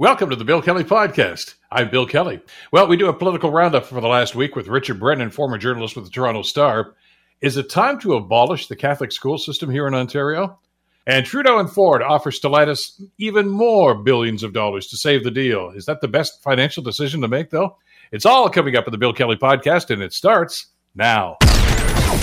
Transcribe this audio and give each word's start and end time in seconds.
Welcome 0.00 0.30
to 0.30 0.36
the 0.36 0.46
Bill 0.46 0.62
Kelly 0.62 0.82
Podcast. 0.82 1.56
I'm 1.70 1.90
Bill 1.90 2.06
Kelly. 2.06 2.40
Well, 2.72 2.86
we 2.86 2.96
do 2.96 3.10
a 3.10 3.12
political 3.12 3.50
roundup 3.50 3.84
for 3.84 4.00
the 4.00 4.08
last 4.08 4.34
week 4.34 4.56
with 4.56 4.66
Richard 4.66 4.98
Brennan, 4.98 5.28
former 5.28 5.58
journalist 5.58 5.94
with 5.94 6.06
the 6.06 6.10
Toronto 6.10 6.40
Star. 6.40 6.94
Is 7.42 7.58
it 7.58 7.68
time 7.68 8.00
to 8.00 8.14
abolish 8.14 8.66
the 8.66 8.76
Catholic 8.76 9.12
school 9.12 9.36
system 9.36 9.68
here 9.68 9.86
in 9.86 9.92
Ontario? 9.92 10.58
And 11.06 11.26
Trudeau 11.26 11.58
and 11.58 11.70
Ford 11.70 12.00
offer 12.00 12.30
Stellantis 12.30 12.98
even 13.18 13.50
more 13.50 13.94
billions 13.94 14.42
of 14.42 14.54
dollars 14.54 14.86
to 14.86 14.96
save 14.96 15.22
the 15.22 15.30
deal. 15.30 15.68
Is 15.76 15.84
that 15.84 16.00
the 16.00 16.08
best 16.08 16.42
financial 16.42 16.82
decision 16.82 17.20
to 17.20 17.28
make, 17.28 17.50
though? 17.50 17.76
It's 18.10 18.24
all 18.24 18.48
coming 18.48 18.76
up 18.76 18.86
in 18.86 18.92
the 18.92 18.96
Bill 18.96 19.12
Kelly 19.12 19.36
Podcast, 19.36 19.90
and 19.90 20.02
it 20.02 20.14
starts 20.14 20.68
now. 20.94 21.36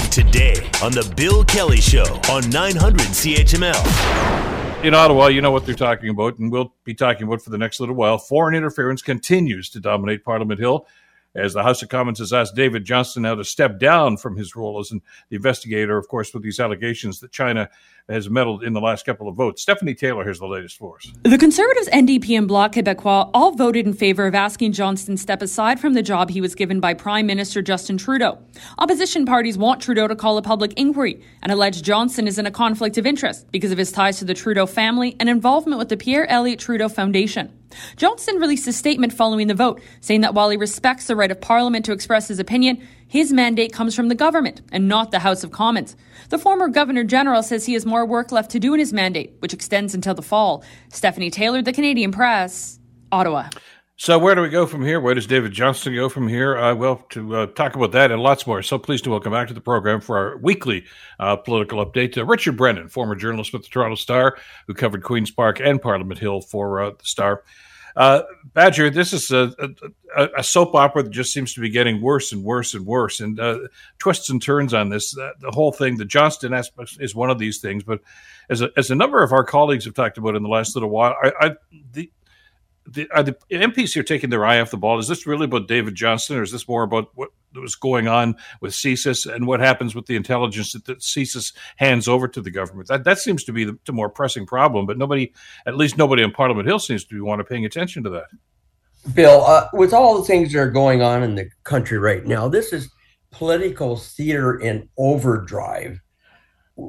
Today 0.09 0.67
on 0.81 0.93
the 0.93 1.13
Bill 1.15 1.45
Kelly 1.45 1.79
Show 1.79 2.19
on 2.27 2.49
900 2.49 3.01
CHML 3.01 4.56
in 4.83 4.93
Ottawa, 4.93 5.27
you 5.27 5.41
know 5.41 5.51
what 5.51 5.65
they're 5.65 5.75
talking 5.75 6.09
about, 6.09 6.37
and 6.37 6.51
we'll 6.51 6.73
be 6.83 6.93
talking 6.93 7.27
about 7.27 7.41
for 7.41 7.49
the 7.49 7.57
next 7.57 7.79
little 7.79 7.95
while. 7.95 8.17
Foreign 8.17 8.53
interference 8.53 9.01
continues 9.01 9.69
to 9.71 9.79
dominate 9.79 10.23
Parliament 10.23 10.59
Hill 10.59 10.87
as 11.35 11.53
the 11.53 11.63
House 11.63 11.81
of 11.81 11.89
Commons 11.89 12.19
has 12.19 12.31
asked 12.31 12.55
David 12.55 12.85
Johnston 12.85 13.23
now 13.23 13.35
to 13.35 13.43
step 13.43 13.79
down 13.79 14.17
from 14.17 14.37
his 14.37 14.55
role 14.55 14.79
as 14.79 14.91
an, 14.91 15.01
investigator, 15.31 15.97
of 15.97 16.07
course, 16.07 16.33
with 16.33 16.43
these 16.43 16.59
allegations 16.59 17.19
that 17.19 17.31
China 17.31 17.69
has 18.09 18.29
meddled 18.29 18.63
in 18.63 18.73
the 18.73 18.79
last 18.79 19.05
couple 19.05 19.27
of 19.27 19.35
votes. 19.35 19.61
Stephanie 19.61 19.93
Taylor 19.93 20.25
has 20.25 20.39
the 20.39 20.47
latest 20.47 20.77
for 20.77 20.95
us. 20.95 21.11
The 21.23 21.37
Conservatives, 21.37 21.89
NDP, 21.89 22.37
and 22.37 22.47
Bloc 22.47 22.73
Québécois 22.73 23.29
all 23.33 23.51
voted 23.51 23.85
in 23.85 23.93
favour 23.93 24.25
of 24.27 24.35
asking 24.35 24.71
Johnston 24.71 25.17
step 25.17 25.41
aside 25.41 25.79
from 25.79 25.93
the 25.93 26.01
job 26.01 26.29
he 26.29 26.39
was 26.39 26.55
given 26.55 26.79
by 26.79 26.93
Prime 26.93 27.25
Minister 27.25 27.61
Justin 27.61 27.97
Trudeau. 27.97 28.37
Opposition 28.77 29.25
parties 29.25 29.57
want 29.57 29.81
Trudeau 29.81 30.07
to 30.07 30.15
call 30.15 30.37
a 30.37 30.41
public 30.41 30.73
inquiry 30.77 31.21
and 31.41 31.51
allege 31.51 31.81
Johnston 31.81 32.27
is 32.27 32.39
in 32.39 32.45
a 32.45 32.51
conflict 32.51 32.97
of 32.97 33.05
interest 33.05 33.51
because 33.51 33.71
of 33.71 33.77
his 33.77 33.91
ties 33.91 34.19
to 34.19 34.25
the 34.25 34.33
Trudeau 34.33 34.65
family 34.65 35.15
and 35.19 35.27
involvement 35.27 35.79
with 35.79 35.89
the 35.89 35.97
Pierre 35.97 36.27
Elliott 36.27 36.59
Trudeau 36.59 36.87
Foundation. 36.87 37.51
Johnston 37.97 38.37
released 38.37 38.67
a 38.67 38.73
statement 38.73 39.11
following 39.11 39.47
the 39.47 39.53
vote, 39.53 39.81
saying 39.99 40.21
that 40.21 40.33
while 40.33 40.49
he 40.49 40.57
respects 40.57 41.07
the 41.07 41.15
right 41.15 41.31
of 41.31 41.41
Parliament 41.41 41.85
to 41.85 41.91
express 41.91 42.29
his 42.29 42.39
opinion, 42.39 42.81
his 43.07 43.31
mandate 43.31 43.71
comes 43.71 43.95
from 43.95 44.09
the 44.09 44.15
government 44.15 44.61
and 44.71 44.87
not 44.87 45.11
the 45.11 45.19
House 45.19 45.43
of 45.43 45.51
Commons. 45.51 45.95
The 46.29 46.37
former 46.37 46.67
Governor 46.67 47.03
General 47.03 47.41
says 47.41 47.65
he 47.65 47.73
has 47.73 47.85
more 47.85 48.05
work 48.05 48.31
left 48.31 48.51
to 48.51 48.59
do 48.59 48.73
in 48.73 48.79
his 48.79 48.91
mandate, 48.91 49.33
which 49.39 49.53
extends 49.53 49.95
until 49.95 50.13
the 50.13 50.21
fall. 50.21 50.63
Stephanie 50.89 51.31
Taylor, 51.31 51.61
The 51.61 51.71
Canadian 51.71 52.11
Press, 52.11 52.79
Ottawa. 53.11 53.49
So, 53.99 54.19
where 54.19 54.35
do 54.35 54.43
we 54.43 54.49
go 54.49 54.67
from 54.67 54.85
here? 54.85 54.99
Where 54.99 55.15
does 55.15 55.25
David 55.25 55.53
Johnston 55.53 55.95
go 55.95 56.07
from 56.07 56.27
here? 56.27 56.55
Uh, 56.55 56.75
well, 56.75 56.97
to 57.09 57.35
uh, 57.35 57.45
talk 57.47 57.75
about 57.75 57.93
that 57.93 58.11
and 58.11 58.21
lots 58.21 58.45
more. 58.45 58.61
So, 58.61 58.77
pleased 58.77 59.05
to 59.05 59.09
welcome 59.09 59.31
back 59.31 59.47
to 59.47 59.55
the 59.55 59.61
program 59.61 60.01
for 60.01 60.17
our 60.17 60.37
weekly 60.37 60.85
uh, 61.19 61.37
political 61.37 61.83
update 61.83 62.15
uh, 62.15 62.23
Richard 62.23 62.57
Brennan, 62.57 62.89
former 62.89 63.15
journalist 63.15 63.53
with 63.53 63.63
the 63.63 63.69
Toronto 63.69 63.95
Star, 63.95 64.37
who 64.67 64.75
covered 64.75 65.01
Queen's 65.01 65.31
Park 65.31 65.59
and 65.59 65.81
Parliament 65.81 66.19
Hill 66.19 66.41
for 66.41 66.79
uh, 66.79 66.89
the 66.91 67.05
Star. 67.05 67.43
Uh, 67.97 68.21
Badger, 68.53 68.91
this 68.91 69.11
is 69.11 69.31
a, 69.31 69.51
a, 70.15 70.27
a, 70.37 70.43
soap 70.43 70.75
opera 70.75 71.01
that 71.01 71.09
just 71.09 71.33
seems 71.33 71.55
to 71.55 71.61
be 71.61 71.69
getting 71.69 71.99
worse 71.99 72.31
and 72.31 72.43
worse 72.43 72.75
and 72.75 72.85
worse, 72.85 73.19
and 73.19 73.39
uh, 73.39 73.57
twists 73.97 74.29
and 74.29 74.39
turns 74.39 74.71
on 74.71 74.89
this. 74.89 75.17
Uh, 75.17 75.31
the 75.39 75.49
whole 75.49 75.71
thing, 75.71 75.97
the 75.97 76.05
Johnston 76.05 76.53
aspect 76.53 76.97
is 76.99 77.15
one 77.15 77.31
of 77.31 77.39
these 77.39 77.57
things, 77.57 77.83
but 77.83 77.99
as 78.51 78.61
a, 78.61 78.69
as 78.77 78.91
a 78.91 78.95
number 78.95 79.23
of 79.23 79.31
our 79.31 79.43
colleagues 79.43 79.85
have 79.85 79.95
talked 79.95 80.19
about 80.19 80.35
in 80.35 80.43
the 80.43 80.49
last 80.49 80.75
little 80.75 80.91
while, 80.91 81.15
I, 81.23 81.31
I 81.41 81.51
the 81.91 82.11
the, 82.85 83.09
are 83.11 83.23
the 83.23 83.35
MPs 83.51 83.93
here 83.93 84.03
taking 84.03 84.29
their 84.29 84.45
eye 84.45 84.61
off 84.61 84.71
the 84.71 84.77
ball? 84.77 84.99
Is 84.99 85.07
this 85.07 85.25
really 85.25 85.45
about 85.45 85.67
David 85.67 85.95
Johnston, 85.95 86.37
or 86.37 86.43
is 86.43 86.51
this 86.51 86.67
more 86.67 86.83
about 86.83 87.09
what 87.15 87.31
was 87.61 87.75
going 87.75 88.07
on 88.07 88.35
with 88.61 88.73
CSIS 88.73 89.31
and 89.31 89.47
what 89.47 89.59
happens 89.59 89.95
with 89.95 90.05
the 90.05 90.15
intelligence 90.15 90.73
that, 90.73 90.85
that 90.85 90.99
CSIS 90.99 91.53
hands 91.77 92.07
over 92.07 92.27
to 92.27 92.41
the 92.41 92.51
government? 92.51 92.87
That 92.87 93.03
that 93.03 93.19
seems 93.19 93.43
to 93.45 93.53
be 93.53 93.65
the, 93.65 93.77
the 93.85 93.93
more 93.93 94.09
pressing 94.09 94.45
problem, 94.45 94.85
but 94.85 94.97
nobody, 94.97 95.33
at 95.65 95.75
least 95.75 95.97
nobody 95.97 96.23
on 96.23 96.31
Parliament 96.31 96.67
Hill, 96.67 96.79
seems 96.79 97.05
to 97.05 97.15
be 97.15 97.21
want 97.21 97.39
to 97.39 97.43
paying 97.43 97.65
attention 97.65 98.03
to 98.03 98.09
that. 98.11 98.27
Bill, 99.13 99.43
uh, 99.45 99.69
with 99.73 99.93
all 99.93 100.17
the 100.17 100.25
things 100.25 100.51
that 100.51 100.59
are 100.59 100.71
going 100.71 101.01
on 101.01 101.23
in 101.23 101.35
the 101.35 101.49
country 101.63 101.97
right 101.97 102.25
now, 102.25 102.47
this 102.47 102.73
is 102.73 102.89
political 103.31 103.95
theater 103.95 104.59
in 104.59 104.89
overdrive. 104.97 105.99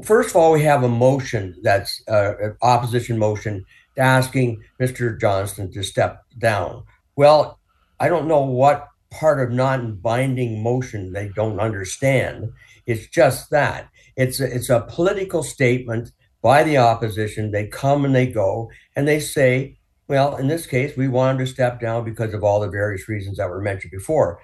First 0.05 0.31
of 0.31 0.37
all, 0.37 0.53
we 0.53 0.63
have 0.63 0.83
a 0.83 0.89
motion 0.89 1.57
that's 1.63 2.03
uh, 2.09 2.33
an 2.41 2.57
opposition 2.63 3.19
motion 3.19 3.65
asking 3.97 4.63
Mr. 4.81 5.19
Johnston 5.19 5.73
to 5.73 5.83
step 5.83 6.23
down. 6.39 6.85
Well, 7.17 7.59
I 8.01 8.09
don't 8.09 8.29
know 8.29 8.43
what 8.43 8.89
part 9.11 9.41
of 9.41 9.55
non-binding 9.55 10.63
motion 10.63 11.13
they 11.13 11.31
don't 11.35 11.61
understand. 11.61 12.51
It's 12.87 13.07
just 13.07 13.51
that 13.51 13.89
it's 14.17 14.41
a, 14.41 14.53
it's 14.53 14.69
a 14.69 14.87
political 14.89 15.43
statement 15.43 16.11
by 16.43 16.65
the 16.65 16.77
opposition. 16.79 17.51
They 17.51 17.67
come 17.69 18.05
and 18.05 18.15
they 18.15 18.27
go, 18.27 18.71
and 18.97 19.07
they 19.07 19.21
say, 19.21 19.79
well, 20.09 20.37
in 20.37 20.49
this 20.49 20.67
case, 20.67 20.97
we 20.97 21.07
wanted 21.07 21.39
to 21.39 21.47
step 21.47 21.81
down 21.81 22.05
because 22.05 22.35
of 22.35 22.43
all 22.43 22.61
the 22.61 22.69
various 22.69 23.09
reasons 23.09 23.37
that 23.37 23.49
were 23.49 23.61
mentioned 23.61 23.93
before. 23.93 24.41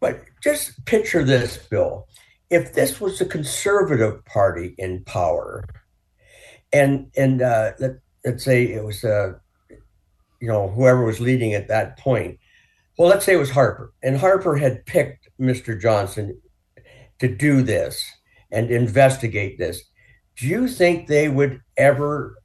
But 0.00 0.24
just 0.42 0.84
picture 0.84 1.22
this, 1.22 1.56
Bill. 1.56 2.08
If 2.50 2.74
this 2.74 3.00
was 3.00 3.18
the 3.18 3.24
Conservative 3.24 4.24
Party 4.24 4.74
in 4.78 5.04
power, 5.04 5.64
and 6.72 7.10
and 7.16 7.40
uh, 7.40 7.72
let's 8.24 8.44
say 8.44 8.64
it 8.64 8.84
was 8.84 9.04
uh, 9.04 9.34
you 10.40 10.48
know 10.48 10.68
whoever 10.68 11.04
was 11.04 11.20
leading 11.20 11.54
at 11.54 11.68
that 11.68 11.98
point 11.98 12.38
well 13.02 13.10
let's 13.10 13.24
say 13.24 13.32
it 13.32 13.38
was 13.38 13.50
harper 13.50 13.92
and 14.04 14.16
harper 14.16 14.56
had 14.56 14.86
picked 14.86 15.28
mr 15.40 15.78
Johnston 15.78 16.40
to 17.18 17.26
do 17.26 17.60
this 17.60 18.00
and 18.52 18.70
investigate 18.70 19.58
this 19.58 19.82
do 20.36 20.46
you 20.46 20.68
think 20.68 21.08
they 21.08 21.28
would 21.28 21.60
ever 21.76 22.36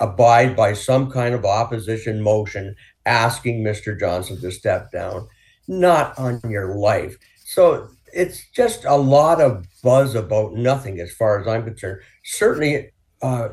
abide 0.00 0.56
by 0.56 0.72
some 0.72 1.12
kind 1.12 1.32
of 1.32 1.44
opposition 1.44 2.20
motion 2.20 2.74
asking 3.06 3.62
mr 3.62 3.96
Johnston 3.96 4.40
to 4.40 4.50
step 4.50 4.90
down 4.90 5.28
not 5.68 6.18
on 6.18 6.40
your 6.50 6.74
life 6.74 7.16
so 7.44 7.88
it's 8.12 8.50
just 8.50 8.84
a 8.86 8.96
lot 8.96 9.40
of 9.40 9.64
buzz 9.84 10.16
about 10.16 10.54
nothing 10.54 10.98
as 10.98 11.12
far 11.12 11.40
as 11.40 11.46
i'm 11.46 11.62
concerned 11.62 12.00
certainly 12.24 12.90
uh, 13.22 13.50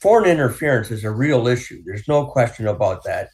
foreign 0.00 0.28
interference 0.28 0.90
is 0.90 1.04
a 1.04 1.10
real 1.10 1.46
issue. 1.46 1.82
There's 1.84 2.06
no 2.06 2.26
question 2.26 2.68
about 2.68 3.02
that. 3.04 3.30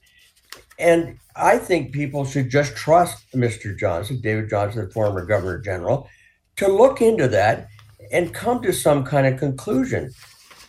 And 0.82 1.19
I 1.37 1.59
think 1.59 1.93
people 1.93 2.25
should 2.25 2.50
just 2.50 2.76
trust 2.76 3.25
Mr. 3.32 3.78
Johnston, 3.78 4.20
David 4.20 4.50
Johnston, 4.50 4.87
the 4.87 4.93
former 4.93 5.25
governor 5.25 5.59
general, 5.59 6.09
to 6.56 6.69
look 6.69 7.00
into 7.00 7.28
that 7.28 7.69
and 8.10 8.34
come 8.34 8.60
to 8.62 8.72
some 8.72 9.04
kind 9.04 9.26
of 9.26 9.38
conclusion. 9.38 10.10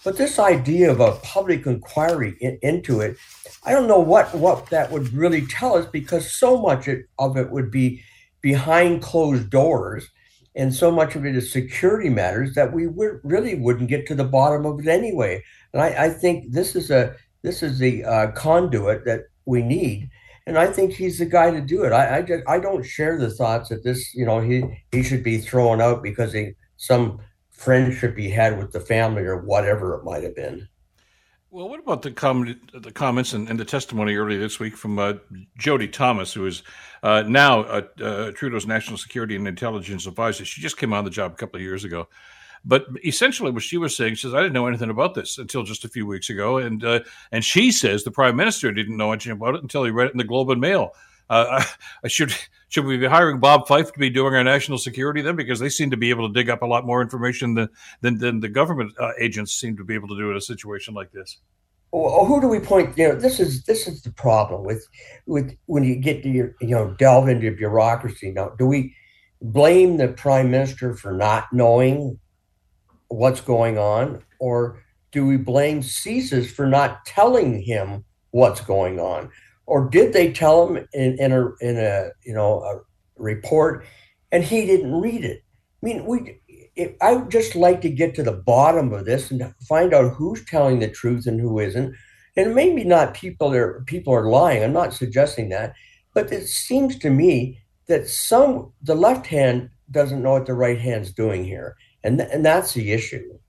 But 0.03 0.18
this 0.18 0.38
idea 0.38 0.91
of 0.91 1.00
a 1.00 1.13
public 1.24 1.66
inquiry 1.66 2.35
in, 2.40 2.59
into 2.62 3.01
it, 3.01 3.18
I 3.66 3.72
don't 3.72 3.88
know 3.88 4.00
what, 4.00 4.34
what 4.35 4.68
that 4.68 4.91
would 4.91 5.12
really 5.13 5.46
tell 5.47 5.75
us 5.75 5.88
because 5.88 6.31
so 6.31 6.62
much 6.62 6.88
of 7.18 7.38
it 7.38 7.50
would 7.50 7.72
be 7.72 8.03
behind 8.41 9.01
closed 9.01 9.50
doors 9.50 10.07
and 10.56 10.74
so 10.74 10.91
much 10.91 11.16
of 11.16 11.25
it 11.25 11.35
is 11.35 11.51
security 11.51 12.09
matters 12.09 12.53
that 12.53 12.72
we 12.72 12.85
really 13.24 13.56
wouldn't 13.56 13.90
get 13.90 14.06
to 14.07 14.16
the 14.16 14.24
bottom 14.24 14.66
of 14.66 14.80
it 14.80 14.88
anyway. 14.88 15.44
And 15.74 15.81
I, 15.81 16.06
I 16.06 16.09
think 16.09 16.51
this 16.51 16.75
is 16.75 16.91
a 16.91 17.16
this 17.41 17.63
is 17.63 17.80
the 17.80 18.06
uh, 18.06 18.31
conduit 18.31 19.03
that 19.06 19.24
we 19.45 19.61
need, 19.61 20.09
and 20.47 20.57
I 20.57 20.67
think 20.67 20.93
he's 20.93 21.19
the 21.19 21.25
guy 21.25 21.51
to 21.51 21.61
do 21.61 21.83
it. 21.83 21.91
I 21.91 22.19
I, 22.19 22.55
I 22.55 22.59
don't 22.59 22.83
share 22.83 23.17
the 23.17 23.29
thoughts 23.29 23.69
that 23.69 23.83
this 23.83 24.13
you 24.13 24.25
know 24.25 24.39
he 24.39 24.63
he 24.91 25.03
should 25.03 25.23
be 25.23 25.37
thrown 25.37 25.81
out 25.81 26.03
because 26.03 26.33
he 26.33 26.53
some 26.77 27.19
friendship 27.51 28.17
he 28.17 28.29
had 28.29 28.57
with 28.57 28.71
the 28.71 28.79
family 28.79 29.23
or 29.23 29.37
whatever 29.37 29.95
it 29.95 30.03
might 30.03 30.23
have 30.23 30.35
been. 30.35 30.67
Well, 31.53 31.69
what 31.69 31.79
about 31.79 32.01
the 32.01 32.09
com- 32.09 32.59
the 32.73 32.91
comments 32.91 33.33
and, 33.33 33.47
and, 33.47 33.59
the 33.59 33.63
testimony 33.63 34.15
earlier 34.15 34.39
this 34.39 34.59
week 34.59 34.75
from 34.75 34.97
uh, 34.97 35.13
Jody 35.55 35.87
Thomas, 35.87 36.33
who 36.33 36.47
is 36.47 36.63
uh, 37.03 37.23
now 37.27 37.61
uh, 37.61 38.31
Trudeau's 38.31 38.65
national 38.65 38.97
security 38.97 39.35
and 39.35 39.47
intelligence 39.47 40.07
advisor? 40.07 40.45
She 40.45 40.61
just 40.61 40.77
came 40.77 40.93
on 40.93 41.03
the 41.03 41.11
job 41.11 41.33
a 41.33 41.35
couple 41.35 41.57
of 41.57 41.61
years 41.61 41.83
ago, 41.83 42.07
but 42.66 42.85
essentially, 43.06 43.51
what 43.51 43.63
she 43.63 43.78
was 43.78 43.96
saying, 43.96 44.16
she 44.16 44.22
says, 44.22 44.34
"I 44.34 44.41
didn't 44.41 44.53
know 44.53 44.68
anything 44.68 44.90
about 44.90 45.16
this 45.16 45.38
until 45.38 45.63
just 45.63 45.84
a 45.84 45.90
few 45.90 46.06
weeks 46.06 46.29
ago," 46.29 46.57
and 46.57 46.84
uh, 46.84 47.01
and 47.31 47.44
she 47.44 47.72
says 47.72 48.03
the 48.03 48.12
prime 48.12 48.35
minister 48.35 48.72
didn't 48.72 48.97
know 48.97 49.12
anything 49.12 49.34
about 49.34 49.56
it 49.56 49.62
until 49.62 49.83
he 49.83 49.92
read 49.92 50.07
it 50.07 50.13
in 50.13 50.18
the 50.18 50.24
Globe 50.24 50.50
and 50.50 50.62
Mail. 50.62 50.92
Uh, 51.30 51.63
I 52.04 52.07
should 52.07 52.33
should 52.69 52.86
we 52.86 52.98
be 52.98 53.06
hiring 53.06 53.39
Bob 53.39 53.68
Fife 53.68 53.92
to 53.94 54.00
be 54.00 54.10
doing 54.10 54.33
our 54.33 54.44
national 54.44 54.77
security 54.77 55.21
then? 55.21 55.36
Because 55.36 55.60
they 55.60 55.69
seem 55.69 55.92
to 55.92 55.98
be 55.98 56.10
able 56.10 56.27
to 56.27 56.33
dig 56.33 56.50
up 56.50 56.62
a 56.62 56.65
lot 56.65 56.86
more 56.86 57.01
information 57.01 57.54
than 57.54 57.69
than, 58.01 58.18
than 58.18 58.39
the 58.39 58.50
government 58.50 58.94
uh, 59.00 59.12
agents 59.19 59.54
seem 59.54 59.75
to 59.77 59.83
be 59.83 59.94
able 59.94 60.07
to 60.07 60.18
do 60.18 60.31
in 60.31 60.38
a 60.38 60.42
situation 60.42 60.94
like 60.94 61.12
this. 61.12 61.39
Well, 61.92 62.25
who 62.25 62.42
do 62.42 62.48
we 62.48 62.59
point? 62.59 62.98
You 62.98 63.09
know, 63.09 63.16
this 63.16 63.39
is 63.39 63.66
this 63.66 63.88
is 63.88 64.01
the 64.01 64.12
problem 64.12 64.63
with 64.63 64.88
with 65.27 65.56
when 65.66 65.83
you 65.83 65.95
get 65.95 66.24
to 66.24 66.30
your, 66.30 66.56
you 66.62 66.69
know 66.69 66.95
delve 66.98 67.27
into 67.27 67.51
bureaucracy. 67.51 68.31
Now, 68.31 68.50
do 68.57 68.66
we 68.66 68.95
blame 69.42 69.98
the 69.98 70.07
prime 70.07 70.50
minister 70.50 70.95
for 70.95 71.12
not 71.12 71.51
knowing 71.51 72.19
what's 73.15 73.42
going 73.42 73.77
on, 73.77 74.24
or 74.39 74.83
do 75.12 75.25
we 75.25 75.38
blame 75.38 75.81
CSIS 75.81 76.51
for 76.51 76.65
not 76.65 77.06
telling 77.06 77.62
him 77.62 78.06
what's 78.31 78.62
going 78.62 79.00
on? 79.00 79.30
or 79.65 79.89
did 79.89 80.13
they 80.13 80.31
tell 80.31 80.68
him 80.68 80.88
in, 80.94 81.18
in 81.19 81.31
a 81.31 81.50
in 81.62 81.77
a 81.77 82.10
you 82.24 82.33
know 82.33 82.62
a 82.63 82.81
report 83.18 83.86
and 84.31 84.44
he 84.44 84.65
didn't 84.65 85.00
read 85.00 85.24
it 85.24 85.44
i 85.81 85.86
mean 85.86 86.06
we 86.06 86.39
i 87.01 87.13
would 87.13 87.30
just 87.30 87.56
like 87.56 87.81
to 87.81 87.89
get 87.89 88.15
to 88.15 88.24
the 88.24 88.31
bottom 88.31 88.92
of 88.94 89.06
this 89.06 89.31
and 89.31 89.54
find 89.68 89.94
out 89.94 90.13
who's 90.13 90.44
telling 90.45 90.80
the 90.80 90.89
truth 90.89 91.27
and 91.27 91.39
who 91.39 91.59
isn't 91.59 91.94
And 92.36 92.56
maybe 92.56 92.83
not 92.83 93.13
people 93.13 93.54
are 93.54 93.83
people 93.86 94.13
are 94.13 94.30
lying. 94.30 94.63
I'm 94.63 94.74
not 94.74 94.94
suggesting 94.94 95.50
that, 95.50 95.74
but 96.16 96.31
it 96.31 96.48
seems 96.48 96.98
to 97.00 97.09
me 97.09 97.59
that 97.88 98.09
some 98.09 98.74
the 98.81 98.95
left 98.95 99.27
hand 99.27 99.69
doesn't 99.92 100.24
know 100.24 100.33
what 100.33 100.48
the 100.48 100.56
right 100.56 100.80
hand's 100.80 101.13
doing 101.13 101.44
here, 101.45 101.75
and 102.03 102.19
th- 102.19 102.29
and 102.31 102.45
that's 102.45 102.73
the 102.73 102.91
issue. 102.91 103.39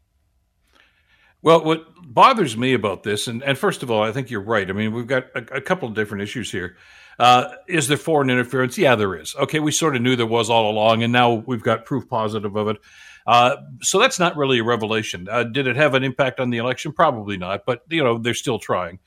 Well, 1.43 1.63
what 1.63 1.85
bothers 2.07 2.57
me 2.57 2.73
about 2.73 3.03
this, 3.03 3.27
and, 3.27 3.43
and 3.43 3.59
first 3.59 3.83
of 3.83 3.91
all, 3.91 4.03
I 4.03 4.13
think 4.13 4.31
you're 4.31 4.41
right. 4.41 4.69
I 4.69 4.73
mean, 4.73 4.95
we've 4.95 5.07
got 5.07 5.25
a, 5.35 5.57
a 5.57 5.61
couple 5.61 5.89
of 5.89 5.95
different 5.95 6.23
issues 6.23 6.51
here. 6.51 6.77
Uh, 7.19 7.55
is 7.69 7.87
there 7.89 7.97
foreign 7.97 8.31
interference? 8.31 8.79
Yeah, 8.79 8.95
there 8.95 9.15
is. 9.15 9.35
Okay, 9.37 9.61
we 9.61 9.71
sort 9.71 9.95
of 9.95 10.03
knew 10.03 10.17
there 10.17 10.27
was 10.27 10.51
all 10.51 10.71
along, 10.71 11.03
and 11.03 11.13
now 11.13 11.45
we've 11.47 11.63
got 11.63 11.85
proof 11.85 12.09
positive 12.09 12.57
of 12.57 12.69
it. 12.69 12.79
Uh, 13.27 13.57
so 13.83 13.99
that's 13.99 14.19
not 14.19 14.37
really 14.37 14.59
a 14.59 14.65
revelation. 14.65 15.29
Uh, 15.31 15.45
did 15.45 15.67
it 15.67 15.77
have 15.77 15.95
an 15.95 16.05
impact 16.05 16.41
on 16.41 16.51
the 16.51 16.59
election? 16.59 16.93
Probably 16.93 17.37
not, 17.37 17.65
but 17.67 17.83
you 17.89 18.03
know 18.03 18.19
they're 18.19 18.35
still 18.35 18.59
trying. 18.59 18.99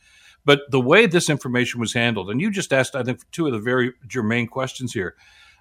But 0.45 0.61
the 0.69 0.79
way 0.79 1.07
this 1.07 1.29
information 1.29 1.79
was 1.79 1.93
handled, 1.93 2.29
and 2.29 2.39
you 2.39 2.49
just 2.49 2.71
asked, 2.71 2.95
I 2.95 3.03
think, 3.03 3.19
two 3.31 3.47
of 3.47 3.53
the 3.53 3.59
very 3.59 3.93
germane 4.07 4.47
questions 4.47 4.93
here. 4.93 5.15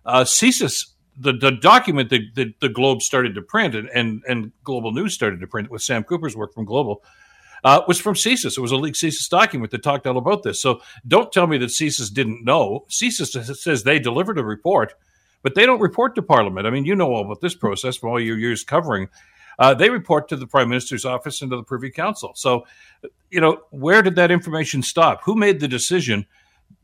Uh, 0.04 0.22
CSIS 0.22 0.92
the, 1.18 1.32
the 1.32 1.52
document 1.52 2.10
that, 2.10 2.34
that 2.34 2.60
the 2.60 2.68
Globe 2.68 3.02
started 3.02 3.34
to 3.34 3.42
print 3.42 3.74
and, 3.74 3.88
and, 3.90 4.22
and 4.28 4.52
Global 4.64 4.92
News 4.92 5.14
started 5.14 5.40
to 5.40 5.46
print 5.46 5.70
with 5.70 5.82
Sam 5.82 6.04
Cooper's 6.04 6.36
work 6.36 6.52
from 6.54 6.64
Global 6.64 7.02
uh, 7.64 7.82
was 7.88 8.00
from 8.00 8.14
CSIS. 8.14 8.56
It 8.56 8.60
was 8.60 8.72
a 8.72 8.76
leaked 8.76 8.96
CSIS 8.96 9.28
document 9.28 9.70
that 9.72 9.82
talked 9.82 10.06
all 10.06 10.18
about 10.18 10.42
this. 10.42 10.60
So 10.60 10.80
don't 11.06 11.32
tell 11.32 11.46
me 11.46 11.58
that 11.58 11.66
CSIS 11.66 12.12
didn't 12.12 12.44
know. 12.44 12.84
CSIS 12.90 13.56
says 13.56 13.82
they 13.82 13.98
delivered 13.98 14.38
a 14.38 14.44
report, 14.44 14.94
but 15.42 15.54
they 15.54 15.66
don't 15.66 15.80
report 15.80 16.14
to 16.14 16.22
Parliament. 16.22 16.66
I 16.66 16.70
mean, 16.70 16.84
you 16.84 16.94
know 16.94 17.12
all 17.12 17.24
about 17.24 17.40
this 17.40 17.54
process 17.54 17.96
from 17.96 18.10
all 18.10 18.20
your 18.20 18.38
years 18.38 18.62
covering. 18.62 19.08
Uh, 19.58 19.72
they 19.72 19.88
report 19.88 20.28
to 20.28 20.36
the 20.36 20.46
Prime 20.46 20.68
Minister's 20.68 21.06
office 21.06 21.40
and 21.40 21.50
to 21.50 21.56
the 21.56 21.62
Privy 21.62 21.90
Council. 21.90 22.32
So, 22.36 22.66
you 23.30 23.40
know, 23.40 23.62
where 23.70 24.02
did 24.02 24.16
that 24.16 24.30
information 24.30 24.82
stop? 24.82 25.22
Who 25.24 25.34
made 25.34 25.60
the 25.60 25.68
decision– 25.68 26.26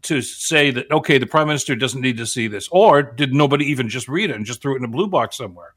to 0.03 0.21
say 0.21 0.71
that 0.71 0.91
okay, 0.91 1.19
the 1.19 1.27
prime 1.27 1.47
minister 1.47 1.77
doesn't 1.77 2.01
need 2.01 2.17
to 2.17 2.27
see 2.27 2.49
this, 2.49 2.69
or 2.71 3.03
did 3.03 3.33
nobody 3.33 3.67
even 3.67 3.89
just 3.89 4.09
read 4.09 4.31
it 4.31 4.37
and 4.37 4.45
just 4.45 4.61
threw 4.61 4.75
it 4.75 4.79
in 4.79 4.85
a 4.85 4.89
blue 4.89 5.07
box 5.07 5.37
somewhere? 5.37 5.75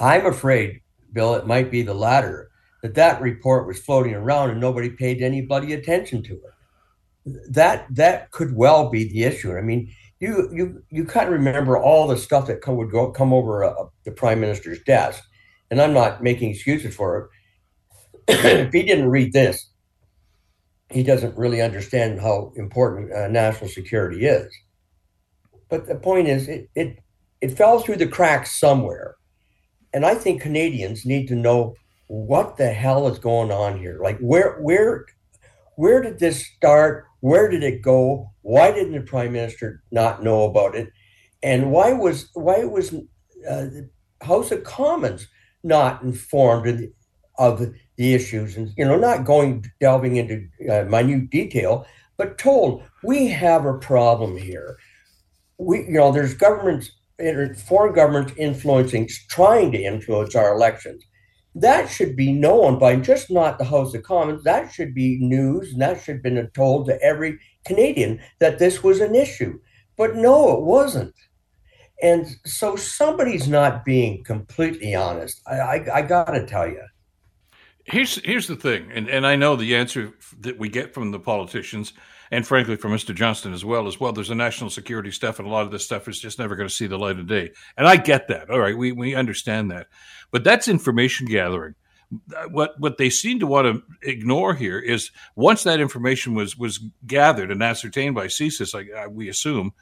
I'm 0.00 0.26
afraid, 0.26 0.80
Bill, 1.12 1.34
it 1.34 1.46
might 1.46 1.70
be 1.70 1.82
the 1.82 1.94
latter. 1.94 2.50
That 2.82 2.94
that 2.94 3.20
report 3.20 3.66
was 3.66 3.80
floating 3.80 4.14
around 4.14 4.50
and 4.50 4.60
nobody 4.60 4.90
paid 4.90 5.20
anybody 5.20 5.72
attention 5.72 6.22
to 6.24 6.34
it. 6.34 7.50
That 7.50 7.86
that 7.90 8.30
could 8.30 8.54
well 8.54 8.88
be 8.90 9.04
the 9.04 9.24
issue. 9.24 9.56
I 9.56 9.62
mean, 9.62 9.92
you 10.20 10.48
you 10.52 10.82
you 10.90 11.04
kind 11.04 11.26
of 11.26 11.32
remember 11.32 11.78
all 11.78 12.06
the 12.06 12.16
stuff 12.16 12.46
that 12.46 12.60
come, 12.60 12.76
would 12.76 12.90
go 12.90 13.10
come 13.10 13.32
over 13.32 13.64
uh, 13.64 13.86
the 14.04 14.12
prime 14.12 14.40
minister's 14.40 14.82
desk, 14.84 15.24
and 15.70 15.80
I'm 15.80 15.92
not 15.92 16.22
making 16.22 16.50
excuses 16.50 16.94
for 16.94 17.18
it. 17.18 17.30
if 18.44 18.72
he 18.72 18.82
didn't 18.82 19.10
read 19.10 19.32
this, 19.32 19.70
he 20.90 21.02
doesn't 21.02 21.36
really 21.36 21.60
understand 21.60 22.20
how 22.20 22.52
important 22.56 23.12
uh, 23.12 23.28
national 23.28 23.68
security 23.70 24.26
is. 24.26 24.52
But 25.68 25.86
the 25.86 25.96
point 25.96 26.28
is, 26.28 26.48
it, 26.48 26.70
it 26.74 26.98
it 27.40 27.56
fell 27.56 27.78
through 27.78 27.96
the 27.96 28.06
cracks 28.06 28.58
somewhere, 28.58 29.16
and 29.92 30.04
I 30.04 30.14
think 30.14 30.40
Canadians 30.40 31.04
need 31.04 31.28
to 31.28 31.34
know 31.34 31.74
what 32.08 32.56
the 32.56 32.68
hell 32.72 33.06
is 33.06 33.18
going 33.18 33.52
on 33.52 33.78
here. 33.78 34.00
Like 34.02 34.18
where 34.18 34.58
where 34.60 35.04
where 35.76 36.02
did 36.02 36.18
this 36.18 36.46
start? 36.46 37.04
Where 37.20 37.48
did 37.48 37.62
it 37.62 37.82
go? 37.82 38.30
Why 38.42 38.72
didn't 38.72 38.92
the 38.92 39.00
prime 39.02 39.32
minister 39.32 39.82
not 39.90 40.22
know 40.22 40.44
about 40.44 40.74
it? 40.74 40.90
And 41.42 41.70
why 41.70 41.92
was 41.92 42.30
why 42.34 42.64
was 42.64 42.94
uh, 42.94 42.98
the 43.46 43.90
House 44.22 44.50
of 44.50 44.64
Commons 44.64 45.28
not 45.62 46.02
informed 46.02 46.90
of 47.38 47.60
the 47.96 48.14
issues 48.14 48.56
and 48.56 48.72
you 48.76 48.84
know 48.84 48.96
not 48.96 49.24
going 49.24 49.64
delving 49.80 50.16
into 50.16 50.46
uh, 50.70 50.84
minute 50.84 51.30
detail 51.30 51.86
but 52.18 52.36
told 52.36 52.82
we 53.02 53.28
have 53.28 53.64
a 53.64 53.78
problem 53.78 54.36
here. 54.36 54.76
We 55.56 55.84
you 55.84 55.92
know 55.92 56.12
there's 56.12 56.34
governments 56.34 56.90
foreign 57.66 57.94
governments 57.94 58.34
influencing 58.36 59.08
trying 59.28 59.72
to 59.72 59.82
influence 59.82 60.34
our 60.34 60.52
elections. 60.54 61.04
That 61.54 61.88
should 61.88 62.14
be 62.14 62.32
known 62.32 62.78
by 62.78 62.96
just 62.96 63.30
not 63.30 63.58
the 63.58 63.64
house 63.64 63.94
of 63.94 64.02
commons. 64.02 64.44
That 64.44 64.70
should 64.70 64.94
be 64.94 65.18
news 65.18 65.72
and 65.72 65.82
that 65.82 66.00
should 66.00 66.16
have 66.16 66.22
been 66.22 66.50
told 66.54 66.86
to 66.86 67.00
every 67.02 67.38
canadian 67.64 68.20
that 68.38 68.58
this 68.58 68.84
was 68.84 69.00
an 69.00 69.14
issue. 69.14 69.58
But 69.96 70.14
no 70.14 70.56
it 70.56 70.62
wasn't. 70.62 71.14
And 72.00 72.28
so 72.44 72.76
somebody's 72.76 73.48
not 73.48 73.84
being 73.84 74.22
completely 74.22 74.94
honest. 74.94 75.40
I, 75.48 75.54
I, 75.54 75.86
I 75.94 76.02
gotta 76.02 76.46
tell 76.46 76.68
you 76.68 76.84
here's 77.90 78.16
here's 78.24 78.46
the 78.46 78.56
thing, 78.56 78.90
and, 78.92 79.08
and 79.08 79.26
I 79.26 79.36
know 79.36 79.56
the 79.56 79.76
answer 79.76 80.12
that 80.40 80.58
we 80.58 80.68
get 80.68 80.94
from 80.94 81.10
the 81.10 81.18
politicians, 81.18 81.92
and 82.30 82.46
frankly 82.46 82.76
from 82.76 82.92
Mr. 82.92 83.14
Johnston 83.14 83.52
as 83.52 83.64
well, 83.64 83.86
as 83.86 83.98
well. 83.98 84.12
There's 84.12 84.30
a 84.30 84.34
national 84.34 84.70
security 84.70 85.10
stuff, 85.10 85.38
and 85.38 85.48
a 85.48 85.50
lot 85.50 85.64
of 85.64 85.70
this 85.70 85.84
stuff 85.84 86.08
is 86.08 86.20
just 86.20 86.38
never 86.38 86.56
going 86.56 86.68
to 86.68 86.74
see 86.74 86.86
the 86.86 86.98
light 86.98 87.18
of 87.18 87.26
day. 87.26 87.50
And 87.76 87.86
I 87.86 87.96
get 87.96 88.28
that. 88.28 88.50
All 88.50 88.60
right, 88.60 88.76
we 88.76 88.92
we 88.92 89.14
understand 89.14 89.70
that, 89.70 89.88
but 90.30 90.44
that's 90.44 90.68
information 90.68 91.26
gathering. 91.26 91.74
What 92.50 92.78
what 92.78 92.98
they 92.98 93.10
seem 93.10 93.40
to 93.40 93.46
want 93.46 93.66
to 93.66 94.08
ignore 94.08 94.54
here 94.54 94.78
is 94.78 95.10
once 95.36 95.62
that 95.64 95.80
information 95.80 96.34
was 96.34 96.56
was 96.56 96.80
gathered 97.06 97.50
and 97.50 97.62
ascertained 97.62 98.14
by 98.14 98.26
CSIS, 98.26 98.74
like 98.74 98.88
uh, 98.96 99.10
we 99.10 99.28
assume, 99.28 99.72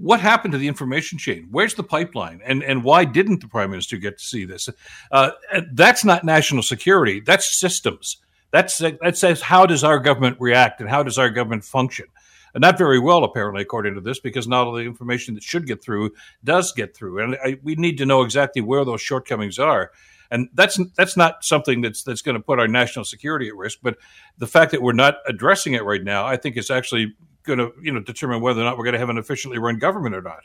what 0.00 0.20
happened 0.20 0.52
to 0.52 0.58
the 0.58 0.68
information 0.68 1.18
chain? 1.18 1.48
Where's 1.50 1.74
the 1.74 1.82
pipeline? 1.82 2.40
And 2.44 2.62
and 2.62 2.84
why 2.84 3.04
didn't 3.04 3.40
the 3.40 3.48
prime 3.48 3.70
minister 3.70 3.96
get 3.96 4.18
to 4.18 4.24
see 4.24 4.44
this? 4.44 4.68
Uh, 5.10 5.30
that's 5.72 6.04
not 6.04 6.24
national 6.24 6.62
security. 6.62 7.20
That's 7.20 7.58
systems. 7.58 8.18
That's 8.50 8.78
that 8.78 9.16
says 9.16 9.40
how 9.40 9.66
does 9.66 9.84
our 9.84 9.98
government 9.98 10.36
react 10.40 10.80
and 10.80 10.88
how 10.88 11.02
does 11.02 11.18
our 11.18 11.30
government 11.30 11.64
function? 11.64 12.06
And 12.54 12.62
not 12.62 12.78
very 12.78 12.98
well, 12.98 13.24
apparently, 13.24 13.62
according 13.62 13.94
to 13.94 14.00
this, 14.00 14.20
because 14.20 14.48
not 14.48 14.66
all 14.66 14.74
the 14.74 14.82
information 14.82 15.34
that 15.34 15.42
should 15.42 15.66
get 15.66 15.82
through 15.82 16.12
does 16.42 16.72
get 16.72 16.96
through, 16.96 17.22
and 17.22 17.36
I, 17.44 17.58
we 17.62 17.74
need 17.74 17.98
to 17.98 18.06
know 18.06 18.22
exactly 18.22 18.62
where 18.62 18.84
those 18.84 19.02
shortcomings 19.02 19.58
are. 19.58 19.90
And 20.30 20.48
that's 20.54 20.78
that's 20.96 21.16
not 21.16 21.44
something 21.44 21.82
that's 21.82 22.02
that's 22.02 22.22
going 22.22 22.36
to 22.36 22.42
put 22.42 22.58
our 22.58 22.68
national 22.68 23.04
security 23.04 23.48
at 23.48 23.56
risk. 23.56 23.78
But 23.82 23.96
the 24.38 24.46
fact 24.46 24.72
that 24.72 24.82
we're 24.82 24.92
not 24.92 25.16
addressing 25.26 25.74
it 25.74 25.84
right 25.84 26.02
now, 26.02 26.26
I 26.26 26.36
think, 26.36 26.56
is 26.56 26.70
actually 26.70 27.14
going 27.44 27.58
to 27.58 27.72
you 27.82 27.92
know 27.92 28.00
determine 28.00 28.40
whether 28.40 28.60
or 28.60 28.64
not 28.64 28.76
we're 28.76 28.84
going 28.84 28.94
to 28.94 28.98
have 28.98 29.08
an 29.08 29.18
efficiently 29.18 29.58
run 29.58 29.78
government 29.78 30.14
or 30.14 30.22
not. 30.22 30.40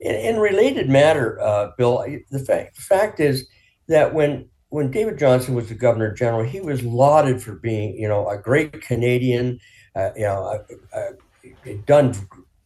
In, 0.00 0.14
in 0.14 0.36
related 0.38 0.88
matter, 0.88 1.40
uh, 1.40 1.70
Bill, 1.76 2.04
the 2.30 2.38
fact 2.38 2.76
the 2.76 2.82
fact 2.82 3.20
is 3.20 3.48
that 3.88 4.14
when 4.14 4.48
when 4.70 4.90
David 4.90 5.18
Johnston 5.18 5.54
was 5.54 5.68
the 5.68 5.74
Governor 5.74 6.12
General, 6.12 6.44
he 6.44 6.60
was 6.60 6.82
lauded 6.82 7.42
for 7.42 7.54
being 7.54 7.96
you 7.96 8.08
know 8.08 8.28
a 8.28 8.38
great 8.38 8.80
Canadian, 8.82 9.60
uh, 9.94 10.10
you 10.16 10.22
know, 10.22 10.64
uh, 10.94 11.72
done 11.86 12.14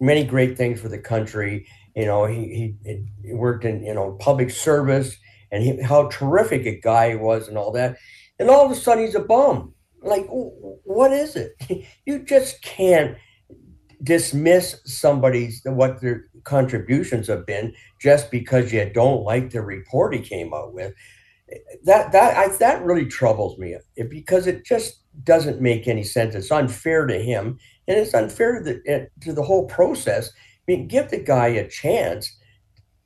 many 0.01 0.25
great 0.25 0.57
things 0.57 0.81
for 0.81 0.89
the 0.89 0.99
country. 0.99 1.67
You 1.95 2.07
know, 2.07 2.25
he, 2.25 2.75
he, 2.85 3.05
he 3.23 3.35
worked 3.35 3.65
in 3.65 3.85
you 3.85 3.95
know 3.95 4.13
public 4.21 4.51
service 4.51 5.17
and 5.53 5.63
he, 5.63 5.81
how 5.83 6.09
terrific 6.09 6.67
a 6.67 6.81
guy 6.81 7.11
he 7.11 7.17
was 7.17 7.47
and 7.49 7.57
all 7.57 7.71
that. 7.73 7.99
And 8.39 8.51
all 8.51 8.65
of 8.65 8.73
a 8.73 8.75
sudden, 8.75 9.05
he's 9.05 9.15
a 9.15 9.21
bum. 9.21 9.75
Like, 10.03 10.27
what 10.29 11.13
is 11.13 11.37
it? 11.37 11.53
You 12.05 12.25
just 12.25 12.63
can't 12.63 13.17
dismiss 14.03 14.81
somebody's 14.85 15.63
what 15.65 16.01
their 16.01 16.27
contributions 16.45 17.29
have 17.29 17.47
been 17.47 17.73
just 18.01 18.31
because 18.31 18.73
you 18.73 18.91
don't 18.93 19.23
like 19.23 19.51
the 19.51 19.63
report 19.63 20.15
he 20.15 20.21
came 20.21 20.53
out 20.53 20.75
with. 20.75 20.93
That 21.85 22.13
that 22.13 22.37
I, 22.37 22.49
that 22.57 22.83
really 22.83 23.07
troubles 23.07 23.59
me 23.59 23.77
because 24.09 24.47
it 24.47 24.65
just 24.65 25.03
doesn't 25.23 25.61
make 25.61 25.87
any 25.87 26.03
sense. 26.03 26.35
It's 26.35 26.51
unfair 26.51 27.07
to 27.07 27.19
him 27.19 27.59
and 27.87 27.99
it's 27.99 28.15
unfair 28.15 28.59
to 28.59 28.65
the, 28.65 28.83
eh, 28.87 29.05
to 29.21 29.33
the 29.33 29.43
whole 29.43 29.67
process. 29.67 30.29
I 30.29 30.73
mean 30.73 30.89
give 30.89 31.11
the 31.11 31.19
guy 31.19 31.49
a 31.49 31.69
chance 31.69 32.35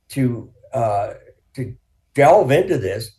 to 0.09 0.51
uh, 0.73 1.13
to 1.55 1.75
delve 2.15 2.51
into 2.51 2.77
this 2.77 3.11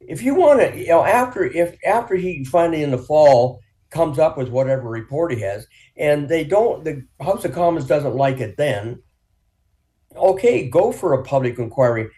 if 0.00 0.22
you 0.22 0.34
want 0.34 0.60
to 0.60 0.78
you 0.78 0.88
know 0.88 1.04
after 1.04 1.44
if 1.44 1.76
after 1.84 2.16
he 2.16 2.44
finally 2.44 2.82
in 2.82 2.90
the 2.90 2.98
fall 2.98 3.60
comes 3.90 4.18
up 4.18 4.38
with 4.38 4.48
whatever 4.48 4.88
report 4.88 5.32
he 5.32 5.40
has, 5.40 5.66
and 5.96 6.28
they 6.28 6.44
don't. 6.44 6.84
The 6.84 7.04
House 7.20 7.44
of 7.44 7.52
Commons 7.52 7.86
doesn't 7.86 8.16
like 8.16 8.40
it. 8.40 8.56
Then, 8.56 9.02
okay, 10.16 10.68
go 10.68 10.92
for 10.92 11.12
a 11.12 11.22
public 11.22 11.58
inquiry. 11.58 12.08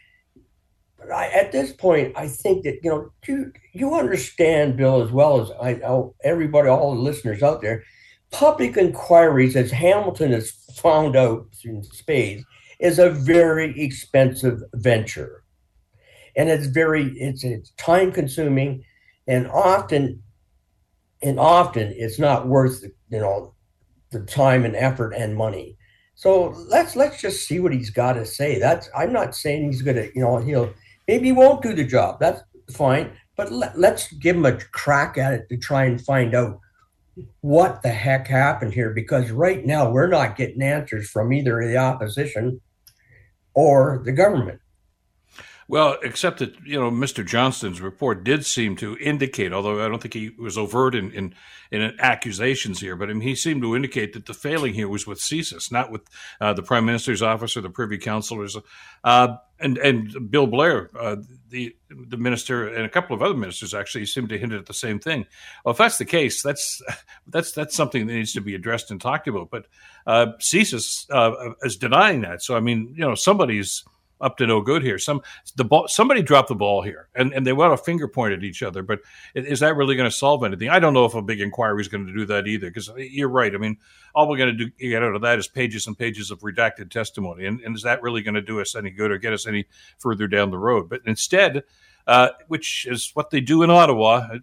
But 0.98 1.10
I, 1.10 1.28
at 1.28 1.50
this 1.50 1.72
point, 1.72 2.12
I 2.16 2.28
think 2.28 2.64
that 2.64 2.78
you 2.82 2.90
know 2.90 3.12
you 3.26 3.52
you 3.72 3.94
understand, 3.94 4.76
Bill, 4.76 5.02
as 5.02 5.10
well 5.10 5.40
as 5.40 5.50
I, 5.60 5.70
I 5.86 6.02
everybody, 6.24 6.68
all 6.68 6.94
the 6.94 7.00
listeners 7.00 7.42
out 7.42 7.60
there. 7.60 7.84
Public 8.30 8.78
inquiries, 8.78 9.56
as 9.56 9.70
Hamilton 9.70 10.32
has 10.32 10.52
found 10.76 11.16
out 11.16 11.48
in 11.64 11.82
spades, 11.82 12.44
is 12.78 12.98
a 12.98 13.10
very 13.10 13.78
expensive 13.78 14.62
venture, 14.72 15.41
and 16.36 16.48
it's 16.48 16.66
very 16.66 17.08
it's 17.18 17.44
it's 17.44 17.70
time 17.72 18.12
consuming, 18.12 18.84
and 19.26 19.48
often 19.48 20.22
and 21.22 21.38
often 21.38 21.92
it's 21.96 22.18
not 22.18 22.48
worth 22.48 22.82
you 23.10 23.20
know 23.20 23.54
the 24.10 24.20
time 24.20 24.64
and 24.64 24.76
effort 24.76 25.12
and 25.12 25.36
money. 25.36 25.76
So 26.14 26.54
let's 26.68 26.96
let's 26.96 27.20
just 27.20 27.46
see 27.46 27.60
what 27.60 27.72
he's 27.72 27.90
got 27.90 28.14
to 28.14 28.26
say. 28.26 28.58
That's 28.58 28.88
I'm 28.96 29.12
not 29.12 29.34
saying 29.34 29.66
he's 29.66 29.82
gonna 29.82 30.08
you 30.14 30.22
know 30.22 30.38
he'll 30.38 30.72
maybe 31.08 31.26
he 31.26 31.32
won't 31.32 31.62
do 31.62 31.74
the 31.74 31.84
job. 31.84 32.20
That's 32.20 32.42
fine, 32.70 33.12
but 33.36 33.50
let, 33.52 33.78
let's 33.78 34.12
give 34.14 34.36
him 34.36 34.46
a 34.46 34.58
crack 34.72 35.18
at 35.18 35.34
it 35.34 35.48
to 35.48 35.56
try 35.56 35.84
and 35.84 36.00
find 36.00 36.34
out 36.34 36.58
what 37.40 37.82
the 37.82 37.90
heck 37.90 38.26
happened 38.26 38.72
here 38.72 38.90
because 38.90 39.30
right 39.30 39.66
now 39.66 39.90
we're 39.90 40.08
not 40.08 40.36
getting 40.36 40.62
answers 40.62 41.10
from 41.10 41.32
either 41.32 41.66
the 41.66 41.76
opposition 41.76 42.60
or 43.54 44.02
the 44.04 44.12
government. 44.12 44.60
Well, 45.68 45.96
except 46.02 46.40
that 46.40 46.54
you 46.64 46.78
know 46.78 46.90
Mr. 46.90 47.26
Johnston's 47.26 47.80
report 47.80 48.24
did 48.24 48.44
seem 48.44 48.76
to 48.76 48.96
indicate, 48.98 49.52
although 49.52 49.84
I 49.84 49.88
don't 49.88 50.02
think 50.02 50.14
he 50.14 50.30
was 50.30 50.58
overt 50.58 50.94
in 50.94 51.12
in, 51.12 51.34
in 51.70 51.94
accusations 52.00 52.80
here, 52.80 52.96
but 52.96 53.08
I 53.08 53.12
mean, 53.12 53.22
he 53.22 53.34
seemed 53.34 53.62
to 53.62 53.76
indicate 53.76 54.12
that 54.12 54.26
the 54.26 54.34
failing 54.34 54.74
here 54.74 54.88
was 54.88 55.06
with 55.06 55.20
CSIS, 55.20 55.70
not 55.70 55.90
with 55.90 56.02
uh, 56.40 56.52
the 56.52 56.62
Prime 56.62 56.84
Minister's 56.84 57.22
office 57.22 57.56
or 57.56 57.60
the 57.60 57.70
Privy 57.70 57.98
Councillors, 57.98 58.56
uh, 59.04 59.36
and 59.60 59.78
and 59.78 60.30
Bill 60.30 60.46
Blair, 60.46 60.90
uh, 60.98 61.16
the 61.48 61.76
the 61.88 62.16
minister, 62.16 62.66
and 62.66 62.84
a 62.84 62.90
couple 62.90 63.14
of 63.14 63.22
other 63.22 63.36
ministers 63.36 63.72
actually 63.72 64.06
seemed 64.06 64.30
to 64.30 64.38
hint 64.38 64.52
at 64.52 64.66
the 64.66 64.74
same 64.74 64.98
thing. 64.98 65.26
Well, 65.64 65.72
if 65.72 65.78
that's 65.78 65.98
the 65.98 66.04
case, 66.04 66.42
that's 66.42 66.82
that's 67.28 67.52
that's 67.52 67.76
something 67.76 68.06
that 68.06 68.12
needs 68.12 68.32
to 68.32 68.40
be 68.40 68.56
addressed 68.56 68.90
and 68.90 69.00
talked 69.00 69.28
about. 69.28 69.50
But 69.50 69.66
uh, 70.06 70.32
CSIS 70.40 71.06
uh, 71.10 71.54
is 71.62 71.76
denying 71.76 72.22
that, 72.22 72.42
so 72.42 72.56
I 72.56 72.60
mean, 72.60 72.94
you 72.96 73.02
know, 73.02 73.14
somebody's 73.14 73.84
up 74.22 74.36
to 74.38 74.46
no 74.46 74.62
good 74.62 74.82
here. 74.82 74.98
Some 74.98 75.20
the 75.56 75.64
ball, 75.64 75.88
somebody 75.88 76.22
dropped 76.22 76.48
the 76.48 76.54
ball 76.54 76.80
here, 76.80 77.08
and, 77.14 77.32
and 77.32 77.46
they 77.46 77.52
want 77.52 77.76
to 77.76 77.84
finger 77.84 78.08
point 78.08 78.32
at 78.32 78.44
each 78.44 78.62
other. 78.62 78.82
But 78.82 79.00
is 79.34 79.60
that 79.60 79.76
really 79.76 79.96
going 79.96 80.08
to 80.08 80.16
solve 80.16 80.44
anything? 80.44 80.70
I 80.70 80.78
don't 80.78 80.94
know 80.94 81.04
if 81.04 81.14
a 81.14 81.20
big 81.20 81.40
inquiry 81.40 81.80
is 81.80 81.88
going 81.88 82.06
to 82.06 82.14
do 82.14 82.24
that 82.26 82.46
either. 82.46 82.68
Because 82.68 82.90
you're 82.96 83.28
right. 83.28 83.54
I 83.54 83.58
mean, 83.58 83.76
all 84.14 84.28
we're 84.28 84.38
going 84.38 84.56
to 84.56 84.64
do 84.66 84.70
get 84.78 85.02
out 85.02 85.14
of 85.14 85.22
that 85.22 85.38
is 85.38 85.48
pages 85.48 85.86
and 85.86 85.98
pages 85.98 86.30
of 86.30 86.40
redacted 86.40 86.90
testimony, 86.90 87.44
and, 87.44 87.60
and 87.60 87.76
is 87.76 87.82
that 87.82 88.02
really 88.02 88.22
going 88.22 88.36
to 88.36 88.42
do 88.42 88.60
us 88.60 88.74
any 88.74 88.90
good 88.90 89.10
or 89.10 89.18
get 89.18 89.32
us 89.32 89.46
any 89.46 89.66
further 89.98 90.28
down 90.28 90.50
the 90.50 90.58
road? 90.58 90.88
But 90.88 91.00
instead, 91.04 91.64
uh, 92.06 92.28
which 92.48 92.86
is 92.88 93.10
what 93.14 93.30
they 93.30 93.40
do 93.40 93.62
in 93.62 93.70
Ottawa. 93.70 94.28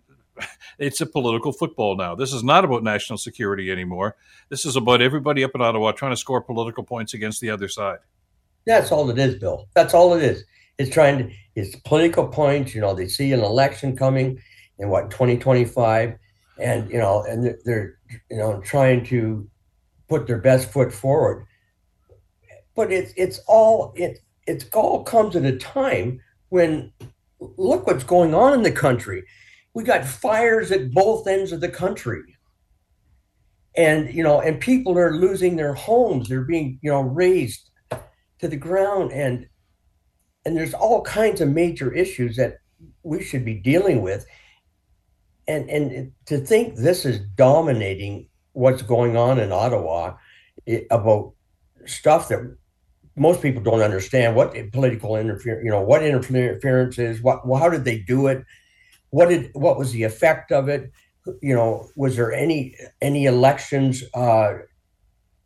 It's 0.78 1.02
a 1.02 1.06
political 1.06 1.52
football 1.52 1.98
now. 1.98 2.16
This 2.16 2.32
is 2.32 2.46
not 2.46 2.64
about 2.64 2.82
national 2.82 3.18
security 3.18 3.70
anymore. 3.70 4.16
This 4.48 4.66
is 4.66 4.78
about 4.78 5.02
everybody 5.02 5.44
up 5.44 5.52
in 5.54 5.60
Ottawa 5.60 5.92
trying 5.92 6.14
to 6.14 6.18
score 6.18 6.40
political 6.40 6.86
points 6.86 7.14
against 7.14 7.42
the 7.42 7.50
other 7.50 7.68
side. 7.68 7.98
That's 8.70 8.92
all 8.92 9.10
it 9.10 9.18
is, 9.18 9.34
Bill. 9.34 9.68
That's 9.74 9.96
all 9.96 10.14
it 10.14 10.22
is. 10.22 10.44
It's 10.78 10.92
trying 10.92 11.18
to, 11.18 11.36
it's 11.56 11.76
political 11.78 12.28
points. 12.28 12.76
You 12.76 12.82
know, 12.82 12.94
they 12.94 13.08
see 13.08 13.34
an 13.34 13.40
election 13.40 13.98
coming 13.98 14.40
in 14.78 14.90
what, 14.90 15.10
2025, 15.10 16.16
and, 16.60 16.88
you 16.92 17.00
know, 17.00 17.24
and 17.24 17.56
they're, 17.66 17.98
you 18.30 18.38
know, 18.38 18.62
trying 18.62 19.04
to 19.06 19.50
put 20.08 20.28
their 20.28 20.38
best 20.38 20.72
foot 20.72 20.94
forward. 20.94 21.48
But 22.76 22.92
it's, 22.92 23.12
it's 23.18 23.40
all, 23.48 23.92
it, 23.96 24.20
it's 24.46 24.66
all 24.76 25.04
comes 25.04 25.36
at 25.36 25.46
a 25.46 25.58
time 25.58 26.22
when 26.50 26.94
look 27.40 27.88
what's 27.88 28.04
going 28.04 28.36
on 28.36 28.54
in 28.54 28.62
the 28.62 28.72
country. 28.72 29.24
We 29.74 29.84
got 29.84 30.06
fires 30.06 30.72
at 30.72 30.92
both 30.92 31.26
ends 31.26 31.52
of 31.52 31.62
the 31.62 31.70
country. 31.70 32.22
And, 33.76 34.14
you 34.14 34.22
know, 34.22 34.42
and 34.42 34.60
people 34.60 34.96
are 35.00 35.16
losing 35.16 35.56
their 35.56 35.74
homes. 35.74 36.30
They're 36.30 36.44
being, 36.44 36.78
you 36.84 36.92
know, 36.92 37.02
raised 37.02 37.69
to 38.40 38.48
the 38.48 38.58
ground 38.58 39.12
and 39.12 39.48
and 40.46 40.56
there's 40.56 40.74
all 40.74 41.02
kinds 41.02 41.42
of 41.42 41.50
major 41.50 41.94
issues 41.94 42.38
that 42.38 42.60
we 43.04 43.22
should 43.22 43.44
be 43.44 43.56
dealing 43.56 44.02
with. 44.02 44.26
And 45.48 45.70
and 45.70 46.12
to 46.28 46.38
think 46.38 46.76
this 46.76 47.06
is 47.06 47.20
dominating 47.36 48.30
what's 48.54 48.82
going 48.82 49.18
on 49.18 49.40
in 49.40 49.52
Ottawa 49.52 50.16
about 50.92 51.34
stuff 51.86 52.28
that 52.30 52.56
most 53.16 53.42
people 53.42 53.62
don't 53.62 53.82
understand 53.82 54.36
what 54.36 54.54
political 54.72 55.16
interference 55.18 55.64
you 55.64 55.72
know 55.72 55.82
what 55.82 56.04
interference 56.04 56.98
is 57.00 57.22
what 57.22 57.42
how 57.58 57.70
did 57.70 57.84
they 57.84 58.00
do 58.00 58.28
it? 58.28 58.44
What 59.10 59.30
did 59.30 59.50
what 59.54 59.78
was 59.78 59.92
the 59.92 60.04
effect 60.04 60.52
of 60.52 60.70
it? 60.70 60.92
You 61.42 61.56
know 61.56 61.90
was 61.96 62.16
there 62.16 62.32
any 62.32 62.76
any 63.02 63.26
elections 63.26 64.04
uh 64.14 64.60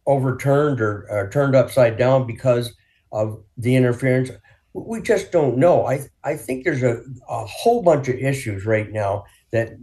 overturned 0.06 0.82
or, 0.82 1.08
or 1.10 1.30
turned 1.30 1.56
upside 1.56 1.98
down 1.98 2.28
because 2.28 2.74
of 3.13 3.41
the 3.58 3.75
interference. 3.75 4.32
We 4.74 5.01
just 5.01 5.32
don't 5.32 5.58
know. 5.58 5.86
I 5.86 6.01
I 6.24 6.36
think 6.36 6.65
there's 6.65 6.84
a, 6.84 7.01
a 7.29 7.46
whole 7.46 7.82
bunch 7.84 8.10
of 8.10 8.15
issues 8.15 8.65
right 8.65 8.91
now 8.91 9.24
that 9.51 9.77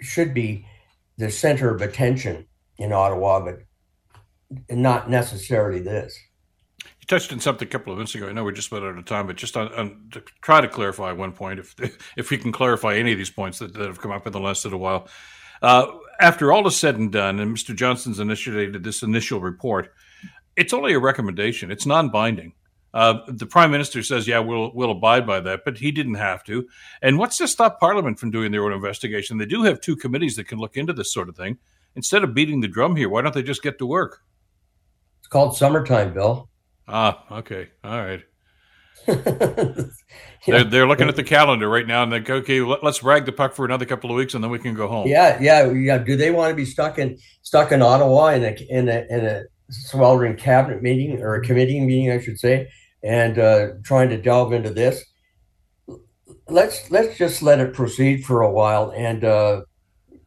should 0.00 0.34
be 0.34 0.66
the 1.16 1.30
center 1.30 1.74
of 1.74 1.80
attention 1.80 2.46
in 2.76 2.92
Ottawa, 2.92 3.40
but 3.40 3.60
not 4.68 5.08
necessarily 5.08 5.80
this. 5.80 6.18
You 6.84 7.06
touched 7.06 7.32
on 7.32 7.40
something 7.40 7.66
a 7.66 7.70
couple 7.70 7.92
of 7.92 7.98
minutes 7.98 8.14
ago. 8.14 8.28
I 8.28 8.32
know 8.32 8.44
we're 8.44 8.52
just 8.52 8.70
about 8.70 8.82
out 8.82 8.98
of 8.98 9.04
time, 9.04 9.26
but 9.26 9.36
just 9.36 9.56
on, 9.56 9.72
on 9.74 10.08
to 10.10 10.22
try 10.42 10.60
to 10.60 10.68
clarify 10.68 11.12
one 11.12 11.32
point, 11.32 11.60
if 11.60 11.74
if 12.16 12.30
we 12.30 12.36
can 12.36 12.52
clarify 12.52 12.96
any 12.96 13.12
of 13.12 13.18
these 13.18 13.30
points 13.30 13.60
that, 13.60 13.72
that 13.74 13.86
have 13.86 14.00
come 14.00 14.10
up 14.10 14.26
in 14.26 14.32
the 14.32 14.40
last 14.40 14.64
little 14.64 14.80
while. 14.80 15.08
Uh, 15.62 15.86
after 16.20 16.52
all 16.52 16.66
is 16.66 16.76
said 16.76 16.96
and 16.96 17.12
done, 17.12 17.40
and 17.40 17.56
Mr. 17.56 17.74
Johnston's 17.74 18.20
initiated 18.20 18.82
this 18.82 19.02
initial 19.02 19.40
report, 19.40 19.92
it's 20.56 20.72
only 20.72 20.94
a 20.94 20.98
recommendation. 20.98 21.70
It's 21.70 21.86
non-binding. 21.86 22.52
Uh, 22.94 23.20
the 23.28 23.46
prime 23.46 23.70
minister 23.70 24.02
says, 24.02 24.26
"Yeah, 24.26 24.38
we'll 24.38 24.72
we'll 24.74 24.90
abide 24.90 25.26
by 25.26 25.40
that," 25.40 25.66
but 25.66 25.76
he 25.78 25.92
didn't 25.92 26.14
have 26.14 26.42
to. 26.44 26.66
And 27.02 27.18
what's 27.18 27.36
to 27.38 27.48
stop 27.48 27.78
Parliament 27.78 28.18
from 28.18 28.30
doing 28.30 28.52
their 28.52 28.64
own 28.64 28.72
investigation? 28.72 29.36
They 29.36 29.44
do 29.44 29.64
have 29.64 29.80
two 29.80 29.96
committees 29.96 30.36
that 30.36 30.48
can 30.48 30.58
look 30.58 30.76
into 30.78 30.94
this 30.94 31.12
sort 31.12 31.28
of 31.28 31.36
thing. 31.36 31.58
Instead 31.94 32.24
of 32.24 32.32
beating 32.32 32.60
the 32.60 32.68
drum 32.68 32.96
here, 32.96 33.10
why 33.10 33.20
don't 33.22 33.34
they 33.34 33.42
just 33.42 33.62
get 33.62 33.78
to 33.78 33.86
work? 33.86 34.22
It's 35.18 35.28
called 35.28 35.56
summertime, 35.56 36.14
Bill. 36.14 36.48
Ah, 36.88 37.24
okay, 37.30 37.68
all 37.84 37.98
right. 37.98 38.22
they're, 40.46 40.64
they're 40.64 40.86
looking 40.86 41.08
at 41.08 41.16
the 41.16 41.24
calendar 41.24 41.68
right 41.68 41.86
now 41.86 42.02
and 42.02 42.12
they 42.12 42.20
go, 42.20 42.36
okay, 42.36 42.60
let, 42.60 42.82
us 42.82 43.02
rag 43.02 43.24
the 43.24 43.32
puck 43.32 43.54
for 43.54 43.64
another 43.64 43.84
couple 43.84 44.10
of 44.10 44.16
weeks 44.16 44.34
and 44.34 44.42
then 44.42 44.50
we 44.50 44.58
can 44.58 44.74
go 44.74 44.88
home. 44.88 45.06
Yeah, 45.06 45.38
yeah, 45.40 45.70
yeah. 45.70 45.98
Do 45.98 46.16
they 46.16 46.30
want 46.30 46.50
to 46.50 46.56
be 46.56 46.64
stuck 46.64 46.98
in 46.98 47.18
stuck 47.42 47.72
in 47.72 47.82
Ottawa 47.82 48.28
in 48.28 48.44
a 48.44 48.56
in 48.68 48.88
a 48.88 49.06
in 49.10 49.26
a 49.26 49.44
sweltering 49.70 50.36
cabinet 50.36 50.82
meeting 50.82 51.22
or 51.22 51.34
a 51.34 51.42
committee 51.42 51.80
meeting, 51.80 52.10
I 52.10 52.20
should 52.20 52.38
say, 52.38 52.68
and 53.02 53.38
uh, 53.38 53.68
trying 53.82 54.10
to 54.10 54.20
delve 54.20 54.52
into 54.52 54.70
this. 54.70 55.04
Let's 56.48 56.90
let's 56.90 57.18
just 57.18 57.42
let 57.42 57.60
it 57.60 57.74
proceed 57.74 58.24
for 58.24 58.42
a 58.42 58.50
while 58.50 58.92
and 58.92 59.24
uh, 59.24 59.62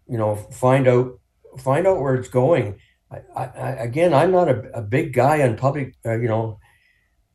you 0.07 0.17
know 0.17 0.35
find 0.35 0.87
out 0.87 1.19
find 1.57 1.87
out 1.87 2.01
where 2.01 2.15
it's 2.15 2.27
going. 2.29 2.79
I, 3.11 3.43
I, 3.43 3.69
again, 3.71 4.13
I'm 4.13 4.31
not 4.31 4.49
a, 4.49 4.69
a 4.73 4.81
big 4.81 5.13
guy 5.13 5.41
on 5.41 5.57
public, 5.57 5.95
uh, 6.05 6.17
you 6.17 6.27
know, 6.27 6.59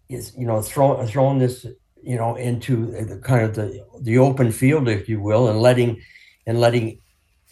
is 0.08 0.32
you 0.36 0.46
know 0.46 0.60
throwing 0.62 1.06
throwing 1.06 1.38
this 1.38 1.66
you 2.02 2.16
know 2.16 2.36
into 2.36 2.92
the 2.92 3.18
kind 3.18 3.44
of 3.44 3.54
the 3.54 3.84
the 4.02 4.18
open 4.18 4.52
field, 4.52 4.88
if 4.88 5.08
you 5.08 5.20
will, 5.20 5.48
and 5.48 5.60
letting 5.60 6.00
and 6.46 6.60
letting 6.60 7.00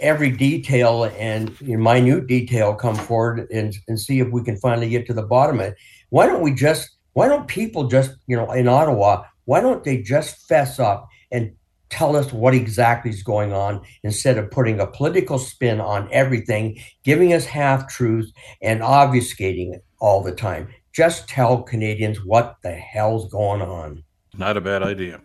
every 0.02 0.30
detail 0.30 1.04
and 1.04 1.58
minute 1.62 2.26
detail 2.26 2.74
come 2.74 2.96
forward 2.96 3.48
and, 3.50 3.74
and 3.88 3.98
see 3.98 4.20
if 4.20 4.28
we 4.30 4.42
can 4.42 4.56
finally 4.56 4.88
get 4.88 5.06
to 5.06 5.14
the 5.14 5.22
bottom 5.22 5.60
of 5.60 5.66
it. 5.66 5.76
Why 6.10 6.26
don't 6.26 6.42
we 6.42 6.52
just, 6.52 6.90
why 7.14 7.28
don't 7.28 7.46
people 7.48 7.88
just, 7.88 8.12
you 8.26 8.36
know, 8.36 8.50
in 8.52 8.68
Ottawa, 8.68 9.24
why 9.44 9.60
don't 9.60 9.84
they 9.84 10.02
just 10.02 10.46
fess 10.48 10.78
up 10.78 11.08
and 11.30 11.52
tell 11.88 12.16
us 12.16 12.32
what 12.32 12.54
exactly 12.54 13.10
is 13.10 13.22
going 13.22 13.52
on 13.52 13.82
instead 14.02 14.38
of 14.38 14.50
putting 14.50 14.80
a 14.80 14.86
political 14.86 15.38
spin 15.38 15.80
on 15.80 16.08
everything, 16.10 16.78
giving 17.04 17.32
us 17.32 17.44
half 17.44 17.88
truths 17.88 18.32
and 18.60 18.80
obfuscating 18.80 19.74
it 19.74 19.84
all 20.00 20.22
the 20.22 20.32
time? 20.32 20.68
Just 20.92 21.28
tell 21.28 21.62
Canadians 21.62 22.24
what 22.24 22.56
the 22.62 22.72
hell's 22.72 23.30
going 23.30 23.62
on. 23.62 24.04
Not 24.36 24.56
a 24.56 24.60
bad 24.60 24.82
idea. 24.82 25.20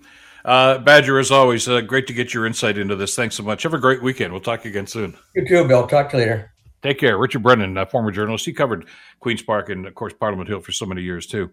Uh, 0.47 0.77
Badger, 0.77 1.19
as 1.19 1.29
always, 1.29 1.67
uh, 1.67 1.81
great 1.81 2.07
to 2.07 2.13
get 2.13 2.33
your 2.33 2.45
insight 2.45 2.77
into 2.77 2.95
this. 2.95 3.13
Thanks 3.17 3.35
so 3.35 3.43
much. 3.43 3.63
Have 3.63 3.73
a 3.73 3.77
great 3.77 4.01
weekend. 4.01 4.31
We'll 4.31 4.41
talk 4.41 4.63
again 4.63 4.87
soon. 4.87 5.17
You 5.35 5.45
too, 5.45 5.67
Bill. 5.67 5.85
Talk 5.85 6.09
to 6.11 6.17
you 6.17 6.23
later. 6.23 6.53
Take 6.81 6.99
care. 6.99 7.17
Richard 7.17 7.43
Brennan, 7.43 7.77
uh, 7.77 7.85
former 7.85 8.11
journalist. 8.11 8.45
He 8.45 8.53
covered 8.53 8.87
Queen's 9.19 9.41
Park 9.41 9.67
and, 9.67 9.85
of 9.85 9.93
course, 9.93 10.13
Parliament 10.13 10.47
Hill 10.47 10.61
for 10.61 10.71
so 10.71 10.85
many 10.85 11.01
years, 11.01 11.27
too. 11.27 11.51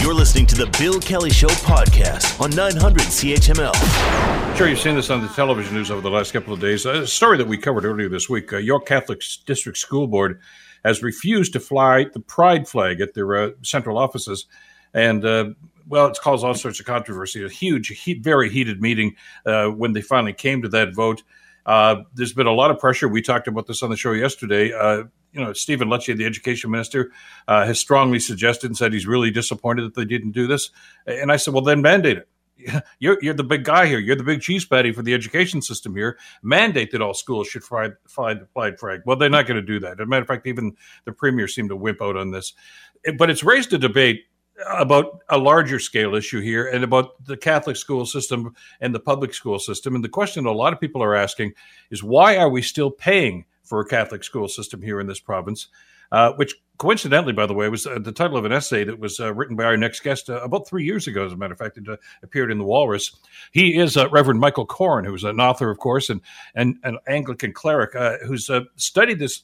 You're 0.00 0.14
listening 0.14 0.46
to 0.46 0.54
the 0.54 0.72
Bill 0.78 1.00
Kelly 1.00 1.30
Show 1.30 1.48
podcast 1.48 2.40
on 2.40 2.50
900 2.50 3.02
CHML. 3.02 3.72
I'm 3.74 4.56
Sure, 4.56 4.68
you've 4.68 4.78
seen 4.78 4.94
this 4.94 5.10
on 5.10 5.20
the 5.20 5.28
television 5.28 5.74
news 5.74 5.90
over 5.90 6.00
the 6.00 6.10
last 6.10 6.32
couple 6.32 6.54
of 6.54 6.60
days. 6.60 6.86
A 6.86 7.04
story 7.04 7.36
that 7.38 7.48
we 7.48 7.58
covered 7.58 7.84
earlier 7.84 8.08
this 8.08 8.28
week 8.28 8.52
uh, 8.52 8.58
York 8.58 8.86
Catholic 8.86 9.22
District 9.44 9.76
School 9.76 10.06
Board 10.06 10.40
has 10.84 11.02
refused 11.02 11.52
to 11.54 11.60
fly 11.60 12.06
the 12.12 12.20
pride 12.20 12.68
flag 12.68 13.00
at 13.00 13.14
their 13.14 13.36
uh, 13.36 13.50
central 13.62 13.98
offices. 13.98 14.46
And 14.94 15.24
uh, 15.24 15.50
well, 15.88 16.06
it's 16.06 16.18
caused 16.18 16.44
all 16.44 16.54
sorts 16.54 16.80
of 16.80 16.86
controversy. 16.86 17.44
A 17.44 17.48
huge, 17.48 17.92
very 18.20 18.50
heated 18.50 18.80
meeting 18.80 19.16
uh, 19.46 19.66
when 19.66 19.92
they 19.92 20.02
finally 20.02 20.32
came 20.32 20.62
to 20.62 20.68
that 20.68 20.94
vote. 20.94 21.22
Uh, 21.66 22.02
there's 22.14 22.32
been 22.32 22.46
a 22.46 22.52
lot 22.52 22.70
of 22.70 22.78
pressure. 22.78 23.08
We 23.08 23.22
talked 23.22 23.48
about 23.48 23.66
this 23.66 23.82
on 23.82 23.90
the 23.90 23.96
show 23.96 24.12
yesterday. 24.12 24.72
Uh, 24.72 25.04
you 25.32 25.44
know, 25.44 25.52
Stephen 25.52 25.88
Lecce, 25.88 26.16
the 26.16 26.24
education 26.24 26.70
minister, 26.70 27.12
uh, 27.46 27.66
has 27.66 27.78
strongly 27.78 28.18
suggested 28.18 28.68
and 28.68 28.76
said 28.76 28.92
he's 28.92 29.06
really 29.06 29.30
disappointed 29.30 29.82
that 29.82 29.94
they 29.94 30.06
didn't 30.06 30.32
do 30.32 30.46
this. 30.46 30.70
And 31.06 31.30
I 31.30 31.36
said, 31.36 31.52
well, 31.52 31.62
then 31.62 31.82
mandate 31.82 32.18
it. 32.18 32.28
You're, 32.98 33.18
you're 33.22 33.34
the 33.34 33.44
big 33.44 33.62
guy 33.62 33.86
here. 33.86 34.00
You're 34.00 34.16
the 34.16 34.24
big 34.24 34.40
cheese 34.40 34.64
patty 34.64 34.90
for 34.90 35.02
the 35.02 35.14
education 35.14 35.62
system 35.62 35.94
here. 35.94 36.18
Mandate 36.42 36.90
that 36.90 37.00
all 37.00 37.14
schools 37.14 37.46
should 37.46 37.62
find 37.62 37.94
the 38.08 38.76
pride. 38.76 39.02
Well, 39.06 39.16
they're 39.16 39.30
not 39.30 39.46
going 39.46 39.60
to 39.60 39.66
do 39.66 39.78
that. 39.78 40.00
As 40.00 40.04
a 40.04 40.06
matter 40.06 40.22
of 40.22 40.26
fact, 40.26 40.44
even 40.48 40.76
the 41.04 41.12
premier 41.12 41.46
seemed 41.46 41.68
to 41.68 41.76
wimp 41.76 42.02
out 42.02 42.16
on 42.16 42.32
this. 42.32 42.54
But 43.16 43.30
it's 43.30 43.44
raised 43.44 43.72
a 43.74 43.78
debate 43.78 44.24
about 44.66 45.22
a 45.28 45.38
larger 45.38 45.78
scale 45.78 46.14
issue 46.14 46.40
here 46.40 46.66
and 46.66 46.82
about 46.82 47.24
the 47.24 47.36
Catholic 47.36 47.76
school 47.76 48.06
system 48.06 48.54
and 48.80 48.94
the 48.94 49.00
public 49.00 49.34
school 49.34 49.58
system. 49.58 49.94
And 49.94 50.02
the 50.02 50.08
question 50.08 50.46
a 50.46 50.52
lot 50.52 50.72
of 50.72 50.80
people 50.80 51.02
are 51.02 51.14
asking 51.14 51.52
is 51.90 52.02
why 52.02 52.36
are 52.36 52.48
we 52.48 52.62
still 52.62 52.90
paying 52.90 53.44
for 53.62 53.80
a 53.80 53.86
Catholic 53.86 54.24
school 54.24 54.48
system 54.48 54.82
here 54.82 55.00
in 55.00 55.06
this 55.06 55.20
province 55.20 55.68
uh, 56.12 56.32
which 56.32 56.54
coincidentally, 56.78 57.32
by 57.32 57.44
the 57.44 57.54
way, 57.54 57.68
was 57.68 57.86
uh, 57.86 57.98
the 57.98 58.12
title 58.12 58.36
of 58.36 58.44
an 58.44 58.52
essay 58.52 58.84
that 58.84 58.98
was 58.98 59.20
uh, 59.20 59.34
written 59.34 59.56
by 59.56 59.64
our 59.64 59.76
next 59.76 60.00
guest 60.00 60.30
uh, 60.30 60.40
about 60.42 60.66
three 60.66 60.84
years 60.84 61.06
ago. 61.06 61.26
As 61.26 61.32
a 61.32 61.36
matter 61.36 61.52
of 61.52 61.58
fact, 61.58 61.76
it 61.76 61.88
uh, 61.88 61.96
appeared 62.22 62.50
in 62.50 62.58
the 62.58 62.64
Walrus. 62.64 63.14
He 63.52 63.76
is 63.76 63.96
uh, 63.96 64.08
Reverend 64.08 64.40
Michael 64.40 64.66
Coren, 64.66 65.04
who's 65.04 65.24
an 65.24 65.40
author, 65.40 65.70
of 65.70 65.78
course, 65.78 66.08
and, 66.08 66.20
and 66.54 66.76
an 66.84 66.98
Anglican 67.08 67.52
cleric 67.52 67.92
who's 68.26 68.50
studied 68.76 69.18
this 69.18 69.42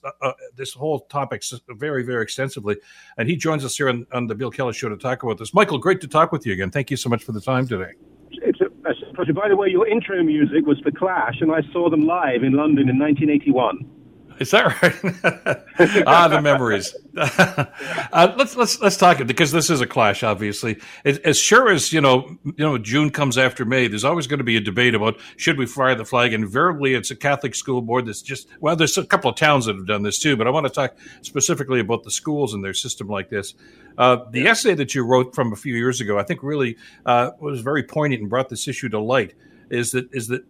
this 0.57 0.73
whole 0.73 1.01
topic 1.01 1.43
very, 1.69 2.05
very 2.05 2.23
extensively. 2.23 2.77
And 3.19 3.29
he 3.29 3.37
joins 3.37 3.65
us 3.65 3.77
here 3.77 3.89
on, 3.89 4.07
on, 4.13 4.27
the 4.27 4.35
Bill 4.35 4.51
Kelly 4.51 4.73
Show 4.73 4.89
to 4.89 4.97
talk 4.97 5.23
about 5.23 5.39
this. 5.39 5.53
Michael, 5.53 5.79
great 5.79 6.01
to 6.01 6.09
talk 6.09 6.33
with 6.33 6.47
you 6.47 6.53
again. 6.53 6.71
Thank 6.71 6.91
you 6.91 6.97
so 6.97 7.09
much 7.11 7.23
for 7.23 7.33
the 7.33 7.41
time 7.41 7.67
today. 7.67 7.93
By 9.35 9.49
the 9.49 9.57
way, 9.57 9.69
your 9.69 9.87
intro 9.87 10.23
music 10.23 10.67
was 10.67 10.81
The 10.85 10.93
Clash, 10.93 11.41
and 11.41 11.53
I 11.53 11.61
saw 11.73 11.89
them 11.89 12.03
live 12.03 12.43
in 12.43 12.53
London 12.53 12.89
in 12.89 12.99
1981. 12.99 13.94
Is 14.39 14.51
that 14.51 14.83
right? 14.83 16.05
ah, 16.07 16.29
the 16.29 16.41
memories. 16.43 16.95
uh, 17.17 18.35
let's 18.37 18.57
let's 18.57 18.81
let's 18.81 18.97
talk 18.97 19.21
it 19.21 19.27
because 19.27 19.53
this 19.53 19.71
is 19.71 19.81
a 19.81 19.87
clash. 19.87 20.23
Obviously, 20.23 20.81
it, 21.05 21.25
as 21.25 21.39
sure 21.39 21.71
as 21.71 21.93
you 21.93 22.01
know, 22.01 22.37
you 22.45 22.55
know, 22.59 22.77
June 22.77 23.11
comes 23.11 23.39
after 23.39 23.65
May. 23.65 23.87
There's 23.87 24.05
always 24.05 24.27
going 24.27 24.39
to 24.39 24.45
be 24.45 24.57
a 24.57 24.61
debate 24.61 24.95
about 24.95 25.19
should 25.37 25.57
we 25.57 25.67
fly 25.67 25.95
the 25.95 26.05
flag. 26.05 26.33
Invariably, 26.33 26.95
it's 26.95 27.13
a 27.13 27.17
Catholic 27.17 27.55
school 27.55 27.81
board 27.81 28.07
that's 28.07 28.23
just 28.23 28.49
well. 28.61 28.75
There's 28.75 28.99
a 28.99 29.07
couple 29.07 29.31
of 29.31 29.37
towns 29.37 29.67
that 29.67 29.77
have 29.77 29.87
done 29.87 30.03
this 30.03 30.19
too, 30.19 30.37
but 30.37 30.49
I 30.49 30.51
want 30.51 30.67
to 30.67 30.73
talk 30.73 30.97
specifically 31.23 31.79
about 31.79 32.03
the 32.03 32.11
schools 32.11 32.55
and 32.55 32.65
their 32.65 32.75
system 32.75 33.07
like 33.09 33.31
this. 33.31 33.55
Uh, 33.97 34.19
the 34.31 34.49
essay 34.49 34.75
that 34.75 34.95
you 34.97 35.05
wrote 35.05 35.35
from 35.35 35.53
a 35.53 35.57
few 35.57 35.77
years 35.77 36.01
ago, 36.01 36.19
I 36.19 36.25
think, 36.25 36.43
really 36.43 36.77
uh, 37.07 37.31
was 37.39 37.61
very 37.61 37.85
poignant 37.85 38.23
and 38.23 38.31
brought 38.31 38.49
this 38.49 38.67
issue 38.67 38.89
to 38.89 38.99
light. 38.99 39.35
Is 39.71 39.93
that 39.93 40.13
is 40.13 40.29
that 40.29 40.45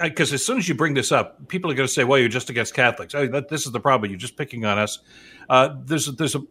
because 0.00 0.32
as 0.32 0.44
soon 0.44 0.58
as 0.58 0.68
you 0.68 0.74
bring 0.74 0.94
this 0.94 1.12
up, 1.12 1.48
people 1.48 1.70
are 1.70 1.74
going 1.74 1.86
to 1.86 1.92
say, 1.92 2.04
"Well, 2.04 2.18
you're 2.18 2.28
just 2.28 2.50
against 2.50 2.74
Catholics." 2.74 3.12
That, 3.12 3.48
this 3.48 3.66
is 3.66 3.72
the 3.72 3.80
problem. 3.80 4.10
You're 4.10 4.18
just 4.18 4.36
picking 4.36 4.64
on 4.64 4.78
us. 4.78 4.98
Uh, 5.48 5.70
there's 5.84 6.06
there's 6.06 6.34
a, 6.34 6.42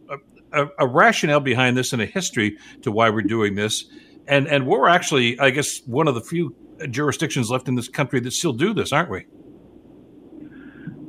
a, 0.53 0.67
a, 0.79 0.87
rationale 0.87 1.39
behind 1.39 1.77
this 1.77 1.93
and 1.93 2.01
a 2.01 2.05
history 2.05 2.57
to 2.83 2.91
why 2.91 3.09
we're 3.09 3.21
doing 3.21 3.55
this, 3.55 3.85
and 4.27 4.47
and 4.47 4.67
we're 4.67 4.87
actually, 4.87 5.39
I 5.39 5.49
guess, 5.49 5.81
one 5.85 6.07
of 6.07 6.15
the 6.15 6.21
few 6.21 6.55
jurisdictions 6.89 7.49
left 7.49 7.67
in 7.67 7.75
this 7.75 7.87
country 7.87 8.19
that 8.19 8.31
still 8.31 8.53
do 8.53 8.73
this, 8.73 8.91
aren't 8.91 9.09
we? 9.09 9.25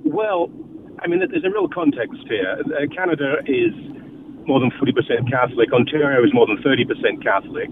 Well, 0.05 0.51
I 1.01 1.07
mean, 1.09 1.21
there's 1.21 1.45
a 1.45 1.51
real 1.51 1.69
context 1.69 2.21
here. 2.29 2.59
Uh, 2.61 2.87
Canada 2.95 3.37
is 3.47 3.73
more 4.47 4.61
than 4.61 4.71
40% 4.73 5.31
Catholic. 5.31 5.73
Ontario 5.73 6.25
is 6.25 6.33
more 6.35 6.47
than 6.47 6.59
30% 6.59 7.23
Catholic, 7.23 7.71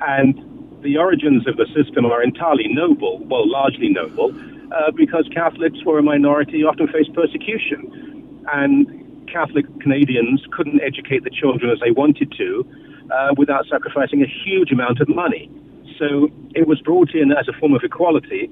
and 0.00 0.49
the 0.82 0.96
origins 0.96 1.46
of 1.46 1.56
the 1.56 1.66
system 1.74 2.06
are 2.06 2.22
entirely 2.22 2.68
noble, 2.68 3.18
well, 3.24 3.48
largely 3.48 3.88
noble, 3.88 4.34
uh, 4.72 4.90
because 4.90 5.28
Catholics 5.32 5.84
were 5.84 5.98
a 5.98 6.02
minority, 6.02 6.64
often 6.64 6.88
faced 6.88 7.12
persecution. 7.14 8.44
And 8.52 9.28
Catholic 9.28 9.66
Canadians 9.80 10.44
couldn't 10.52 10.80
educate 10.82 11.24
the 11.24 11.30
children 11.30 11.70
as 11.70 11.78
they 11.80 11.90
wanted 11.90 12.32
to 12.36 12.66
uh, 13.10 13.34
without 13.36 13.66
sacrificing 13.68 14.22
a 14.22 14.26
huge 14.26 14.72
amount 14.72 15.00
of 15.00 15.08
money. 15.08 15.50
So 15.98 16.28
it 16.54 16.66
was 16.66 16.80
brought 16.80 17.14
in 17.14 17.32
as 17.32 17.46
a 17.48 17.52
form 17.58 17.74
of 17.74 17.82
equality. 17.84 18.50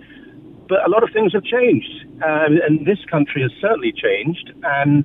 But 0.68 0.87
a 0.87 0.90
lot 0.90 1.02
of 1.02 1.11
things 1.12 1.32
have 1.32 1.44
changed. 1.44 2.04
Uh, 2.23 2.61
and 2.66 2.87
this 2.87 2.99
country 3.11 3.40
has 3.42 3.50
certainly 3.61 3.92
changed, 3.92 4.52
and 4.62 5.04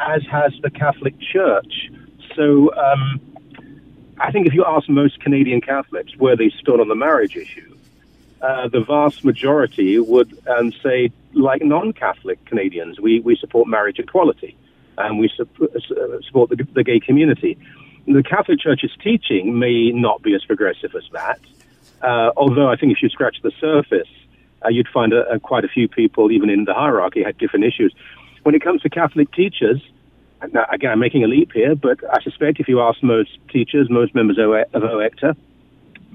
as 0.00 0.22
has 0.30 0.52
the 0.62 0.70
Catholic 0.70 1.14
Church. 1.20 1.90
So, 2.34 2.74
um, 2.74 3.20
I 4.18 4.30
think 4.30 4.46
if 4.46 4.54
you 4.54 4.64
ask 4.64 4.88
most 4.88 5.20
Canadian 5.20 5.60
Catholics 5.60 6.16
where 6.16 6.36
they 6.36 6.50
stood 6.50 6.80
on 6.80 6.88
the 6.88 6.94
marriage 6.94 7.36
issue, 7.36 7.76
uh, 8.40 8.68
the 8.68 8.80
vast 8.80 9.24
majority 9.24 9.98
would 9.98 10.38
um, 10.46 10.72
say, 10.82 11.10
like 11.32 11.62
non-Catholic 11.62 12.44
Canadians, 12.44 13.00
we, 13.00 13.20
we 13.20 13.36
support 13.36 13.66
marriage 13.66 13.98
equality 13.98 14.56
and 14.98 15.18
we 15.18 15.28
su- 15.34 15.48
uh, 15.62 16.20
support 16.22 16.50
the, 16.50 16.66
the, 16.74 16.84
gay 16.84 17.00
community. 17.00 17.58
The 18.06 18.22
Catholic 18.22 18.60
Church's 18.60 18.92
teaching 19.02 19.58
may 19.58 19.90
not 19.90 20.22
be 20.22 20.34
as 20.34 20.44
progressive 20.44 20.94
as 20.94 21.04
that, 21.12 21.40
uh, 22.02 22.32
although 22.36 22.68
I 22.68 22.76
think 22.76 22.92
if 22.92 23.02
you 23.02 23.08
scratch 23.08 23.38
the 23.42 23.52
surface, 23.60 24.08
uh, 24.64 24.68
you'd 24.68 24.88
find 24.88 25.12
a, 25.12 25.26
a, 25.30 25.40
quite 25.40 25.64
a 25.64 25.68
few 25.68 25.88
people, 25.88 26.30
even 26.30 26.50
in 26.50 26.64
the 26.64 26.74
hierarchy, 26.74 27.22
had 27.22 27.38
different 27.38 27.64
issues. 27.64 27.94
When 28.42 28.54
it 28.54 28.62
comes 28.62 28.82
to 28.82 28.90
Catholic 28.90 29.32
teachers, 29.32 29.80
now, 30.52 30.66
again, 30.70 30.90
I'm 30.90 30.98
making 30.98 31.24
a 31.24 31.28
leap 31.28 31.52
here, 31.52 31.74
but 31.74 31.98
I 32.12 32.22
suspect 32.22 32.60
if 32.60 32.68
you 32.68 32.80
ask 32.80 33.02
most 33.02 33.38
teachers, 33.50 33.88
most 33.90 34.14
members 34.14 34.38
of 34.38 34.82
OECTA, 34.82 35.36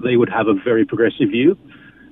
they 0.02 0.16
would 0.16 0.28
have 0.28 0.48
a 0.48 0.54
very 0.54 0.84
progressive 0.84 1.30
view 1.30 1.56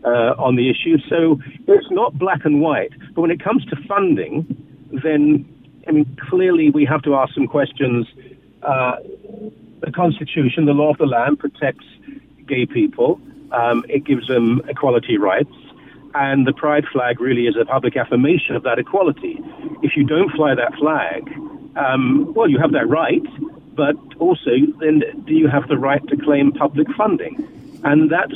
uh, 0.05 0.35
on 0.39 0.57
the 0.57 0.71
issue. 0.71 0.99
So 1.09 1.41
it's 1.67 1.91
not 1.91 2.19
black 2.19 2.45
and 2.45 2.61
white. 2.61 2.93
But 3.15 3.23
when 3.23 3.31
it 3.31 3.43
comes 3.43 3.65
to 3.67 3.77
funding, 3.89 4.47
then, 4.93 5.47
I 5.87 5.93
mean, 5.93 6.17
clearly 6.29 6.71
we 6.71 6.85
have 6.85 7.03
to 7.03 7.15
ask 7.15 7.35
some 7.35 7.47
questions. 7.47 8.07
Uh, 8.63 8.97
the 9.81 9.93
Constitution, 9.93 10.67
the 10.67 10.73
law 10.73 10.91
of 10.91 10.99
the 10.99 11.07
land, 11.07 11.39
protects 11.39 11.87
gay 12.47 12.67
people. 12.67 13.21
Um, 13.53 13.85
it 13.89 14.05
gives 14.05 14.27
them 14.27 14.63
equality 14.69 15.19
rights. 15.19 15.55
And 16.15 16.47
the 16.47 16.53
pride 16.53 16.85
flag 16.93 17.21
really 17.21 17.47
is 17.47 17.57
a 17.61 17.65
public 17.65 17.97
affirmation 17.97 18.57
of 18.57 18.63
that 18.63 18.79
equality. 18.79 19.39
If 19.83 19.97
you 19.97 20.05
don't 20.05 20.31
fly 20.33 20.55
that 20.55 20.75
flag, 20.75 21.31
um, 21.77 22.33
well, 22.35 22.49
you 22.49 22.59
have 22.59 22.73
that 22.73 22.89
right, 22.89 23.23
but 23.75 23.95
also 24.19 24.51
then 24.81 25.03
do 25.27 25.35
you 25.35 25.49
have 25.49 25.69
the 25.69 25.77
right 25.79 26.05
to 26.09 26.17
claim 26.17 26.53
public 26.53 26.89
funding? 26.97 27.47
And 27.85 28.11
that's 28.11 28.35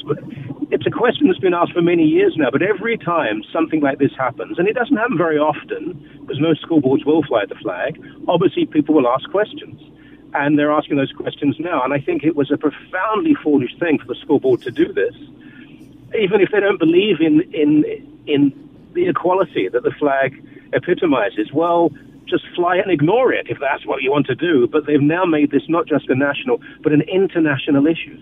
it's 0.71 0.87
a 0.87 0.91
question 0.91 1.27
that's 1.27 1.39
been 1.39 1.53
asked 1.53 1.73
for 1.73 1.83
many 1.83 2.05
years 2.05 2.35
now. 2.37 2.51
But 2.51 2.63
every 2.63 2.97
time 2.97 3.43
something 3.53 3.81
like 3.81 3.99
this 3.99 4.13
happens, 4.17 4.59
and 4.59 4.67
it 4.69 4.75
doesn't 4.75 4.97
happen 4.97 5.19
very 5.19 5.39
often, 5.39 5.93
because 6.21 6.41
most 6.41 6.63
school 6.63 6.81
boards 6.81 7.05
will 7.05 7.23
fly 7.25 7.45
the 7.45 7.57
flag. 7.57 8.01
Obviously, 8.29 8.65
people 8.65 8.95
will 8.95 9.09
ask 9.09 9.29
questions, 9.31 9.83
and 10.35 10.59
they're 10.59 10.73
asking 10.73 10.97
those 10.97 11.13
questions 11.13 11.57
now. 11.59 11.83
And 11.83 11.93
I 11.93 11.99
think 11.99 12.25
it 12.25 12.37
was 12.37 12.51
a 12.51 12.57
profoundly 12.57 13.35
foolish 13.43 13.77
thing 13.79 13.99
for 13.99 14.07
the 14.07 14.15
school 14.15 14.41
board 14.41 14.63
to 14.63 14.71
do 14.71 14.93
this, 14.93 15.15
even 16.19 16.41
if 16.41 16.51
they 16.53 16.61
don't 16.61 16.79
believe 16.79 17.21
in 17.21 17.43
in 17.53 17.85
in 18.27 18.53
the 18.95 19.09
equality 19.09 19.69
that 19.69 19.83
the 19.83 19.93
flag 19.99 20.43
epitomizes. 20.73 21.53
Well, 21.53 21.91
just 22.27 22.45
fly 22.55 22.77
it 22.77 22.83
and 22.83 22.93
ignore 22.93 23.33
it 23.33 23.47
if 23.49 23.59
that's 23.61 23.87
what 23.87 24.03
you 24.03 24.11
want 24.11 24.27
to 24.27 24.35
do. 24.35 24.67
But 24.67 24.87
they've 24.87 25.01
now 25.01 25.25
made 25.25 25.51
this 25.51 25.63
not 25.69 25.87
just 25.87 26.09
a 26.09 26.15
national, 26.15 26.61
but 26.83 26.93
an 26.93 27.03
international 27.03 27.87
issue. 27.87 28.19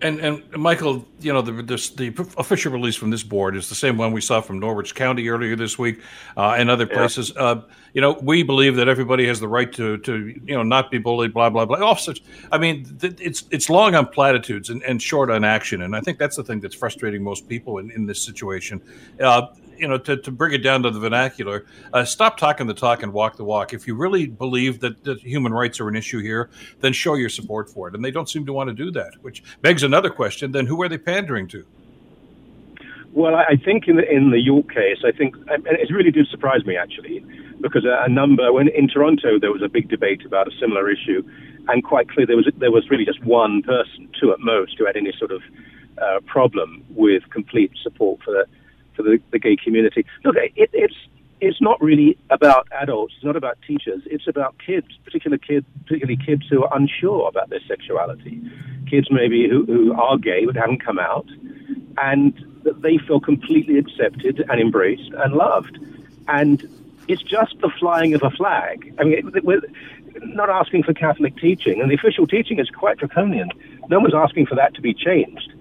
And 0.00 0.20
and 0.20 0.50
Michael, 0.56 1.04
you 1.20 1.32
know 1.32 1.42
the, 1.42 1.52
the, 1.52 1.92
the 1.96 2.32
official 2.36 2.72
release 2.72 2.94
from 2.94 3.10
this 3.10 3.22
board 3.22 3.56
is 3.56 3.68
the 3.68 3.74
same 3.74 3.96
one 3.96 4.12
we 4.12 4.20
saw 4.20 4.40
from 4.40 4.58
Norwich 4.58 4.94
County 4.94 5.28
earlier 5.28 5.56
this 5.56 5.78
week 5.78 6.00
uh, 6.36 6.54
and 6.58 6.70
other 6.70 6.86
places. 6.86 7.32
Yeah. 7.34 7.42
Uh, 7.42 7.62
you 7.94 8.00
know, 8.00 8.12
we 8.22 8.42
believe 8.42 8.76
that 8.76 8.88
everybody 8.88 9.26
has 9.26 9.40
the 9.40 9.48
right 9.48 9.72
to 9.72 9.98
to 9.98 10.26
you 10.44 10.54
know 10.54 10.62
not 10.62 10.90
be 10.90 10.98
bullied, 10.98 11.34
blah 11.34 11.50
blah 11.50 11.64
blah. 11.64 11.94
Such. 11.94 12.22
I 12.52 12.58
mean, 12.58 12.98
it's 13.02 13.44
it's 13.50 13.68
long 13.68 13.94
on 13.94 14.06
platitudes 14.06 14.70
and, 14.70 14.82
and 14.82 15.02
short 15.02 15.30
on 15.30 15.44
action, 15.44 15.82
and 15.82 15.96
I 15.96 16.00
think 16.00 16.18
that's 16.18 16.36
the 16.36 16.44
thing 16.44 16.60
that's 16.60 16.76
frustrating 16.76 17.22
most 17.22 17.48
people 17.48 17.78
in 17.78 17.90
in 17.90 18.06
this 18.06 18.22
situation. 18.22 18.80
Uh, 19.20 19.48
you 19.78 19.88
know, 19.88 19.98
to, 19.98 20.16
to 20.16 20.30
bring 20.30 20.52
it 20.52 20.58
down 20.58 20.82
to 20.82 20.90
the 20.90 21.00
vernacular, 21.00 21.66
uh, 21.92 22.04
stop 22.04 22.36
talking 22.36 22.66
the 22.66 22.74
talk 22.74 23.02
and 23.02 23.12
walk 23.12 23.36
the 23.36 23.44
walk. 23.44 23.72
If 23.72 23.86
you 23.86 23.94
really 23.94 24.26
believe 24.26 24.80
that, 24.80 25.04
that 25.04 25.20
human 25.20 25.52
rights 25.52 25.80
are 25.80 25.88
an 25.88 25.96
issue 25.96 26.20
here, 26.20 26.50
then 26.80 26.92
show 26.92 27.14
your 27.14 27.28
support 27.28 27.70
for 27.70 27.88
it. 27.88 27.94
And 27.94 28.04
they 28.04 28.10
don't 28.10 28.28
seem 28.28 28.46
to 28.46 28.52
want 28.52 28.68
to 28.68 28.74
do 28.74 28.90
that, 28.92 29.14
which 29.22 29.42
begs 29.62 29.82
another 29.82 30.10
question: 30.10 30.52
Then 30.52 30.66
who 30.66 30.82
are 30.82 30.88
they 30.88 30.98
pandering 30.98 31.48
to? 31.48 31.64
Well, 33.12 33.34
I 33.34 33.56
think 33.56 33.88
in 33.88 33.96
the 33.96 34.08
in 34.08 34.30
the 34.30 34.38
York 34.38 34.68
case, 34.68 34.98
I 35.04 35.12
think 35.12 35.34
it 35.48 35.90
really 35.90 36.10
did 36.10 36.28
surprise 36.28 36.64
me 36.66 36.76
actually, 36.76 37.24
because 37.60 37.84
a 37.84 38.08
number 38.08 38.52
when 38.52 38.68
in 38.68 38.86
Toronto 38.86 39.38
there 39.40 39.50
was 39.50 39.62
a 39.62 39.68
big 39.68 39.88
debate 39.88 40.24
about 40.26 40.46
a 40.46 40.52
similar 40.60 40.90
issue, 40.90 41.22
and 41.68 41.82
quite 41.82 42.08
clearly 42.10 42.26
there 42.26 42.36
was 42.36 42.48
there 42.58 42.70
was 42.70 42.88
really 42.90 43.06
just 43.06 43.24
one 43.24 43.62
person, 43.62 44.08
two 44.20 44.32
at 44.32 44.40
most, 44.40 44.76
who 44.78 44.86
had 44.86 44.96
any 44.96 45.12
sort 45.18 45.32
of 45.32 45.42
uh, 46.00 46.20
problem 46.26 46.84
with 46.90 47.22
complete 47.30 47.72
support 47.82 48.20
for 48.22 48.30
the 48.32 48.46
for 48.98 49.04
the, 49.04 49.18
the 49.30 49.38
gay 49.38 49.56
community. 49.56 50.04
Look, 50.24 50.36
it, 50.36 50.70
it's 50.74 50.96
it's 51.40 51.60
not 51.60 51.80
really 51.80 52.18
about 52.30 52.66
adults. 52.72 53.14
It's 53.16 53.24
not 53.24 53.36
about 53.36 53.58
teachers. 53.64 54.02
It's 54.06 54.26
about 54.26 54.56
kids, 54.58 54.88
particular 55.04 55.38
kids, 55.38 55.66
particularly 55.84 56.16
kids 56.16 56.42
who 56.50 56.64
are 56.64 56.76
unsure 56.76 57.28
about 57.28 57.48
their 57.48 57.60
sexuality. 57.68 58.42
Kids 58.90 59.06
maybe 59.10 59.48
who, 59.48 59.64
who 59.64 59.92
are 59.94 60.18
gay 60.18 60.44
but 60.46 60.56
haven't 60.56 60.84
come 60.84 60.98
out, 60.98 61.28
and 61.98 62.34
they 62.64 62.98
feel 62.98 63.20
completely 63.20 63.78
accepted 63.78 64.44
and 64.50 64.60
embraced 64.60 65.12
and 65.12 65.34
loved. 65.34 65.78
And 66.26 66.68
it's 67.06 67.22
just 67.22 67.58
the 67.60 67.70
flying 67.78 68.14
of 68.14 68.22
a 68.24 68.30
flag. 68.30 68.92
I 68.98 69.04
mean, 69.04 69.30
we're 69.44 69.62
not 70.22 70.50
asking 70.50 70.82
for 70.82 70.92
Catholic 70.92 71.36
teaching, 71.36 71.80
and 71.80 71.88
the 71.90 71.94
official 71.94 72.26
teaching 72.26 72.58
is 72.58 72.68
quite 72.70 72.98
draconian. 72.98 73.50
No 73.88 74.00
one's 74.00 74.14
asking 74.14 74.46
for 74.46 74.56
that 74.56 74.74
to 74.74 74.80
be 74.80 74.92
changed. 74.92 75.52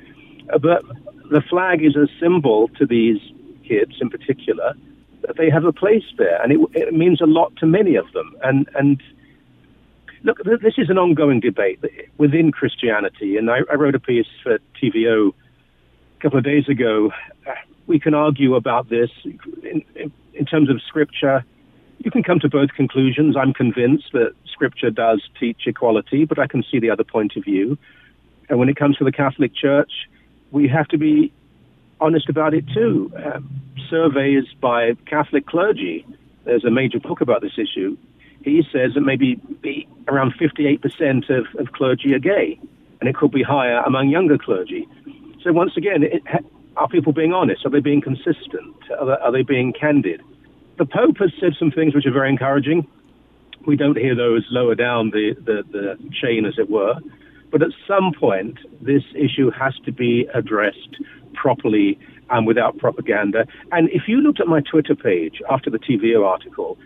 Uh, 0.51 0.57
but 0.57 0.83
the 1.29 1.41
flag 1.41 1.83
is 1.83 1.95
a 1.95 2.07
symbol 2.19 2.69
to 2.79 2.85
these 2.85 3.19
kids 3.67 3.95
in 3.99 4.09
particular 4.09 4.73
that 5.21 5.35
they 5.37 5.49
have 5.49 5.65
a 5.65 5.73
place 5.73 6.05
there, 6.17 6.41
and 6.41 6.51
it, 6.51 6.59
it 6.73 6.93
means 6.93 7.21
a 7.21 7.25
lot 7.25 7.55
to 7.57 7.65
many 7.65 7.95
of 7.95 8.11
them. 8.13 8.35
And 8.43 8.69
and 8.75 9.01
look, 10.23 10.43
this 10.43 10.75
is 10.77 10.89
an 10.89 10.97
ongoing 10.97 11.39
debate 11.39 11.79
within 12.17 12.51
Christianity, 12.51 13.37
and 13.37 13.49
I, 13.49 13.59
I 13.71 13.75
wrote 13.75 13.95
a 13.95 13.99
piece 13.99 14.27
for 14.43 14.59
TVO 14.81 15.33
a 16.17 16.21
couple 16.21 16.39
of 16.39 16.43
days 16.43 16.67
ago, 16.67 17.11
we 17.85 17.99
can 17.99 18.13
argue 18.13 18.55
about 18.55 18.89
this 18.89 19.09
in, 19.25 19.83
in, 19.95 20.11
in 20.33 20.45
terms 20.45 20.69
of 20.69 20.81
scripture. 20.81 21.45
You 21.99 22.11
can 22.11 22.23
come 22.23 22.39
to 22.39 22.49
both 22.49 22.71
conclusions. 22.75 23.35
I'm 23.37 23.53
convinced 23.53 24.11
that 24.13 24.33
scripture 24.45 24.89
does 24.89 25.21
teach 25.39 25.61
equality, 25.67 26.25
but 26.25 26.39
I 26.39 26.47
can 26.47 26.63
see 26.69 26.79
the 26.79 26.89
other 26.89 27.03
point 27.03 27.35
of 27.35 27.43
view. 27.43 27.77
And 28.49 28.57
when 28.57 28.69
it 28.69 28.75
comes 28.75 28.97
to 28.97 29.03
the 29.03 29.11
Catholic 29.11 29.53
Church, 29.55 29.91
we 30.51 30.67
have 30.67 30.87
to 30.89 30.97
be 30.97 31.31
honest 31.99 32.29
about 32.29 32.53
it 32.53 32.65
too. 32.73 33.11
Uh, 33.17 33.39
surveys 33.89 34.45
by 34.61 34.93
Catholic 35.05 35.45
clergy, 35.45 36.05
there's 36.45 36.65
a 36.65 36.71
major 36.71 36.99
book 36.99 37.21
about 37.21 37.41
this 37.41 37.57
issue. 37.57 37.97
He 38.43 38.63
says 38.71 38.93
that 38.93 39.01
maybe 39.01 39.39
around 40.07 40.33
58% 40.39 41.29
of, 41.29 41.45
of 41.59 41.71
clergy 41.73 42.13
are 42.13 42.19
gay, 42.19 42.59
and 42.99 43.09
it 43.09 43.15
could 43.15 43.31
be 43.31 43.43
higher 43.43 43.79
among 43.79 44.09
younger 44.09 44.37
clergy. 44.37 44.87
So 45.43 45.51
once 45.51 45.75
again, 45.75 46.03
it, 46.03 46.23
are 46.77 46.87
people 46.87 47.11
being 47.11 47.33
honest? 47.33 47.65
Are 47.65 47.69
they 47.69 47.79
being 47.79 48.01
consistent? 48.01 48.75
Are 48.99 49.05
they, 49.05 49.11
are 49.11 49.31
they 49.31 49.41
being 49.41 49.73
candid? 49.73 50.21
The 50.77 50.85
Pope 50.85 51.17
has 51.17 51.31
said 51.39 51.53
some 51.57 51.71
things 51.71 51.95
which 51.95 52.05
are 52.05 52.11
very 52.11 52.29
encouraging. 52.29 52.87
We 53.65 53.75
don't 53.75 53.97
hear 53.97 54.15
those 54.15 54.45
lower 54.51 54.75
down 54.75 55.09
the, 55.09 55.35
the, 55.43 55.63
the 55.71 56.09
chain, 56.21 56.45
as 56.45 56.53
it 56.57 56.69
were. 56.69 56.95
But 57.51 57.61
at 57.61 57.69
some 57.87 58.11
point, 58.13 58.59
this 58.81 59.03
issue 59.15 59.49
has 59.51 59.75
to 59.85 59.91
be 59.91 60.27
addressed 60.33 60.97
properly 61.33 61.97
and 62.29 62.45
without 62.45 62.77
propaganda. 62.77 63.47
And 63.71 63.89
if 63.89 64.03
you 64.07 64.21
looked 64.21 64.41
at 64.41 64.47
my 64.47 64.61
Twitter 64.61 64.95
page 64.95 65.41
after 65.49 65.69
the 65.69 65.79
TVO 65.79 66.25
article, 66.25 66.77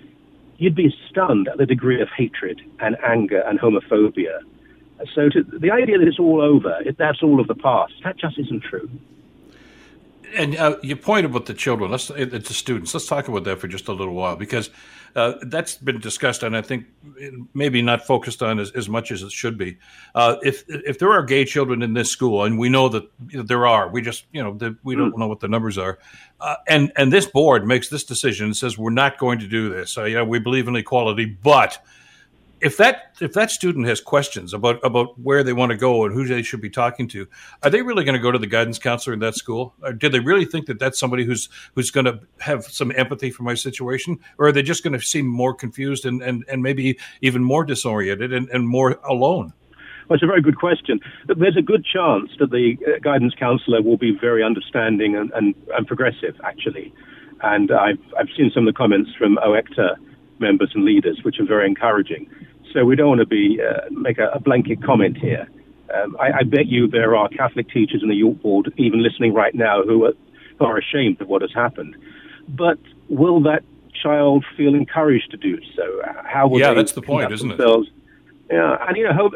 you'd 0.57 0.75
be 0.75 0.95
stunned 1.09 1.47
at 1.47 1.57
the 1.57 1.65
degree 1.65 2.01
of 2.01 2.09
hatred 2.09 2.61
and 2.79 2.95
anger 3.03 3.41
and 3.41 3.59
homophobia. 3.59 4.39
So 5.15 5.29
to, 5.29 5.43
the 5.43 5.71
idea 5.71 5.97
that 5.97 6.07
it's 6.07 6.19
all 6.19 6.41
over, 6.41 6.79
that's 6.95 7.23
all 7.23 7.39
of 7.39 7.47
the 7.47 7.55
past, 7.55 7.93
that 8.03 8.17
just 8.17 8.37
isn't 8.37 8.61
true 8.61 8.89
and 10.35 10.55
uh, 10.55 10.77
your 10.81 10.97
point 10.97 11.25
about 11.25 11.45
the 11.45 11.53
children, 11.53 11.91
let's 11.91 12.09
it's 12.09 12.47
the 12.47 12.53
students. 12.53 12.93
Let's 12.93 13.07
talk 13.07 13.27
about 13.27 13.43
that 13.45 13.59
for 13.59 13.67
just 13.67 13.87
a 13.87 13.93
little 13.93 14.13
while 14.13 14.35
because 14.35 14.69
uh, 15.15 15.33
that's 15.43 15.75
been 15.75 15.99
discussed, 15.99 16.43
and 16.43 16.55
I 16.55 16.61
think 16.61 16.85
maybe 17.53 17.81
not 17.81 18.05
focused 18.05 18.41
on 18.41 18.59
as, 18.59 18.71
as 18.71 18.89
much 18.89 19.11
as 19.11 19.21
it 19.21 19.31
should 19.31 19.57
be. 19.57 19.77
Uh, 20.15 20.37
if 20.43 20.63
if 20.67 20.99
there 20.99 21.11
are 21.11 21.23
gay 21.23 21.45
children 21.45 21.81
in 21.81 21.93
this 21.93 22.09
school, 22.09 22.43
and 22.43 22.57
we 22.57 22.69
know 22.69 22.89
that 22.89 23.03
there 23.19 23.67
are, 23.67 23.89
we 23.89 24.01
just 24.01 24.25
you 24.31 24.43
know 24.43 24.53
the, 24.53 24.77
we 24.83 24.95
don't 24.95 25.11
hmm. 25.11 25.19
know 25.19 25.27
what 25.27 25.39
the 25.39 25.47
numbers 25.47 25.77
are, 25.77 25.99
uh, 26.39 26.55
and 26.67 26.91
and 26.95 27.11
this 27.11 27.25
board 27.25 27.67
makes 27.67 27.89
this 27.89 28.03
decision 28.03 28.47
and 28.47 28.57
says 28.57 28.77
we're 28.77 28.89
not 28.89 29.17
going 29.17 29.39
to 29.39 29.47
do 29.47 29.69
this. 29.69 29.97
Uh, 29.97 30.03
yeah, 30.03 30.23
we 30.23 30.39
believe 30.39 30.67
in 30.67 30.75
equality, 30.75 31.25
but 31.25 31.83
if 32.61 32.77
that 32.77 33.15
if 33.19 33.33
that 33.33 33.51
student 33.51 33.87
has 33.87 33.99
questions 33.99 34.53
about 34.53 34.79
about 34.83 35.19
where 35.19 35.43
they 35.43 35.53
want 35.53 35.71
to 35.71 35.77
go 35.77 36.05
and 36.05 36.13
who 36.13 36.25
they 36.25 36.41
should 36.43 36.61
be 36.61 36.69
talking 36.69 37.07
to, 37.09 37.27
are 37.63 37.69
they 37.69 37.81
really 37.81 38.03
going 38.03 38.15
to 38.15 38.21
go 38.21 38.31
to 38.31 38.37
the 38.37 38.47
guidance 38.47 38.77
counselor 38.77 39.13
in 39.13 39.19
that 39.19 39.35
school? 39.35 39.73
Or 39.81 39.93
do 39.93 40.09
they 40.09 40.19
really 40.19 40.45
think 40.45 40.67
that 40.67 40.79
that's 40.79 40.99
somebody 40.99 41.25
who's 41.25 41.49
who's 41.75 41.91
going 41.91 42.05
to 42.05 42.19
have 42.39 42.65
some 42.65 42.91
empathy 42.95 43.31
for 43.31 43.43
my 43.43 43.55
situation, 43.55 44.19
or 44.37 44.47
are 44.47 44.51
they 44.51 44.61
just 44.61 44.83
going 44.83 44.93
to 44.93 45.01
seem 45.01 45.25
more 45.25 45.53
confused 45.53 46.05
and 46.05 46.21
and, 46.21 46.45
and 46.47 46.61
maybe 46.61 46.97
even 47.21 47.43
more 47.43 47.63
disoriented 47.63 48.31
and, 48.31 48.49
and 48.49 48.67
more 48.67 48.99
alone? 49.09 49.53
Well, 50.07 50.15
it's 50.15 50.23
a 50.23 50.27
very 50.27 50.41
good 50.41 50.57
question. 50.57 50.99
There's 51.25 51.57
a 51.57 51.61
good 51.61 51.85
chance 51.85 52.31
that 52.39 52.51
the 52.51 52.77
uh, 52.85 52.99
guidance 52.99 53.33
counselor 53.39 53.81
will 53.81 53.97
be 53.97 54.11
very 54.19 54.43
understanding 54.43 55.15
and, 55.15 55.31
and, 55.31 55.55
and 55.73 55.87
progressive, 55.87 56.35
actually. 56.43 56.93
And 57.43 57.71
I've, 57.71 58.01
I've 58.19 58.27
seen 58.35 58.51
some 58.53 58.67
of 58.67 58.73
the 58.73 58.77
comments 58.77 59.11
from 59.17 59.37
OECTA 59.37 59.95
members 60.41 60.71
and 60.75 60.83
leaders, 60.83 61.19
which 61.23 61.39
are 61.39 61.45
very 61.45 61.65
encouraging. 61.65 62.29
So 62.73 62.85
we 62.85 62.95
don't 62.95 63.09
want 63.09 63.19
to 63.19 63.25
be 63.25 63.59
uh, 63.61 63.89
make 63.91 64.17
a, 64.17 64.29
a, 64.29 64.39
blanket 64.39 64.83
comment 64.83 65.17
here. 65.17 65.47
Um, 65.93 66.15
I, 66.19 66.39
I, 66.39 66.43
bet 66.43 66.67
you 66.67 66.87
there 66.87 67.15
are 67.17 67.27
Catholic 67.27 67.69
teachers 67.69 68.01
in 68.01 68.07
the 68.07 68.15
York 68.15 68.41
Board, 68.41 68.73
even 68.77 69.03
listening 69.03 69.33
right 69.33 69.53
now, 69.53 69.83
who 69.83 70.05
are, 70.05 70.13
who 70.57 70.65
are 70.65 70.77
ashamed 70.77 71.19
of 71.19 71.27
what 71.27 71.41
has 71.41 71.51
happened. 71.53 71.95
But 72.47 72.79
will 73.09 73.41
that 73.41 73.63
child 74.01 74.45
feel 74.55 74.73
encouraged 74.73 75.31
to 75.31 75.37
do 75.37 75.59
so? 75.75 76.01
How 76.23 76.47
will 76.47 76.59
yeah, 76.59 76.73
that's 76.73 76.93
the 76.93 77.01
point, 77.01 77.31
isn't 77.31 77.49
themselves? 77.49 77.87
it? 77.89 77.93
Yeah, 78.53 78.77
and 78.87 78.97
you 78.97 79.03
know, 79.03 79.31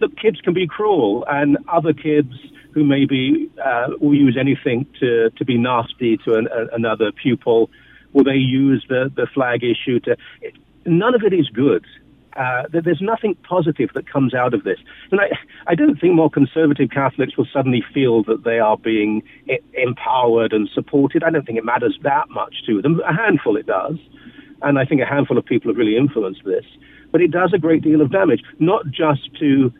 look, 0.00 0.16
kids 0.16 0.40
can 0.40 0.54
be 0.54 0.66
cruel, 0.66 1.24
and 1.28 1.58
other 1.68 1.92
kids 1.92 2.32
who 2.72 2.84
maybe 2.84 3.50
uh, 3.64 3.88
will 4.00 4.14
use 4.14 4.36
anything 4.38 4.86
to 5.00 5.30
to 5.30 5.44
be 5.44 5.56
nasty 5.58 6.16
to 6.18 6.34
an, 6.34 6.48
a, 6.52 6.74
another 6.74 7.12
pupil. 7.12 7.70
Will 8.12 8.24
they 8.24 8.36
use 8.36 8.84
the 8.88 9.12
the 9.14 9.26
flag 9.32 9.62
issue 9.62 10.00
to? 10.00 10.16
It, 10.40 10.54
none 10.84 11.14
of 11.14 11.22
it 11.22 11.32
is 11.32 11.48
good. 11.48 11.84
Uh, 12.36 12.64
there's 12.70 13.00
nothing 13.00 13.34
positive 13.42 13.90
that 13.94 14.06
comes 14.10 14.34
out 14.34 14.54
of 14.54 14.64
this. 14.64 14.78
And 15.10 15.20
I, 15.20 15.30
I 15.66 15.74
don't 15.74 16.00
think 16.00 16.14
more 16.14 16.30
conservative 16.30 16.90
Catholics 16.90 17.36
will 17.36 17.48
suddenly 17.52 17.82
feel 17.92 18.22
that 18.24 18.44
they 18.44 18.58
are 18.58 18.76
being 18.76 19.22
empowered 19.74 20.52
and 20.52 20.68
supported. 20.72 21.24
I 21.24 21.30
don't 21.30 21.44
think 21.46 21.58
it 21.58 21.64
matters 21.64 21.98
that 22.02 22.28
much 22.30 22.62
to 22.66 22.80
them. 22.82 23.00
A 23.00 23.14
handful 23.14 23.56
it 23.56 23.66
does. 23.66 23.96
And 24.62 24.78
I 24.78 24.84
think 24.84 25.00
a 25.00 25.06
handful 25.06 25.38
of 25.38 25.44
people 25.44 25.70
have 25.70 25.78
really 25.78 25.96
influenced 25.96 26.44
this. 26.44 26.64
But 27.10 27.22
it 27.22 27.30
does 27.30 27.52
a 27.54 27.58
great 27.58 27.82
deal 27.82 28.00
of 28.00 28.12
damage, 28.12 28.42
not 28.58 28.86
just 28.90 29.34
to 29.38 29.72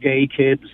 gay 0.00 0.26
kids 0.26 0.64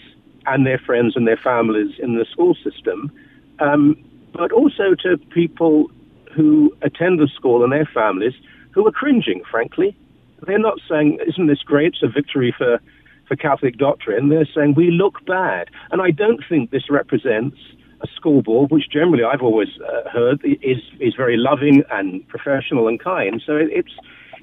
and 0.47 0.67
their 0.67 0.79
friends 0.79 1.17
and 1.17 1.27
their 1.27 1.37
families 1.37 1.99
in 1.99 2.17
the 2.17 2.25
school 2.31 2.55
system, 2.63 3.13
um, 3.59 3.97
but 4.33 4.53
also 4.53 4.95
to 5.03 5.19
people 5.31 5.91
who 6.35 6.77
attend 6.83 7.19
the 7.19 7.29
school 7.35 7.63
and 7.63 7.73
their 7.73 7.89
families 7.93 8.35
who 8.73 8.87
are 8.87 8.93
cringing, 8.93 9.43
frankly, 9.51 9.97
they're 10.47 10.59
not 10.59 10.79
saying, 10.89 11.19
isn't 11.27 11.47
this 11.47 11.63
great? 11.63 11.95
It's 11.95 12.03
a 12.03 12.09
victory 12.09 12.55
for, 12.57 12.81
for 13.27 13.37
Catholic 13.37 13.77
doctrine. 13.77 14.29
They're 14.29 14.49
saying, 14.55 14.75
we 14.75 14.91
look 14.91 15.25
bad. 15.27 15.69
And 15.91 16.01
I 16.01 16.11
don't 16.11 16.43
think 16.49 16.71
this 16.71 16.89
represents 16.91 17.59
a 18.01 18.07
school 18.15 18.43
board, 18.43 18.71
which 18.71 18.91
generally 18.91 19.25
I've 19.25 19.43
always 19.43 19.69
uh, 19.81 20.09
heard 20.11 20.41
is, 20.45 20.83
is 21.01 21.15
very 21.15 21.37
loving 21.37 21.83
and 21.91 22.27
professional 22.29 22.89
and 22.89 23.01
kind. 23.01 23.43
So 23.45 23.57
it's, 23.57 23.93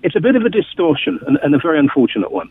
it's 0.02 0.16
a 0.16 0.20
bit 0.20 0.36
of 0.36 0.44
a 0.44 0.50
distortion 0.50 1.20
and, 1.28 1.38
and 1.44 1.56
a 1.56 1.60
very 1.60 1.80
unfortunate 1.80 2.32
one. 2.32 2.50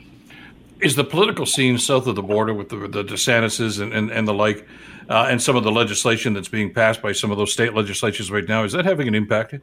Is 0.81 0.97
the 0.97 1.05
political 1.05 1.47
scene 1.47 1.79
south 1.79 2.07
of 2.09 2.17
the 2.17 2.23
border 2.23 2.53
with 2.55 2.69
the, 2.71 2.77
the 2.89 3.05
DeSantis's 3.05 3.79
and, 3.79 3.93
and, 3.93 4.11
and 4.11 4.27
the 4.27 4.35
like, 4.35 4.67
uh, 5.09 5.29
and 5.31 5.41
some 5.41 5.55
of 5.55 5.63
the 5.63 5.71
legislation 5.71 6.33
that's 6.33 6.49
being 6.49 6.73
passed 6.73 7.01
by 7.01 7.13
some 7.13 7.31
of 7.31 7.39
those 7.39 7.53
state 7.53 7.75
legislatures 7.75 8.31
right 8.31 8.49
now, 8.49 8.65
is 8.65 8.73
that 8.73 8.85
having 8.85 9.07
an 9.07 9.15
impact? 9.15 9.55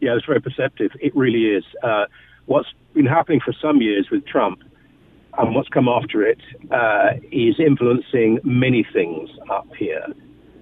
Yeah, 0.00 0.14
it's 0.16 0.26
very 0.26 0.40
perceptive. 0.40 0.90
It 1.00 1.14
really 1.16 1.46
is. 1.46 1.64
Uh, 1.82 2.06
what's 2.46 2.68
been 2.94 3.06
happening 3.06 3.40
for 3.40 3.52
some 3.52 3.82
years 3.82 4.10
with 4.10 4.26
Trump 4.26 4.62
and 5.38 5.54
what's 5.54 5.68
come 5.68 5.88
after 5.88 6.22
it 6.22 6.40
uh, 6.70 7.10
is 7.30 7.60
influencing 7.60 8.40
many 8.42 8.86
things 8.92 9.28
up 9.50 9.68
here. 9.76 10.06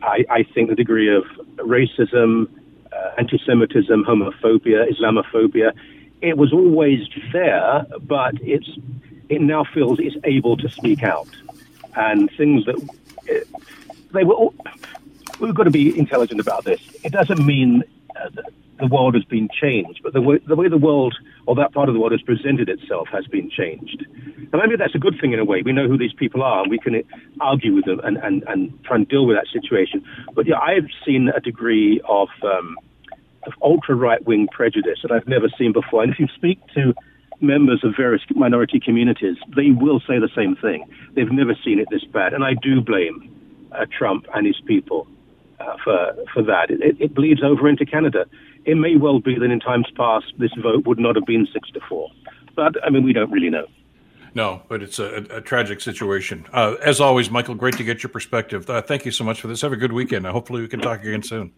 I, 0.02 0.24
I 0.28 0.42
think 0.42 0.68
the 0.68 0.74
degree 0.74 1.14
of 1.14 1.24
racism, 1.56 2.48
uh, 2.92 3.10
anti 3.16 3.38
Semitism, 3.46 4.04
homophobia, 4.04 4.90
Islamophobia, 4.90 5.72
it 6.20 6.36
was 6.36 6.52
always 6.52 7.06
there, 7.32 7.86
but 8.02 8.34
it's, 8.40 8.68
it 9.28 9.40
now 9.40 9.64
feels 9.64 9.98
it's 10.00 10.16
able 10.24 10.56
to 10.56 10.68
speak 10.68 11.02
out. 11.02 11.28
And 11.96 12.30
things 12.36 12.64
that 12.66 12.76
uh, 12.76 13.58
they 14.12 14.24
were 14.24 14.34
all, 14.34 14.54
we've 15.38 15.54
got 15.54 15.64
to 15.64 15.70
be 15.70 15.96
intelligent 15.96 16.40
about 16.40 16.64
this. 16.64 16.80
It 17.04 17.12
doesn't 17.12 17.44
mean 17.44 17.84
uh, 18.16 18.30
the 18.78 18.86
world 18.86 19.14
has 19.14 19.24
been 19.24 19.48
changed, 19.48 20.00
but 20.02 20.12
the 20.12 20.20
way, 20.20 20.38
the 20.46 20.56
way 20.56 20.68
the 20.68 20.76
world 20.76 21.14
or 21.46 21.54
that 21.54 21.72
part 21.72 21.88
of 21.88 21.94
the 21.94 22.00
world 22.00 22.12
has 22.12 22.22
presented 22.22 22.68
itself 22.68 23.08
has 23.12 23.26
been 23.26 23.48
changed. 23.50 24.04
And 24.52 24.52
maybe 24.52 24.76
that's 24.76 24.94
a 24.94 24.98
good 24.98 25.16
thing 25.20 25.32
in 25.32 25.38
a 25.38 25.44
way. 25.44 25.62
We 25.62 25.72
know 25.72 25.86
who 25.86 25.96
these 25.96 26.12
people 26.12 26.42
are 26.42 26.62
and 26.62 26.70
we 26.70 26.78
can 26.78 27.02
argue 27.40 27.74
with 27.74 27.84
them 27.84 28.00
and, 28.00 28.16
and, 28.18 28.42
and 28.48 28.84
try 28.84 28.96
and 28.96 29.08
deal 29.08 29.26
with 29.26 29.36
that 29.36 29.46
situation. 29.52 30.04
But 30.34 30.46
yeah, 30.46 30.58
I've 30.58 30.88
seen 31.06 31.28
a 31.28 31.40
degree 31.40 32.00
of, 32.08 32.28
um, 32.42 32.76
of 33.46 33.52
ultra 33.62 33.94
right 33.94 34.24
wing 34.26 34.48
prejudice 34.50 34.98
that 35.02 35.12
I've 35.12 35.28
never 35.28 35.48
seen 35.56 35.72
before. 35.72 36.02
And 36.02 36.12
if 36.12 36.18
you 36.18 36.26
speak 36.34 36.60
to 36.74 36.94
members 37.40 37.82
of 37.84 37.94
various 37.96 38.22
minority 38.30 38.80
communities, 38.80 39.36
they 39.54 39.70
will 39.70 40.00
say 40.00 40.18
the 40.18 40.30
same 40.34 40.56
thing. 40.56 40.84
They've 41.14 41.30
never 41.30 41.54
seen 41.64 41.78
it 41.78 41.88
this 41.90 42.04
bad. 42.04 42.32
And 42.32 42.44
I 42.44 42.54
do 42.54 42.80
blame 42.80 43.30
uh, 43.72 43.86
Trump 43.96 44.26
and 44.34 44.46
his 44.46 44.60
people 44.66 45.06
uh, 45.66 45.76
for, 45.82 46.14
for 46.32 46.42
that. 46.42 46.70
It, 46.70 46.96
it 47.00 47.14
bleeds 47.14 47.42
over 47.42 47.68
into 47.68 47.86
Canada 47.86 48.26
it 48.64 48.76
may 48.76 48.96
well 48.96 49.20
be 49.20 49.38
that 49.38 49.50
in 49.50 49.60
times 49.60 49.86
past 49.96 50.26
this 50.38 50.52
vote 50.62 50.86
would 50.86 50.98
not 50.98 51.16
have 51.16 51.26
been 51.26 51.46
six 51.52 51.70
to 51.70 51.80
four. 51.88 52.10
But 52.56 52.82
I 52.84 52.90
mean, 52.90 53.04
we 53.04 53.12
don't 53.12 53.30
really 53.30 53.50
know. 53.50 53.66
No, 54.34 54.62
but 54.68 54.82
it's 54.82 54.98
a, 54.98 55.26
a 55.30 55.40
tragic 55.40 55.80
situation. 55.80 56.46
Uh, 56.52 56.74
as 56.82 57.00
always, 57.00 57.30
Michael, 57.30 57.54
great 57.54 57.76
to 57.76 57.84
get 57.84 58.02
your 58.02 58.10
perspective. 58.10 58.68
Uh, 58.68 58.82
thank 58.82 59.04
you 59.04 59.12
so 59.12 59.22
much 59.22 59.40
for 59.40 59.46
this. 59.46 59.60
Have 59.60 59.72
a 59.72 59.76
good 59.76 59.92
weekend. 59.92 60.26
Hopefully, 60.26 60.60
we 60.60 60.68
can 60.68 60.80
talk 60.80 61.04
again 61.04 61.22
soon. 61.22 61.52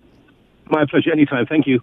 My 0.68 0.84
pleasure. 0.84 1.10
Anytime. 1.10 1.46
Thank 1.46 1.66
you. 1.66 1.80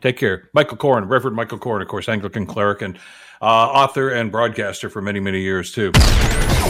Take 0.00 0.16
care. 0.16 0.48
Michael 0.52 0.76
Coren, 0.76 1.08
Reverend 1.08 1.36
Michael 1.36 1.58
Coren, 1.58 1.82
of 1.82 1.88
course, 1.88 2.08
Anglican 2.08 2.46
cleric 2.46 2.82
and 2.82 2.98
uh, 3.40 3.44
author 3.44 4.10
and 4.10 4.32
broadcaster 4.32 4.90
for 4.90 5.00
many, 5.00 5.20
many 5.20 5.40
years, 5.40 5.72
too. 5.72 5.92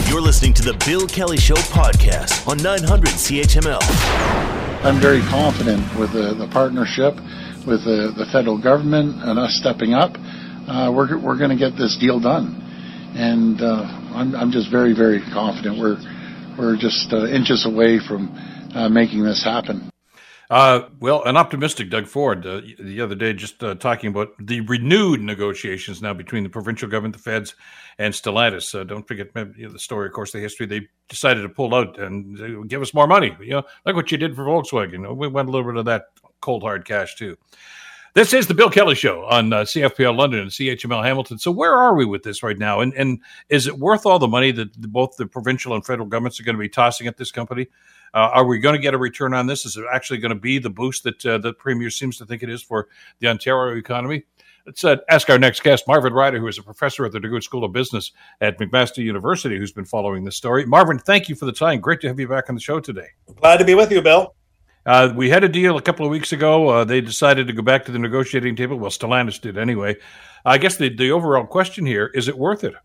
You're 0.07 0.21
listening 0.21 0.53
to 0.53 0.61
the 0.61 0.79
Bill 0.85 1.07
Kelly 1.07 1.37
Show 1.37 1.55
podcast 1.55 2.47
on 2.47 2.57
900 2.57 3.09
CHML. 3.09 4.54
I'm 4.85 5.01
very 5.01 5.21
confident 5.21 5.81
with 5.99 6.13
the, 6.13 6.35
the 6.37 6.47
partnership 6.53 7.15
with 7.65 7.81
the, 7.81 8.13
the 8.15 8.29
federal 8.31 8.61
government 8.61 9.17
and 9.17 9.39
us 9.39 9.57
stepping 9.59 9.95
up, 9.95 10.13
uh, 10.13 10.93
we're, 10.93 11.17
we're 11.17 11.39
going 11.39 11.49
to 11.49 11.57
get 11.57 11.75
this 11.75 11.97
deal 11.99 12.19
done. 12.19 12.61
And 13.17 13.59
uh, 13.61 13.81
I'm, 14.13 14.35
I'm 14.35 14.51
just 14.51 14.69
very, 14.69 14.93
very 14.93 15.21
confident 15.33 15.79
we're, 15.79 15.97
we're 16.55 16.77
just 16.77 17.11
uh, 17.11 17.25
inches 17.25 17.65
away 17.65 17.97
from 17.97 18.29
uh, 18.75 18.87
making 18.87 19.23
this 19.23 19.43
happen. 19.43 19.89
Uh, 20.49 20.89
well, 20.99 21.23
an 21.23 21.37
optimistic 21.37 21.89
Doug 21.89 22.05
Ford 22.07 22.45
uh, 22.45 22.61
the 22.79 23.01
other 23.01 23.15
day 23.15 23.33
just 23.33 23.63
uh, 23.63 23.75
talking 23.75 24.09
about 24.09 24.33
the 24.39 24.61
renewed 24.61 25.21
negotiations 25.21 26.01
now 26.01 26.13
between 26.13 26.43
the 26.43 26.49
provincial 26.49 26.87
government, 26.87 27.15
the 27.15 27.21
feds, 27.21 27.55
and 27.97 28.13
Stellantis. 28.13 28.79
Uh, 28.79 28.83
don't 28.83 29.07
forget 29.07 29.29
you 29.35 29.65
know, 29.65 29.71
the 29.71 29.79
story, 29.79 30.07
of 30.07 30.13
course, 30.13 30.31
the 30.31 30.39
history. 30.39 30.67
They 30.67 30.87
decided 31.09 31.41
to 31.41 31.49
pull 31.49 31.73
out 31.73 31.97
and 31.99 32.69
give 32.69 32.81
us 32.81 32.93
more 32.93 33.07
money. 33.07 33.35
You 33.39 33.51
know, 33.51 33.63
like 33.85 33.95
what 33.95 34.11
you 34.11 34.17
did 34.17 34.35
for 34.35 34.45
Volkswagen. 34.45 35.15
We 35.15 35.27
went 35.27 35.49
a 35.49 35.51
little 35.51 35.71
bit 35.71 35.79
of 35.79 35.85
that 35.85 36.05
cold 36.41 36.61
hard 36.61 36.85
cash 36.85 37.15
too. 37.15 37.37
This 38.15 38.33
is 38.33 38.47
the 38.47 38.53
Bill 38.53 38.69
Kelly 38.69 38.95
Show 38.95 39.25
on 39.25 39.51
uh, 39.51 39.63
CFPL 39.63 40.15
London 40.15 40.39
and 40.39 40.49
CHML 40.49 41.03
Hamilton. 41.03 41.37
So 41.37 41.51
where 41.51 41.75
are 41.75 41.93
we 41.95 42.05
with 42.05 42.23
this 42.23 42.43
right 42.43 42.57
now? 42.57 42.79
And 42.79 42.93
and 42.93 43.19
is 43.49 43.67
it 43.67 43.77
worth 43.77 44.05
all 44.05 44.19
the 44.19 44.27
money 44.27 44.53
that 44.53 44.73
both 44.89 45.17
the 45.17 45.27
provincial 45.27 45.75
and 45.75 45.85
federal 45.85 46.07
governments 46.07 46.39
are 46.39 46.43
going 46.43 46.55
to 46.55 46.61
be 46.61 46.69
tossing 46.69 47.07
at 47.07 47.17
this 47.17 47.29
company? 47.29 47.67
Uh, 48.13 48.29
are 48.33 48.45
we 48.45 48.57
going 48.57 48.73
to 48.73 48.81
get 48.81 48.93
a 48.93 48.97
return 48.97 49.33
on 49.33 49.47
this? 49.47 49.65
Is 49.65 49.75
it 49.75 49.83
actually 49.91 50.19
going 50.19 50.29
to 50.29 50.39
be 50.39 50.59
the 50.59 50.69
boost 50.69 51.03
that 51.03 51.25
uh, 51.25 51.39
the 51.39 51.51
premier 51.51 51.89
seems 51.89 52.17
to 52.19 52.25
think 52.25 52.41
it 52.41 52.49
is 52.49 52.63
for 52.63 52.87
the 53.19 53.27
Ontario 53.27 53.77
economy? 53.77 54.23
Let's 54.65 54.85
uh, 54.85 54.95
ask 55.09 55.29
our 55.29 55.37
next 55.37 55.61
guest, 55.61 55.85
Marvin 55.85 56.13
Ryder, 56.13 56.39
who 56.39 56.47
is 56.47 56.57
a 56.57 56.63
professor 56.63 57.05
at 57.05 57.11
the 57.11 57.19
DeGroote 57.19 57.43
School 57.43 57.65
of 57.65 57.73
Business 57.73 58.13
at 58.39 58.57
McMaster 58.59 59.03
University, 59.03 59.57
who's 59.57 59.73
been 59.73 59.83
following 59.83 60.23
this 60.23 60.37
story. 60.37 60.65
Marvin, 60.65 60.99
thank 60.99 61.27
you 61.27 61.35
for 61.35 61.45
the 61.45 61.51
time. 61.51 61.81
Great 61.81 61.99
to 61.99 62.07
have 62.07 62.17
you 62.17 62.29
back 62.29 62.45
on 62.47 62.55
the 62.55 62.61
show 62.61 62.79
today. 62.79 63.07
Glad 63.35 63.57
to 63.57 63.65
be 63.65 63.75
with 63.75 63.91
you, 63.91 64.01
Bill. 64.01 64.33
Uh, 64.85 65.11
we 65.15 65.29
had 65.29 65.43
a 65.43 65.49
deal 65.49 65.77
a 65.77 65.81
couple 65.81 66.05
of 66.05 66.11
weeks 66.11 66.31
ago. 66.31 66.69
Uh, 66.69 66.83
they 66.83 67.01
decided 67.01 67.47
to 67.47 67.53
go 67.53 67.63
back 67.63 67.85
to 67.85 67.91
the 67.91 67.99
negotiating 67.99 68.55
table. 68.55 68.77
Well, 68.77 68.91
Stellantis 68.91 69.41
did 69.41 69.57
anyway. 69.57 69.95
I 70.45 70.57
guess 70.57 70.77
the, 70.77 70.95
the 70.95 71.11
overall 71.11 71.45
question 71.45 71.85
here 71.85 72.11
is 72.13 72.27
it 72.27 72.37
worth 72.37 72.63
it? 72.63 72.75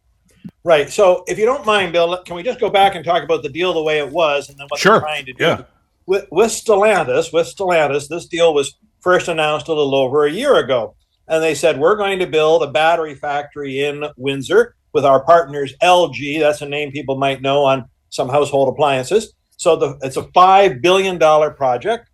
Right. 0.65 0.89
So, 0.89 1.25
if 1.27 1.39
you 1.39 1.45
don't 1.45 1.67
mind, 1.67 1.93
Bill, 1.93 2.17
can 2.23 2.35
we 2.35 2.43
just 2.43 2.59
go 2.59 2.71
back 2.71 2.95
and 2.95 3.05
talk 3.05 3.23
about 3.23 3.43
the 3.43 3.51
deal 3.51 3.75
the 3.75 3.83
way 3.83 3.99
it 3.99 4.11
was 4.11 4.49
and 4.49 4.59
then 4.59 4.67
what 4.69 4.81
sure. 4.81 4.93
they're 4.93 5.01
trying 5.01 5.27
to 5.27 5.33
do? 5.35 5.45
Yeah. 5.45 5.63
With, 6.07 6.27
with 6.31 6.51
Stellantis, 6.51 7.33
with 7.33 7.47
Stellantis, 7.47 8.09
this 8.09 8.27
deal 8.27 8.55
was 8.55 8.77
first 9.01 9.29
announced 9.29 9.69
a 9.69 9.75
little 9.75 9.95
over 9.95 10.25
a 10.25 10.31
year 10.31 10.57
ago. 10.57 10.97
And 11.29 11.43
they 11.43 11.55
said, 11.55 11.79
we're 11.79 11.97
going 11.97 12.19
to 12.19 12.27
build 12.27 12.63
a 12.63 12.71
battery 12.71 13.15
factory 13.15 13.85
in 13.85 14.05
Windsor 14.17 14.75
with 14.93 15.05
our 15.05 15.23
partners 15.23 15.75
LG. 15.83 16.41
That's 16.41 16.63
a 16.63 16.69
name 16.69 16.91
people 16.91 17.17
might 17.17 17.43
know 17.43 17.65
on 17.65 17.89
some 18.09 18.29
household 18.29 18.69
appliances. 18.69 19.35
So 19.61 19.77
the, 19.77 19.99
it's 20.01 20.17
a 20.17 20.23
$5 20.23 20.81
billion 20.81 21.19
project. 21.19 22.09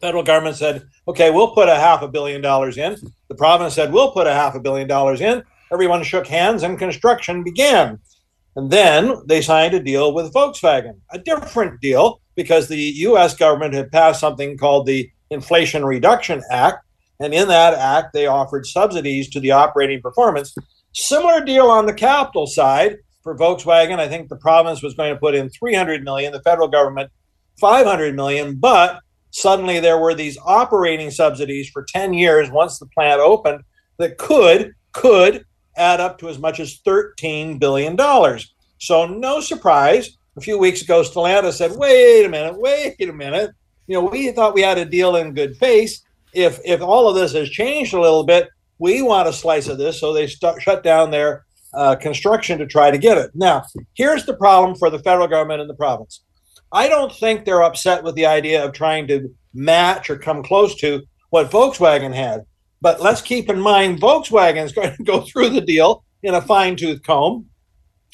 Federal 0.00 0.22
government 0.22 0.54
said, 0.54 0.86
okay, 1.08 1.32
we'll 1.32 1.50
put 1.50 1.68
a 1.68 1.74
half 1.74 2.02
a 2.02 2.08
billion 2.08 2.40
dollars 2.40 2.78
in. 2.78 2.96
The 3.26 3.34
province 3.34 3.74
said, 3.74 3.92
we'll 3.92 4.12
put 4.12 4.28
a 4.28 4.32
half 4.32 4.54
a 4.54 4.60
billion 4.60 4.86
dollars 4.86 5.20
in. 5.20 5.42
Everyone 5.72 6.04
shook 6.04 6.28
hands 6.28 6.62
and 6.62 6.78
construction 6.78 7.42
began. 7.42 7.98
And 8.54 8.70
then 8.70 9.22
they 9.26 9.42
signed 9.42 9.74
a 9.74 9.82
deal 9.82 10.14
with 10.14 10.32
Volkswagen, 10.32 11.00
a 11.10 11.18
different 11.18 11.80
deal 11.80 12.20
because 12.36 12.68
the 12.68 12.78
US 12.78 13.34
government 13.34 13.74
had 13.74 13.90
passed 13.90 14.20
something 14.20 14.56
called 14.56 14.86
the 14.86 15.10
Inflation 15.30 15.84
Reduction 15.84 16.44
Act. 16.52 16.84
And 17.18 17.34
in 17.34 17.48
that 17.48 17.74
act, 17.74 18.12
they 18.12 18.28
offered 18.28 18.66
subsidies 18.66 19.28
to 19.30 19.40
the 19.40 19.50
operating 19.50 20.00
performance. 20.00 20.54
Similar 20.92 21.44
deal 21.44 21.66
on 21.66 21.86
the 21.86 21.92
capital 21.92 22.46
side, 22.46 22.98
for 23.24 23.34
Volkswagen, 23.36 23.98
I 23.98 24.06
think 24.06 24.28
the 24.28 24.36
province 24.36 24.82
was 24.82 24.94
going 24.94 25.12
to 25.12 25.18
put 25.18 25.34
in 25.34 25.48
300 25.48 26.04
million, 26.04 26.32
the 26.32 26.42
federal 26.42 26.68
government 26.68 27.10
500 27.58 28.14
million, 28.14 28.56
but 28.56 29.00
suddenly 29.30 29.80
there 29.80 29.98
were 29.98 30.14
these 30.14 30.38
operating 30.44 31.10
subsidies 31.10 31.70
for 31.70 31.84
10 31.84 32.12
years 32.12 32.50
once 32.50 32.78
the 32.78 32.86
plant 32.86 33.20
opened 33.20 33.62
that 33.96 34.18
could 34.18 34.74
could 34.92 35.44
add 35.76 36.00
up 36.00 36.18
to 36.18 36.28
as 36.28 36.38
much 36.38 36.60
as 36.60 36.78
13 36.84 37.58
billion 37.58 37.96
dollars. 37.96 38.54
So 38.78 39.06
no 39.06 39.40
surprise, 39.40 40.16
a 40.36 40.40
few 40.40 40.58
weeks 40.58 40.82
ago 40.82 41.02
Stellantis 41.02 41.54
said, 41.54 41.72
"Wait 41.72 42.24
a 42.24 42.28
minute, 42.28 42.60
wait 42.60 43.00
a 43.00 43.12
minute. 43.12 43.50
You 43.86 43.94
know, 43.94 44.04
we 44.04 44.30
thought 44.30 44.54
we 44.54 44.62
had 44.62 44.78
a 44.78 44.84
deal 44.84 45.16
in 45.16 45.34
good 45.34 45.56
faith. 45.56 45.98
If 46.32 46.60
if 46.64 46.80
all 46.80 47.08
of 47.08 47.16
this 47.16 47.32
has 47.32 47.48
changed 47.48 47.94
a 47.94 48.00
little 48.00 48.24
bit, 48.24 48.48
we 48.78 49.02
want 49.02 49.28
a 49.28 49.32
slice 49.32 49.68
of 49.68 49.78
this." 49.78 49.98
So 49.98 50.12
they 50.12 50.26
st- 50.26 50.60
shut 50.62 50.84
down 50.84 51.10
their 51.10 51.44
uh, 51.76 51.96
construction 51.96 52.58
to 52.58 52.66
try 52.66 52.90
to 52.90 52.98
get 52.98 53.18
it. 53.18 53.30
Now, 53.34 53.64
here's 53.94 54.26
the 54.26 54.36
problem 54.36 54.76
for 54.76 54.90
the 54.90 54.98
federal 54.98 55.28
government 55.28 55.60
and 55.60 55.70
the 55.70 55.74
province. 55.74 56.22
I 56.72 56.88
don't 56.88 57.12
think 57.12 57.44
they're 57.44 57.62
upset 57.62 58.02
with 58.02 58.14
the 58.14 58.26
idea 58.26 58.64
of 58.64 58.72
trying 58.72 59.06
to 59.08 59.32
match 59.52 60.10
or 60.10 60.16
come 60.16 60.42
close 60.42 60.74
to 60.76 61.02
what 61.30 61.50
Volkswagen 61.50 62.14
had. 62.14 62.44
But 62.80 63.00
let's 63.00 63.22
keep 63.22 63.48
in 63.48 63.60
mind 63.60 64.00
Volkswagen 64.00 64.64
is 64.64 64.72
going 64.74 64.94
to 64.96 65.04
go 65.04 65.20
through 65.20 65.50
the 65.50 65.60
deal 65.60 66.04
in 66.22 66.34
a 66.34 66.42
fine 66.42 66.76
tooth 66.76 67.02
comb. 67.02 67.46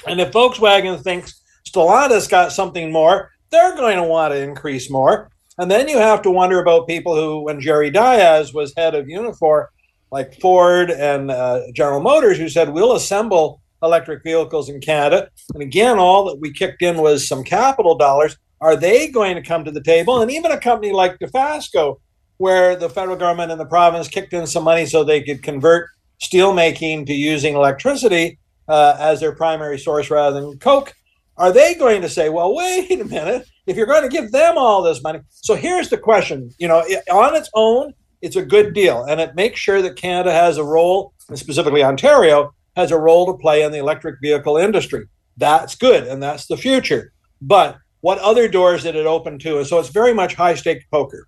And 0.07 0.21
if 0.21 0.33
Volkswagen 0.33 1.03
thinks 1.03 1.41
Stellantis 1.69 2.29
got 2.29 2.53
something 2.53 2.93
more, 2.93 3.31
they're 3.51 3.77
going 3.77 3.97
to 3.97 4.05
want 4.05 4.33
to 4.33 4.43
increase 4.43 4.91
more. 4.91 5.31
And 5.59 5.71
then 5.71 5.89
you 5.89 5.99
have 5.99 6.23
to 6.23 6.31
wonder 6.31 6.61
about 6.61 6.89
people 6.89 7.15
who, 7.15 7.43
when 7.43 7.61
Jerry 7.61 7.91
Diaz 7.91 8.55
was 8.55 8.73
head 8.77 8.95
of 8.95 9.07
Unifor, 9.07 9.67
like 10.11 10.41
Ford 10.41 10.91
and 10.91 11.31
uh, 11.31 11.61
General 11.75 12.01
Motors, 12.01 12.39
who 12.39 12.49
said, 12.49 12.71
we'll 12.71 12.95
assemble 12.95 13.61
electric 13.83 14.23
vehicles 14.23 14.69
in 14.69 14.81
Canada. 14.81 15.31
And 15.55 15.63
again, 15.63 15.99
all 15.99 16.27
that 16.27 16.41
we 16.41 16.53
kicked 16.53 16.83
in 16.83 16.99
was 16.99 17.27
some 17.27 17.45
capital 17.45 17.97
dollars. 17.97 18.37
Are 18.61 18.77
they 18.77 19.09
going 19.09 19.37
to 19.37 19.43
come 19.43 19.65
to 19.65 19.71
the 19.71 19.83
table? 19.83 20.21
And 20.21 20.31
even 20.31 20.51
a 20.51 20.61
company 20.61 20.93
like 20.93 21.19
Dofasco, 21.19 22.01
where 22.37 22.77
the 22.77 22.91
federal 22.91 23.17
government 23.17 23.53
and 23.53 23.61
the 23.61 23.67
province 23.67 24.09
kicked 24.09 24.33
in 24.33 24.47
some 24.47 24.65
money 24.65 24.87
so 24.87 25.03
they 25.03 25.23
could 25.23 25.43
convert 25.43 25.89
steelmaking 26.23 27.07
to 27.07 27.15
using 27.15 27.55
electricity 27.55 28.39
uh, 28.69 28.97
as 28.99 29.21
their 29.21 29.33
primary 29.33 29.79
source 29.79 30.11
rather 30.11 30.41
than 30.41 30.59
coke. 30.59 30.95
Are 31.37 31.53
they 31.53 31.75
going 31.75 32.03
to 32.03 32.09
say, 32.09 32.29
well, 32.29 32.55
wait 32.55 33.01
a 33.01 33.05
minute, 33.05 33.49
if 33.67 33.77
you're 33.77 33.87
going 33.87 34.03
to 34.03 34.09
give 34.09 34.31
them 34.31 34.59
all 34.59 34.83
this 34.83 35.03
money? 35.03 35.21
So 35.31 35.55
here's 35.55 35.89
the 35.89 35.97
question 35.97 36.51
you 36.59 36.69
know, 36.69 36.81
on 37.11 37.35
its 37.35 37.49
own, 37.55 37.95
it's 38.23 38.37
a 38.37 38.45
good 38.45 38.75
deal, 38.75 39.05
and 39.05 39.21
it 39.21 39.35
makes 39.35 39.59
sure 39.59 39.83
that 39.83 39.97
Canada 39.97 40.33
has 40.33 40.59
a 40.59 40.65
role, 40.65 41.13
and 41.29 41.39
specifically 41.39 41.83
Ontario, 41.83 42.55
has 42.77 42.91
a 42.91 42.99
role 42.99 43.27
to 43.27 43.39
play 43.39 43.63
in 43.63 43.73
the 43.73 43.79
electric 43.79 44.21
vehicle 44.21 44.57
industry. 44.57 45.07
That's 45.37 45.75
good, 45.75 46.07
and 46.07 46.23
that's 46.23 46.47
the 46.47 46.57
future. 46.57 47.13
But 47.41 47.79
what 48.01 48.19
other 48.19 48.49
doors 48.49 48.83
did 48.83 48.97
it 48.97 49.07
open 49.07 49.39
to? 49.41 49.65
So 49.65 49.79
it's 49.79 49.89
very 49.89 50.15
much 50.15 50.35
high 50.35 50.55
stake 50.55 50.87
poker. 50.91 51.27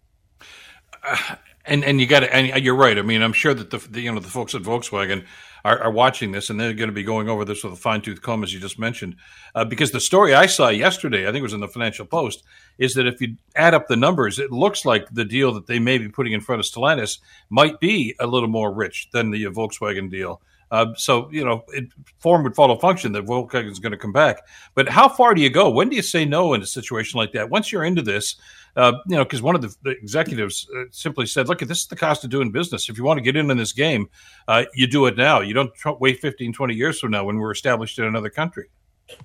Uh, 1.02 1.36
and 1.64 1.84
and 1.84 2.00
you 2.00 2.06
got 2.06 2.20
to, 2.20 2.34
and 2.34 2.62
you're 2.64 2.76
right. 2.76 2.98
I 2.98 3.02
mean, 3.02 3.22
I'm 3.22 3.32
sure 3.32 3.54
that 3.54 3.70
the, 3.70 3.78
the 3.78 4.00
you 4.00 4.12
know 4.12 4.20
the 4.20 4.28
folks 4.28 4.54
at 4.54 4.62
Volkswagen 4.62 5.24
are, 5.64 5.78
are, 5.80 5.90
watching 5.90 6.32
this, 6.32 6.50
and 6.50 6.58
they're 6.58 6.72
going 6.72 6.88
to 6.88 6.94
be 6.94 7.02
going 7.02 7.28
over 7.28 7.44
this 7.44 7.62
with 7.62 7.72
a 7.72 7.76
fine 7.76 8.00
tooth 8.00 8.22
comb, 8.22 8.42
as 8.42 8.52
you 8.52 8.60
just 8.60 8.78
mentioned, 8.78 9.16
uh, 9.54 9.64
because 9.64 9.90
the 9.90 10.00
story 10.00 10.34
I 10.34 10.46
saw 10.46 10.68
yesterday, 10.68 11.22
I 11.22 11.26
think 11.26 11.38
it 11.38 11.42
was 11.42 11.52
in 11.52 11.60
the 11.60 11.68
Financial 11.68 12.06
Post, 12.06 12.44
is 12.78 12.94
that 12.94 13.06
if 13.06 13.20
you 13.20 13.36
add 13.56 13.74
up 13.74 13.88
the 13.88 13.96
numbers, 13.96 14.38
it 14.38 14.50
looks 14.50 14.84
like 14.84 15.08
the 15.10 15.24
deal 15.24 15.52
that 15.54 15.66
they 15.66 15.78
may 15.78 15.98
be 15.98 16.08
putting 16.08 16.32
in 16.32 16.40
front 16.40 16.60
of 16.60 16.66
Stellantis 16.66 17.18
might 17.50 17.80
be 17.80 18.14
a 18.20 18.26
little 18.26 18.48
more 18.48 18.72
rich 18.72 19.08
than 19.12 19.30
the 19.30 19.44
Volkswagen 19.44 20.10
deal. 20.10 20.40
Uh, 20.72 20.86
so 20.96 21.30
you 21.30 21.44
know, 21.44 21.62
it, 21.68 21.84
form 22.18 22.42
would 22.42 22.56
follow 22.56 22.76
function 22.76 23.12
that 23.12 23.26
Volkswagen 23.26 23.70
is 23.70 23.78
going 23.78 23.92
to 23.92 23.98
come 23.98 24.12
back. 24.12 24.38
But 24.74 24.88
how 24.88 25.06
far 25.06 25.34
do 25.34 25.42
you 25.42 25.50
go? 25.50 25.68
When 25.68 25.90
do 25.90 25.96
you 25.96 26.02
say 26.02 26.24
no 26.24 26.54
in 26.54 26.62
a 26.62 26.66
situation 26.66 27.18
like 27.18 27.32
that? 27.32 27.50
Once 27.50 27.70
you're 27.70 27.84
into 27.84 28.00
this, 28.00 28.36
uh, 28.76 28.92
you 29.06 29.16
know, 29.16 29.24
because 29.24 29.42
one 29.42 29.54
of 29.54 29.62
the, 29.62 29.74
the 29.82 29.90
executives 29.90 30.66
uh, 30.76 30.84
simply 30.90 31.26
said, 31.26 31.48
"Look, 31.48 31.60
this 31.60 31.80
is 31.80 31.86
the 31.86 31.96
cost 31.96 32.24
of 32.24 32.30
doing 32.30 32.50
business. 32.50 32.88
If 32.88 32.96
you 32.96 33.04
want 33.04 33.18
to 33.18 33.22
get 33.22 33.36
in 33.36 33.50
in 33.50 33.56
this 33.56 33.72
game, 33.72 34.08
uh, 34.48 34.64
you 34.74 34.86
do 34.86 35.06
it 35.06 35.16
now. 35.16 35.40
You 35.40 35.54
don't 35.54 35.72
wait 36.00 36.20
15, 36.20 36.52
20 36.52 36.74
years 36.74 36.98
from 36.98 37.10
now 37.10 37.24
when 37.24 37.36
we're 37.36 37.52
established 37.52 37.98
in 37.98 38.04
another 38.04 38.30
country." 38.30 38.68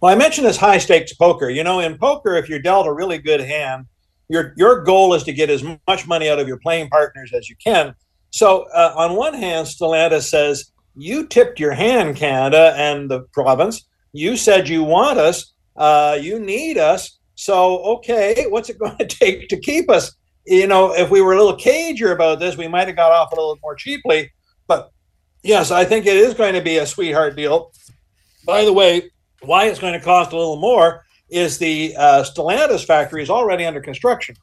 Well, 0.01 0.13
I 0.13 0.17
mentioned 0.17 0.47
this 0.47 0.57
high 0.57 0.79
stakes 0.79 1.13
poker. 1.13 1.49
You 1.49 1.63
know, 1.63 1.79
in 1.79 1.97
poker, 1.97 2.36
if 2.36 2.49
you're 2.49 2.60
dealt 2.60 2.88
a 2.88 2.93
really 2.93 3.17
good 3.17 3.39
hand, 3.39 3.86
your 4.29 4.53
your 4.57 4.83
goal 4.83 5.13
is 5.13 5.23
to 5.23 5.33
get 5.33 5.49
as 5.49 5.63
much 5.88 6.07
money 6.07 6.29
out 6.29 6.39
of 6.39 6.47
your 6.47 6.57
playing 6.57 6.89
partners 6.89 7.31
as 7.33 7.49
you 7.49 7.55
can. 7.55 7.95
So, 8.31 8.65
uh, 8.73 8.93
on 8.95 9.15
one 9.15 9.33
hand, 9.33 9.67
Stellantis 9.67 10.29
says 10.29 10.71
you 10.95 11.27
tipped 11.27 11.60
your 11.60 11.73
hand, 11.73 12.15
Canada 12.15 12.73
and 12.75 13.10
the 13.10 13.21
province. 13.31 13.86
You 14.13 14.36
said 14.36 14.67
you 14.67 14.83
want 14.83 15.19
us, 15.19 15.53
uh, 15.75 16.17
you 16.19 16.39
need 16.39 16.77
us. 16.77 17.16
So, 17.38 17.78
okay, 17.97 18.47
what's 18.50 18.69
it 18.69 18.80
going 18.80 18.97
to 18.97 19.06
take 19.06 19.47
to 19.50 19.58
keep 19.58 19.89
us? 19.89 20.13
You 20.45 20.67
know, 20.67 20.93
if 20.93 21.10
we 21.10 21.21
were 21.21 21.34
a 21.34 21.38
little 21.38 21.58
cagier 21.58 22.12
about 22.12 22.39
this, 22.39 22.58
we 22.58 22.67
might 22.67 22.88
have 22.88 22.95
got 22.95 23.12
off 23.12 23.32
a 23.32 23.36
little 23.36 23.58
more 23.62 23.76
cheaply. 23.76 24.32
But 24.67 24.91
yes, 25.43 25.71
I 25.71 25.86
think 25.86 26.06
it 26.06 26.17
is 26.17 26.34
going 26.34 26.54
to 26.54 26.62
be 26.62 26.78
a 26.78 26.86
sweetheart 26.86 27.36
deal. 27.36 27.71
By 28.45 28.65
the 28.65 28.73
way, 28.73 29.12
why 29.41 29.65
it's 29.65 29.80
going 29.80 29.93
to 29.93 30.04
cost 30.04 30.32
a 30.32 30.38
little 30.38 30.60
more 30.60 31.06
is 31.30 31.58
the 31.58 31.93
uh, 31.97 32.23
Stellantis 32.23 32.86
factory 32.86 33.21
is 33.21 33.30
already 33.30 33.65
under 33.65 33.82
construction. 33.82 34.36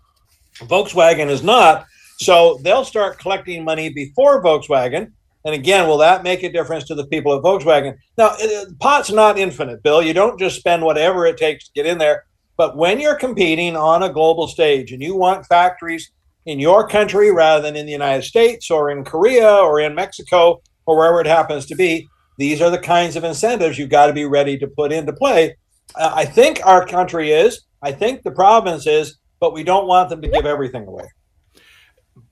Volkswagen 0.59 1.31
is 1.31 1.43
not. 1.43 1.87
So 2.19 2.59
they'll 2.63 2.85
start 2.85 3.19
collecting 3.19 3.65
money 3.65 3.89
before 3.89 4.43
Volkswagen. 4.43 5.13
And 5.47 5.55
again, 5.55 5.89
will 5.89 5.99
that 5.99 6.23
make 6.23 6.43
a 6.43 6.53
difference 6.53 6.85
to 6.85 6.95
the 6.95 7.07
people 7.07 7.35
at 7.35 7.43
Volkswagen? 7.43 7.97
Now, 8.17 8.35
it, 8.39 8.79
pot's 8.79 9.11
not 9.11 9.39
infinite, 9.39 9.83
Bill. 9.83 10.03
You 10.03 10.15
don't 10.15 10.39
just 10.39 10.57
spend 10.57 10.83
whatever 10.83 11.27
it 11.27 11.39
takes 11.39 11.65
to 11.67 11.73
get 11.75 11.87
in 11.87 11.99
there. 11.99 12.25
But 12.57 12.77
when 12.77 13.01
you're 13.01 13.17
competing 13.17 13.77
on 13.77 14.03
a 14.03 14.13
global 14.13 14.47
stage 14.47 14.93
and 14.93 15.03
you 15.03 15.17
want 15.17 15.47
factories 15.47 16.11
in 16.47 16.61
your 16.61 16.87
country 16.89 17.33
rather 17.33 17.63
than 17.63 17.77
in 17.77 17.87
the 17.87 17.93
United 17.93 18.23
States 18.23 18.71
or 18.71 18.91
in 18.91 19.05
Korea 19.05 19.51
or 19.51 19.81
in 19.81 19.95
Mexico 19.95 20.63
or 20.87 20.97
wherever 20.97 21.21
it 21.21 21.27
happens 21.27 21.67
to 21.67 21.75
be, 21.75 22.09
these 22.39 22.61
are 22.61 22.71
the 22.71 22.79
kinds 22.79 23.17
of 23.17 23.25
incentives 23.25 23.79
you've 23.79 23.91
got 23.91 24.07
to 24.07 24.13
be 24.13 24.25
ready 24.25 24.59
to 24.59 24.67
put 24.67 24.93
into 24.93 25.13
play. 25.13 25.57
Uh, 25.95 26.13
I 26.15 26.25
think 26.25 26.61
our 26.65 26.87
country 26.87 27.33
is, 27.33 27.63
I 27.83 27.93
think 27.93 28.23
the 28.23 28.31
province 28.31 28.87
is, 28.87 29.19
but 29.41 29.53
we 29.53 29.65
don't 29.65 29.87
want 29.87 30.11
them 30.11 30.23
to 30.23 30.29
give 30.29 30.47
everything 30.47 30.87
away. 30.87 31.05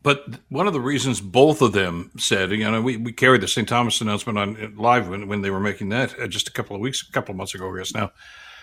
but 0.03 0.25
one 0.49 0.67
of 0.67 0.73
the 0.73 0.81
reasons 0.81 1.21
both 1.21 1.63
of 1.63 1.73
them 1.73 2.11
said, 2.19 2.51
you 2.51 2.69
know, 2.71 2.81
we, 2.81 2.97
we 2.97 3.13
carried 3.13 3.41
the 3.41 3.49
St. 3.49 3.69
Thomas 3.69 4.01
announcement 4.01 4.39
on 4.39 4.75
live 4.77 5.09
when, 5.09 5.29
when 5.29 5.43
they 5.43 5.51
were 5.51 5.61
making 5.61 5.91
that 5.91 6.19
uh, 6.19 6.27
just 6.27 6.49
a 6.49 6.53
couple 6.53 6.75
of 6.75 6.83
weeks, 6.83 7.07
a 7.09 7.13
couple 7.13 7.33
of 7.33 7.37
months 7.37 7.55
ago, 7.55 7.73
I 7.73 7.79
guess 7.79 7.95
now, 7.95 8.11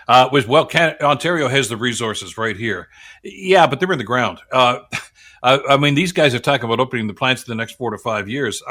uh, 0.08 0.28
was 0.32 0.46
well, 0.46 0.66
can, 0.66 0.96
Ontario 1.00 1.48
has 1.48 1.68
the 1.68 1.76
resources 1.76 2.36
right 2.38 2.56
here. 2.56 2.88
Yeah, 3.22 3.66
but 3.66 3.80
they're 3.80 3.92
in 3.92 3.98
the 3.98 4.04
ground. 4.04 4.40
Uh, 4.52 4.80
I, 5.42 5.58
I, 5.70 5.76
mean, 5.78 5.94
these 5.94 6.12
guys 6.12 6.34
are 6.34 6.38
talking 6.38 6.66
about 6.66 6.80
opening 6.80 7.06
the 7.06 7.14
plants 7.14 7.42
in 7.46 7.50
the 7.50 7.54
next 7.54 7.76
four 7.76 7.90
to 7.90 7.98
five 7.98 8.28
years. 8.28 8.62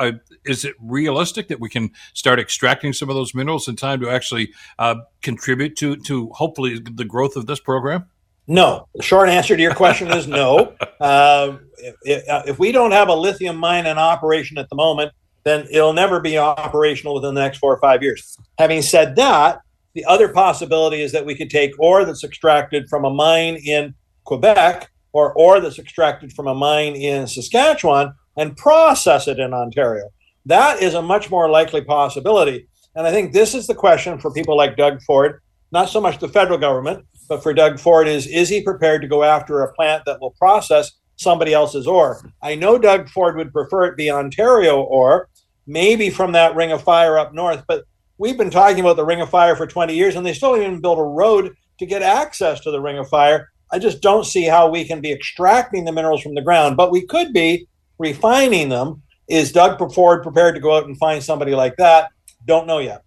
is 0.45 0.65
it 0.65 0.75
realistic 0.79 1.47
that 1.47 1.59
we 1.59 1.67
can 1.67 1.91
start 2.13 2.39
extracting 2.39 2.93
some 2.93 3.09
of 3.09 3.15
those 3.15 3.33
minerals 3.33 3.67
in 3.67 3.75
time 3.75 3.99
to 4.01 4.09
actually 4.09 4.53
uh, 4.77 4.95
contribute 5.23 5.75
to 5.77 5.95
to 5.97 6.29
hopefully 6.33 6.79
the 6.79 7.05
growth 7.05 7.35
of 7.35 7.47
this 7.47 7.59
program? 7.59 8.05
No. 8.49 8.87
The 8.95 9.03
short 9.03 9.29
answer 9.29 9.55
to 9.55 9.61
your 9.61 9.75
question 9.75 10.09
is 10.09 10.27
no. 10.27 10.75
Uh, 10.99 11.59
if, 12.03 12.23
if, 12.45 12.59
we 12.59 12.73
don't 12.73 12.91
have 12.91 13.07
a 13.07 13.13
lithium 13.13 13.55
mine 13.55 13.85
in 13.85 13.97
operation 13.97 14.57
at 14.57 14.67
the 14.67 14.75
moment, 14.75 15.13
then 15.45 15.65
it'll 15.71 15.93
never 15.93 16.19
be 16.19 16.37
operational 16.37 17.15
within 17.15 17.33
the 17.33 17.39
next 17.39 17.59
four 17.59 17.73
or 17.73 17.79
five 17.79 18.03
years. 18.03 18.35
Having 18.57 18.81
said 18.81 19.15
that, 19.15 19.61
the 19.99 20.05
other 20.05 20.29
possibility 20.29 21.01
is 21.01 21.11
that 21.11 21.25
we 21.25 21.35
could 21.35 21.49
take 21.49 21.77
ore 21.77 22.05
that's 22.05 22.23
extracted 22.23 22.87
from 22.87 23.03
a 23.03 23.09
mine 23.09 23.55
in 23.65 23.93
Quebec 24.23 24.89
or 25.11 25.33
ore 25.33 25.59
that's 25.59 25.77
extracted 25.77 26.31
from 26.31 26.47
a 26.47 26.55
mine 26.55 26.95
in 26.95 27.27
Saskatchewan 27.27 28.13
and 28.37 28.55
process 28.55 29.27
it 29.27 29.39
in 29.39 29.53
Ontario. 29.53 30.05
That 30.45 30.81
is 30.81 30.93
a 30.93 31.01
much 31.01 31.29
more 31.29 31.49
likely 31.49 31.81
possibility. 31.81 32.69
And 32.95 33.05
I 33.05 33.11
think 33.11 33.33
this 33.33 33.53
is 33.53 33.67
the 33.67 33.75
question 33.75 34.19
for 34.19 34.31
people 34.31 34.55
like 34.55 34.77
Doug 34.77 35.01
Ford, 35.01 35.41
not 35.73 35.89
so 35.89 35.99
much 35.99 36.17
the 36.17 36.29
federal 36.29 36.57
government, 36.57 37.05
but 37.27 37.43
for 37.43 37.53
Doug 37.53 37.77
Ford 37.77 38.07
is 38.07 38.25
is 38.25 38.47
he 38.47 38.63
prepared 38.63 39.01
to 39.01 39.07
go 39.09 39.23
after 39.23 39.63
a 39.63 39.73
plant 39.73 40.05
that 40.05 40.21
will 40.21 40.31
process 40.39 40.93
somebody 41.17 41.53
else's 41.53 41.87
ore? 41.87 42.21
I 42.41 42.55
know 42.55 42.77
Doug 42.77 43.09
Ford 43.09 43.35
would 43.35 43.51
prefer 43.51 43.87
it 43.87 43.97
be 43.97 44.09
Ontario 44.09 44.81
ore, 44.81 45.27
maybe 45.67 46.09
from 46.09 46.31
that 46.31 46.55
ring 46.55 46.71
of 46.71 46.83
fire 46.83 47.19
up 47.19 47.33
north, 47.33 47.65
but 47.67 47.83
we've 48.19 48.37
been 48.37 48.51
talking 48.51 48.79
about 48.79 48.95
the 48.95 49.05
ring 49.05 49.21
of 49.21 49.29
fire 49.29 49.55
for 49.55 49.65
20 49.65 49.95
years 49.95 50.15
and 50.15 50.23
they 50.23 50.33
still 50.33 50.53
haven't 50.53 50.81
built 50.81 50.99
a 50.99 51.03
road 51.03 51.55
to 51.79 51.85
get 51.87 52.03
access 52.03 52.59
to 52.59 52.69
the 52.69 52.79
ring 52.79 52.99
of 52.99 53.09
fire 53.09 53.49
I 53.71 53.79
just 53.79 54.01
don't 54.01 54.25
see 54.25 54.45
how 54.45 54.69
we 54.69 54.83
can 54.83 55.01
be 55.01 55.11
extracting 55.11 55.85
the 55.85 55.91
minerals 55.91 56.21
from 56.21 56.33
the 56.33 56.41
ground, 56.41 56.77
but 56.77 56.91
we 56.91 57.05
could 57.05 57.33
be 57.33 57.67
refining 57.97 58.69
them. 58.69 59.03
Is 59.27 59.51
Doug 59.51 59.77
Ford 59.93 60.23
prepared 60.23 60.55
to 60.55 60.61
go 60.61 60.75
out 60.75 60.85
and 60.85 60.97
find 60.97 61.23
somebody 61.23 61.53
like 61.53 61.77
that? 61.77 62.09
Don't 62.45 62.65
know 62.65 62.79
yet. 62.79 63.03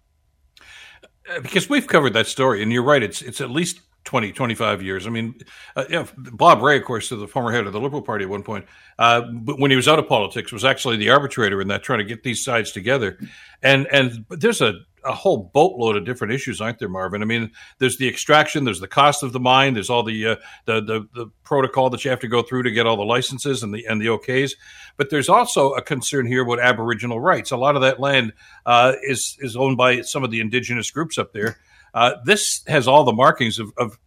Uh, 1.29 1.41
because 1.41 1.67
we've 1.67 1.87
covered 1.87 2.13
that 2.13 2.27
story, 2.27 2.63
and 2.63 2.71
you're 2.71 2.83
right. 2.83 3.03
It's 3.03 3.21
it's 3.21 3.41
at 3.41 3.49
least 3.49 3.81
20, 4.05 4.31
25 4.31 4.81
years. 4.81 5.05
I 5.05 5.09
mean, 5.09 5.35
uh, 5.75 6.05
Bob 6.15 6.61
Rae, 6.61 6.77
of 6.77 6.85
course, 6.85 7.09
the 7.09 7.27
former 7.27 7.51
head 7.51 7.67
of 7.67 7.73
the 7.73 7.79
Liberal 7.79 8.01
Party 8.01 8.23
at 8.23 8.29
one 8.29 8.43
point, 8.43 8.65
uh, 8.99 9.21
but 9.21 9.59
when 9.59 9.69
he 9.69 9.75
was 9.75 9.89
out 9.89 9.99
of 9.99 10.07
politics, 10.07 10.53
was 10.53 10.63
actually 10.63 10.95
the 10.95 11.09
arbitrator 11.09 11.59
in 11.61 11.67
that, 11.69 11.83
trying 11.83 11.99
to 11.99 12.05
get 12.05 12.23
these 12.23 12.43
sides 12.43 12.71
together. 12.71 13.19
And 13.61 13.85
and 13.87 14.25
there's 14.29 14.61
a 14.61 14.79
a 15.05 15.13
whole 15.13 15.49
boatload 15.53 15.95
of 15.95 16.05
different 16.05 16.33
issues, 16.33 16.61
aren't 16.61 16.79
there, 16.79 16.89
Marvin? 16.89 17.21
I 17.21 17.25
mean, 17.25 17.51
there's 17.79 17.97
the 17.97 18.07
extraction, 18.07 18.63
there's 18.63 18.79
the 18.79 18.87
cost 18.87 19.23
of 19.23 19.33
the 19.33 19.39
mine, 19.39 19.73
there's 19.73 19.89
all 19.89 20.03
the, 20.03 20.27
uh, 20.27 20.35
the, 20.65 20.81
the 20.81 21.07
the 21.13 21.27
protocol 21.43 21.89
that 21.89 22.03
you 22.03 22.11
have 22.11 22.19
to 22.21 22.27
go 22.27 22.41
through 22.41 22.63
to 22.63 22.71
get 22.71 22.85
all 22.85 22.97
the 22.97 23.03
licenses 23.03 23.63
and 23.63 23.73
the 23.73 23.85
and 23.85 24.01
the 24.01 24.07
OKs, 24.07 24.51
but 24.97 25.09
there's 25.09 25.29
also 25.29 25.73
a 25.73 25.81
concern 25.81 26.25
here 26.25 26.43
about 26.43 26.59
Aboriginal 26.59 27.19
rights. 27.19 27.51
A 27.51 27.57
lot 27.57 27.75
of 27.75 27.81
that 27.81 27.99
land 27.99 28.33
uh, 28.65 28.93
is 29.03 29.37
is 29.39 29.55
owned 29.55 29.77
by 29.77 30.01
some 30.01 30.23
of 30.23 30.31
the 30.31 30.39
indigenous 30.39 30.91
groups 30.91 31.17
up 31.17 31.33
there. 31.33 31.57
Uh, 31.93 32.15
this 32.25 32.63
has 32.67 32.87
all 32.87 33.03
the 33.03 33.13
markings 33.13 33.59
of, 33.59 33.71
of 33.77 33.99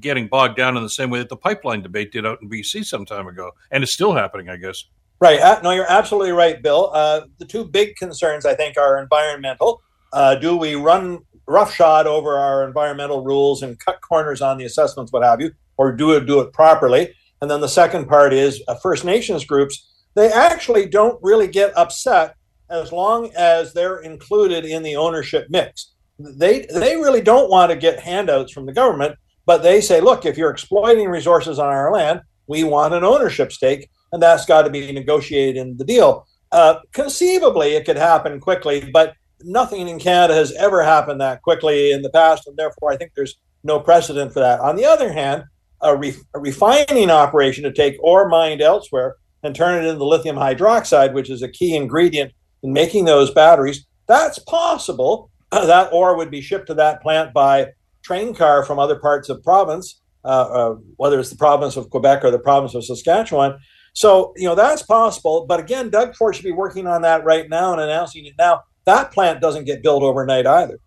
getting 0.00 0.28
bogged 0.28 0.56
down 0.56 0.76
in 0.76 0.82
the 0.82 0.90
same 0.90 1.10
way 1.10 1.18
that 1.18 1.28
the 1.28 1.36
pipeline 1.36 1.82
debate 1.82 2.12
did 2.12 2.24
out 2.24 2.40
in 2.40 2.48
BC 2.48 2.84
some 2.84 3.04
time 3.04 3.26
ago, 3.26 3.52
and 3.70 3.82
it's 3.82 3.92
still 3.92 4.14
happening, 4.14 4.48
I 4.48 4.56
guess. 4.56 4.84
Right. 5.18 5.40
Uh, 5.40 5.60
no, 5.62 5.70
you're 5.70 5.90
absolutely 5.90 6.32
right, 6.32 6.62
Bill. 6.62 6.90
Uh, 6.92 7.22
the 7.38 7.46
two 7.46 7.64
big 7.64 7.96
concerns, 7.96 8.44
I 8.44 8.54
think, 8.54 8.76
are 8.76 8.98
environmental 8.98 9.82
uh, 10.16 10.34
do 10.34 10.56
we 10.56 10.74
run 10.74 11.18
roughshod 11.46 12.06
over 12.06 12.38
our 12.38 12.66
environmental 12.66 13.22
rules 13.22 13.62
and 13.62 13.78
cut 13.78 14.00
corners 14.00 14.40
on 14.40 14.56
the 14.56 14.64
assessments, 14.64 15.12
what 15.12 15.22
have 15.22 15.42
you, 15.42 15.52
or 15.76 15.92
do 15.92 16.12
it 16.12 16.24
do 16.24 16.40
it 16.40 16.54
properly? 16.54 17.14
And 17.42 17.50
then 17.50 17.60
the 17.60 17.68
second 17.68 18.06
part 18.08 18.32
is 18.32 18.62
uh, 18.66 18.76
First 18.76 19.04
Nations 19.04 19.44
groups. 19.44 19.92
They 20.14 20.32
actually 20.32 20.86
don't 20.86 21.22
really 21.22 21.46
get 21.46 21.76
upset 21.76 22.34
as 22.70 22.92
long 22.92 23.30
as 23.36 23.74
they're 23.74 23.98
included 23.98 24.64
in 24.64 24.82
the 24.82 24.96
ownership 24.96 25.48
mix. 25.50 25.92
They 26.18 26.66
they 26.72 26.96
really 26.96 27.20
don't 27.20 27.50
want 27.50 27.70
to 27.70 27.76
get 27.76 28.00
handouts 28.00 28.52
from 28.52 28.64
the 28.64 28.72
government, 28.72 29.16
but 29.44 29.62
they 29.62 29.82
say, 29.82 30.00
look, 30.00 30.24
if 30.24 30.38
you're 30.38 30.50
exploiting 30.50 31.10
resources 31.10 31.58
on 31.58 31.66
our 31.66 31.92
land, 31.92 32.22
we 32.46 32.64
want 32.64 32.94
an 32.94 33.04
ownership 33.04 33.52
stake, 33.52 33.90
and 34.12 34.22
that's 34.22 34.46
got 34.46 34.62
to 34.62 34.70
be 34.70 34.90
negotiated 34.92 35.58
in 35.58 35.76
the 35.76 35.84
deal. 35.84 36.26
Uh, 36.52 36.76
conceivably, 36.92 37.74
it 37.74 37.84
could 37.84 37.98
happen 37.98 38.40
quickly, 38.40 38.88
but 38.90 39.12
nothing 39.42 39.88
in 39.88 39.98
Canada 39.98 40.34
has 40.34 40.52
ever 40.52 40.82
happened 40.82 41.20
that 41.20 41.42
quickly 41.42 41.92
in 41.92 42.02
the 42.02 42.10
past, 42.10 42.46
and 42.46 42.56
therefore 42.56 42.92
I 42.92 42.96
think 42.96 43.12
there's 43.14 43.36
no 43.64 43.80
precedent 43.80 44.32
for 44.32 44.40
that. 44.40 44.60
On 44.60 44.76
the 44.76 44.84
other 44.84 45.12
hand, 45.12 45.44
a, 45.82 45.96
re- 45.96 46.16
a 46.34 46.38
refining 46.38 47.10
operation 47.10 47.64
to 47.64 47.72
take 47.72 47.96
ore 48.00 48.28
mined 48.28 48.62
elsewhere 48.62 49.16
and 49.42 49.54
turn 49.54 49.84
it 49.84 49.88
into 49.88 50.04
lithium 50.04 50.36
hydroxide, 50.36 51.12
which 51.12 51.30
is 51.30 51.42
a 51.42 51.48
key 51.48 51.74
ingredient 51.74 52.32
in 52.62 52.72
making 52.72 53.04
those 53.04 53.30
batteries, 53.30 53.86
that's 54.06 54.38
possible. 54.40 55.30
that 55.50 55.92
ore 55.92 56.16
would 56.16 56.30
be 56.30 56.40
shipped 56.40 56.66
to 56.68 56.74
that 56.74 57.02
plant 57.02 57.32
by 57.32 57.68
train 58.02 58.34
car 58.34 58.64
from 58.64 58.78
other 58.78 58.96
parts 58.96 59.28
of 59.28 59.42
province, 59.42 60.00
uh, 60.24 60.28
uh, 60.28 60.74
whether 60.96 61.18
it's 61.20 61.30
the 61.30 61.36
province 61.36 61.76
of 61.76 61.90
Quebec 61.90 62.24
or 62.24 62.30
the 62.30 62.38
province 62.38 62.74
of 62.74 62.84
Saskatchewan. 62.84 63.58
So, 63.92 64.32
you 64.36 64.46
know, 64.46 64.54
that's 64.54 64.82
possible. 64.82 65.46
But 65.46 65.60
again, 65.60 65.90
Doug 65.90 66.14
Ford 66.16 66.36
should 66.36 66.44
be 66.44 66.52
working 66.52 66.86
on 66.86 67.02
that 67.02 67.24
right 67.24 67.48
now 67.48 67.72
and 67.72 67.80
announcing 67.80 68.26
it 68.26 68.34
now 68.38 68.62
that 68.86 69.12
plant 69.12 69.40
doesn't 69.40 69.64
get 69.64 69.82
built 69.82 70.02
overnight 70.02 70.46
either. 70.46 70.78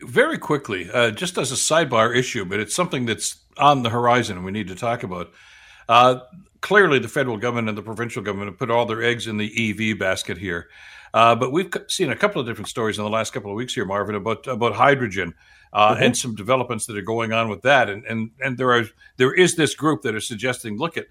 Very 0.00 0.38
quickly, 0.38 0.90
uh, 0.92 1.10
just 1.10 1.38
as 1.38 1.52
a 1.52 1.54
sidebar 1.54 2.14
issue, 2.14 2.44
but 2.44 2.60
it's 2.60 2.74
something 2.74 3.06
that's 3.06 3.36
on 3.58 3.82
the 3.82 3.90
horizon 3.90 4.36
and 4.36 4.44
we 4.44 4.52
need 4.52 4.68
to 4.68 4.74
talk 4.74 5.02
about. 5.02 5.30
Uh, 5.88 6.20
clearly, 6.60 6.98
the 6.98 7.08
federal 7.08 7.36
government 7.36 7.68
and 7.68 7.78
the 7.78 7.82
provincial 7.82 8.22
government 8.22 8.50
have 8.50 8.58
put 8.58 8.70
all 8.70 8.86
their 8.86 9.02
eggs 9.02 9.26
in 9.26 9.36
the 9.36 9.92
EV 9.92 9.98
basket 9.98 10.38
here. 10.38 10.68
Uh, 11.14 11.34
but 11.34 11.50
we've 11.50 11.72
seen 11.88 12.10
a 12.10 12.16
couple 12.16 12.40
of 12.40 12.46
different 12.46 12.68
stories 12.68 12.98
in 12.98 13.04
the 13.04 13.10
last 13.10 13.32
couple 13.32 13.50
of 13.50 13.56
weeks 13.56 13.72
here, 13.72 13.86
Marvin, 13.86 14.14
about 14.14 14.46
about 14.46 14.74
hydrogen 14.74 15.32
uh, 15.72 15.94
mm-hmm. 15.94 16.02
and 16.02 16.16
some 16.16 16.34
developments 16.34 16.86
that 16.86 16.96
are 16.96 17.02
going 17.02 17.32
on 17.32 17.48
with 17.48 17.62
that. 17.62 17.88
And 17.88 18.04
and 18.04 18.30
and 18.40 18.58
there 18.58 18.72
are 18.72 18.84
there 19.16 19.32
is 19.32 19.56
this 19.56 19.74
group 19.74 20.02
that 20.02 20.14
is 20.14 20.26
suggesting, 20.26 20.76
look 20.76 20.96
at, 20.96 21.06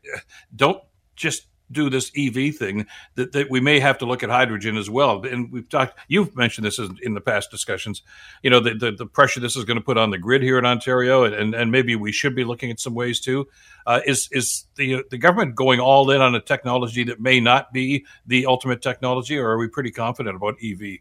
don't 0.56 0.82
just 1.16 1.48
do 1.72 1.90
this 1.90 2.12
EV 2.18 2.56
thing, 2.56 2.86
that, 3.16 3.32
that 3.34 3.50
we 3.50 3.60
may 3.60 3.80
have 3.80 3.98
to 4.00 4.06
look 4.06 4.24
at 4.24 4.30
hydrogen 4.30 4.78
as 4.78 4.90
well. 4.90 5.26
And 5.26 5.52
we've 5.52 5.70
talked, 5.70 5.98
you've 6.08 6.36
mentioned 6.36 6.66
this 6.66 6.80
in 7.02 7.14
the 7.14 7.22
past 7.22 7.52
discussions, 7.52 8.02
you 8.44 8.50
know, 8.50 8.60
the, 8.60 8.74
the, 8.74 8.92
the 8.92 9.06
pressure 9.06 9.40
this 9.40 9.56
is 9.56 9.66
going 9.66 9.78
to 9.78 9.84
put 9.84 9.98
on 9.98 10.12
the 10.12 10.18
grid 10.18 10.42
here 10.42 10.58
in 10.58 10.66
Ontario, 10.66 11.24
and, 11.24 11.54
and 11.54 11.72
maybe 11.72 11.96
we 11.96 12.12
should 12.12 12.36
be 12.36 12.44
looking 12.44 12.72
at 12.72 12.80
some 12.80 12.94
ways 12.94 13.20
too. 13.20 13.48
Uh, 13.88 14.02
is 14.06 14.28
is 14.32 14.66
the 14.78 15.04
the 15.12 15.18
government 15.18 15.56
going 15.56 15.80
all 15.80 16.10
in 16.10 16.20
on 16.20 16.34
a 16.34 16.42
technology 16.42 17.04
that 17.04 17.20
may 17.20 17.40
not 17.40 17.72
be 17.72 18.04
the 18.26 18.48
ultimate 18.48 18.82
technology, 18.82 19.38
or 19.38 19.48
are 19.48 19.58
we 19.58 19.68
pretty 19.68 19.92
confident 19.92 20.36
about 20.36 20.56
EV? 20.64 21.00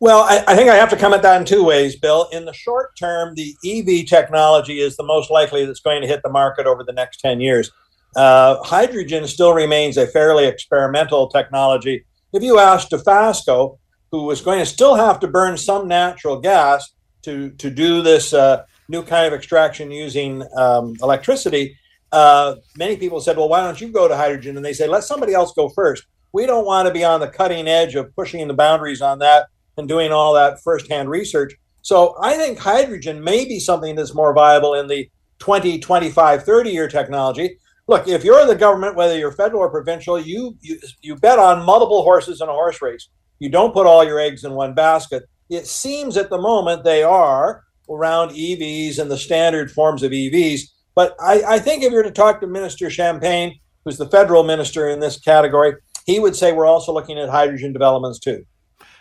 Well, 0.00 0.22
I, 0.22 0.42
I, 0.48 0.56
think 0.56 0.70
I 0.70 0.76
have 0.76 0.88
to 0.90 0.96
come 0.96 1.12
at 1.12 1.20
that 1.22 1.38
in 1.38 1.46
two 1.46 1.62
ways, 1.62 1.94
Bill. 1.94 2.26
In 2.32 2.46
the 2.46 2.54
short 2.54 2.96
term, 2.96 3.34
the 3.34 3.54
EV 3.62 4.06
technology 4.06 4.80
is 4.80 4.96
the 4.96 5.02
most 5.02 5.30
likely 5.30 5.66
that's 5.66 5.80
going 5.80 6.00
to 6.00 6.08
hit 6.08 6.22
the 6.22 6.30
market 6.30 6.66
over 6.66 6.82
the 6.82 6.92
next 6.94 7.20
10 7.20 7.42
years. 7.42 7.70
Uh, 8.16 8.62
hydrogen 8.62 9.26
still 9.26 9.54
remains 9.54 9.96
a 9.96 10.06
fairly 10.06 10.46
experimental 10.46 11.28
technology. 11.28 12.04
If 12.32 12.42
you 12.42 12.58
ask 12.58 12.88
Dofasco, 12.88 13.78
who 14.10 14.24
was 14.24 14.40
going 14.40 14.58
to 14.58 14.66
still 14.66 14.96
have 14.96 15.20
to 15.20 15.28
burn 15.28 15.56
some 15.56 15.86
natural 15.86 16.40
gas 16.40 16.92
to, 17.22 17.50
to 17.50 17.70
do 17.70 18.02
this 18.02 18.32
uh, 18.32 18.64
new 18.88 19.02
kind 19.02 19.26
of 19.26 19.32
extraction 19.32 19.90
using 19.90 20.42
um, 20.56 20.96
electricity, 21.02 21.76
uh, 22.12 22.56
many 22.76 22.96
people 22.96 23.20
said, 23.20 23.36
well, 23.36 23.48
why 23.48 23.62
don't 23.62 23.80
you 23.80 23.88
go 23.88 24.08
to 24.08 24.16
hydrogen? 24.16 24.56
And 24.56 24.64
they 24.64 24.72
say, 24.72 24.88
let 24.88 25.04
somebody 25.04 25.32
else 25.32 25.52
go 25.54 25.68
first. 25.68 26.04
We 26.32 26.46
don't 26.46 26.66
want 26.66 26.88
to 26.88 26.94
be 26.94 27.04
on 27.04 27.20
the 27.20 27.28
cutting 27.28 27.68
edge 27.68 27.94
of 27.94 28.14
pushing 28.16 28.46
the 28.48 28.54
boundaries 28.54 29.00
on 29.00 29.20
that 29.20 29.46
and 29.76 29.88
doing 29.88 30.10
all 30.10 30.34
that 30.34 30.60
firsthand 30.62 31.08
research. 31.10 31.54
So 31.82 32.16
I 32.20 32.34
think 32.36 32.58
hydrogen 32.58 33.22
may 33.22 33.44
be 33.44 33.60
something 33.60 33.94
that's 33.94 34.14
more 34.14 34.34
viable 34.34 34.74
in 34.74 34.88
the 34.88 35.08
20, 35.38 35.78
25, 35.78 36.44
30 36.44 36.70
year 36.70 36.88
technology 36.88 37.56
look, 37.90 38.06
if 38.06 38.24
you're 38.24 38.46
the 38.46 38.54
government, 38.54 38.94
whether 38.94 39.18
you're 39.18 39.32
federal 39.32 39.62
or 39.62 39.68
provincial, 39.68 40.18
you, 40.18 40.56
you 40.60 40.78
you 41.02 41.16
bet 41.16 41.38
on 41.38 41.66
multiple 41.66 42.02
horses 42.02 42.40
in 42.40 42.48
a 42.48 42.52
horse 42.52 42.80
race. 42.80 43.08
You 43.40 43.50
don't 43.50 43.74
put 43.74 43.86
all 43.86 44.04
your 44.04 44.20
eggs 44.20 44.44
in 44.44 44.52
one 44.52 44.74
basket. 44.74 45.24
It 45.50 45.66
seems 45.66 46.16
at 46.16 46.30
the 46.30 46.38
moment 46.38 46.84
they 46.84 47.02
are 47.02 47.64
around 47.90 48.30
EVs 48.30 49.00
and 49.00 49.10
the 49.10 49.18
standard 49.18 49.70
forms 49.72 50.04
of 50.04 50.12
EVs. 50.12 50.60
But 50.94 51.16
I, 51.20 51.42
I 51.42 51.58
think 51.58 51.82
if 51.82 51.92
you're 51.92 52.04
to 52.04 52.12
talk 52.12 52.40
to 52.40 52.46
Minister 52.46 52.88
Champagne, 52.90 53.58
who's 53.84 53.98
the 53.98 54.08
federal 54.08 54.44
minister 54.44 54.88
in 54.88 55.00
this 55.00 55.18
category, 55.18 55.74
he 56.06 56.20
would 56.20 56.36
say 56.36 56.52
we're 56.52 56.66
also 56.66 56.92
looking 56.92 57.18
at 57.18 57.28
hydrogen 57.28 57.72
developments 57.72 58.20
too. 58.20 58.44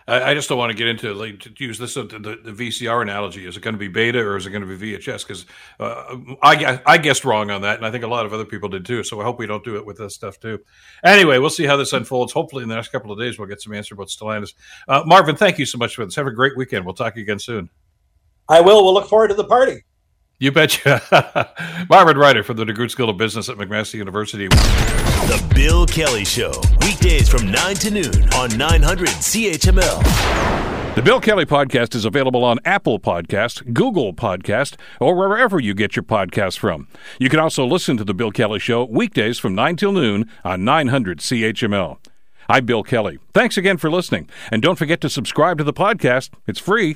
I, 0.09 0.31
I 0.31 0.33
just 0.33 0.49
don't 0.49 0.57
want 0.57 0.71
to 0.71 0.77
get 0.77 0.87
into 0.87 1.13
like 1.13 1.39
to 1.41 1.51
use 1.57 1.77
this 1.77 1.93
the, 1.93 2.03
the, 2.03 2.51
VCR 2.51 3.01
analogy. 3.01 3.45
Is 3.45 3.55
it 3.55 3.61
going 3.61 3.73
to 3.73 3.79
be 3.79 3.87
beta 3.87 4.19
or 4.19 4.37
is 4.37 4.45
it 4.45 4.49
going 4.49 4.67
to 4.67 4.77
be 4.77 4.97
VHS? 4.97 5.27
Because 5.27 5.45
uh, 5.79 6.17
I 6.41 6.81
I 6.85 6.97
guessed 6.97 7.25
wrong 7.25 7.51
on 7.51 7.61
that, 7.61 7.77
and 7.77 7.85
I 7.85 7.91
think 7.91 8.03
a 8.03 8.07
lot 8.07 8.25
of 8.25 8.33
other 8.33 8.45
people 8.45 8.69
did 8.69 8.85
too. 8.85 9.03
So 9.03 9.21
I 9.21 9.23
hope 9.23 9.39
we 9.39 9.47
don't 9.47 9.63
do 9.63 9.75
it 9.77 9.85
with 9.85 9.97
this 9.97 10.15
stuff 10.15 10.39
too. 10.39 10.59
Anyway, 11.03 11.37
we'll 11.37 11.49
see 11.49 11.65
how 11.65 11.77
this 11.77 11.93
unfolds. 11.93 12.33
Hopefully, 12.33 12.63
in 12.63 12.69
the 12.69 12.75
next 12.75 12.89
couple 12.89 13.11
of 13.11 13.19
days, 13.19 13.37
we'll 13.37 13.47
get 13.47 13.61
some 13.61 13.73
answer 13.73 13.93
about 13.93 14.07
Stellantis. 14.07 14.53
Uh, 14.87 15.03
Marvin, 15.05 15.35
thank 15.35 15.59
you 15.59 15.65
so 15.65 15.77
much 15.77 15.95
for 15.95 16.05
this. 16.05 16.15
Have 16.15 16.27
a 16.27 16.31
great 16.31 16.57
weekend. 16.57 16.85
We'll 16.85 16.95
talk 16.95 17.15
again 17.15 17.39
soon. 17.39 17.69
I 18.47 18.61
will. 18.61 18.83
We'll 18.83 18.93
look 18.93 19.07
forward 19.07 19.27
to 19.29 19.35
the 19.35 19.45
party. 19.45 19.83
You 20.41 20.53
betcha. 20.53 21.51
Marvin 21.89 22.17
Ryder 22.17 22.43
from 22.43 22.55
the 22.55 22.63
DeGroote 22.63 22.91
School 22.91 23.09
of 23.09 23.17
Business 23.17 23.49
at 23.49 23.57
McMaster 23.57 23.95
University. 23.95 24.47
The 24.47 25.51
Bill 25.53 25.85
Kelly 25.85 26.23
Show, 26.23 26.53
weekdays 26.79 27.27
from 27.27 27.51
9 27.51 27.75
to 27.75 27.91
noon 27.91 28.33
on 28.33 28.57
900 28.57 29.09
CHML. 29.09 30.95
The 30.95 31.01
Bill 31.01 31.19
Kelly 31.19 31.45
Podcast 31.45 31.93
is 31.93 32.05
available 32.05 32.45
on 32.45 32.57
Apple 32.63 33.01
Podcast, 33.01 33.73
Google 33.73 34.13
Podcast, 34.13 34.77
or 35.01 35.13
wherever 35.13 35.59
you 35.59 35.73
get 35.73 35.97
your 35.97 36.03
podcasts 36.03 36.57
from. 36.57 36.87
You 37.19 37.27
can 37.27 37.41
also 37.41 37.65
listen 37.65 37.97
to 37.97 38.05
The 38.05 38.13
Bill 38.13 38.31
Kelly 38.31 38.59
Show 38.59 38.85
weekdays 38.85 39.39
from 39.39 39.55
9 39.55 39.75
till 39.75 39.91
noon 39.91 40.31
on 40.45 40.63
900 40.63 41.19
CHML. 41.19 41.97
I'm 42.47 42.65
Bill 42.65 42.81
Kelly. 42.83 43.19
Thanks 43.33 43.57
again 43.57 43.75
for 43.75 43.91
listening. 43.91 44.29
And 44.51 44.61
don't 44.61 44.77
forget 44.77 45.01
to 45.01 45.09
subscribe 45.09 45.57
to 45.57 45.65
the 45.65 45.73
podcast. 45.73 46.29
It's 46.47 46.59
free 46.59 46.95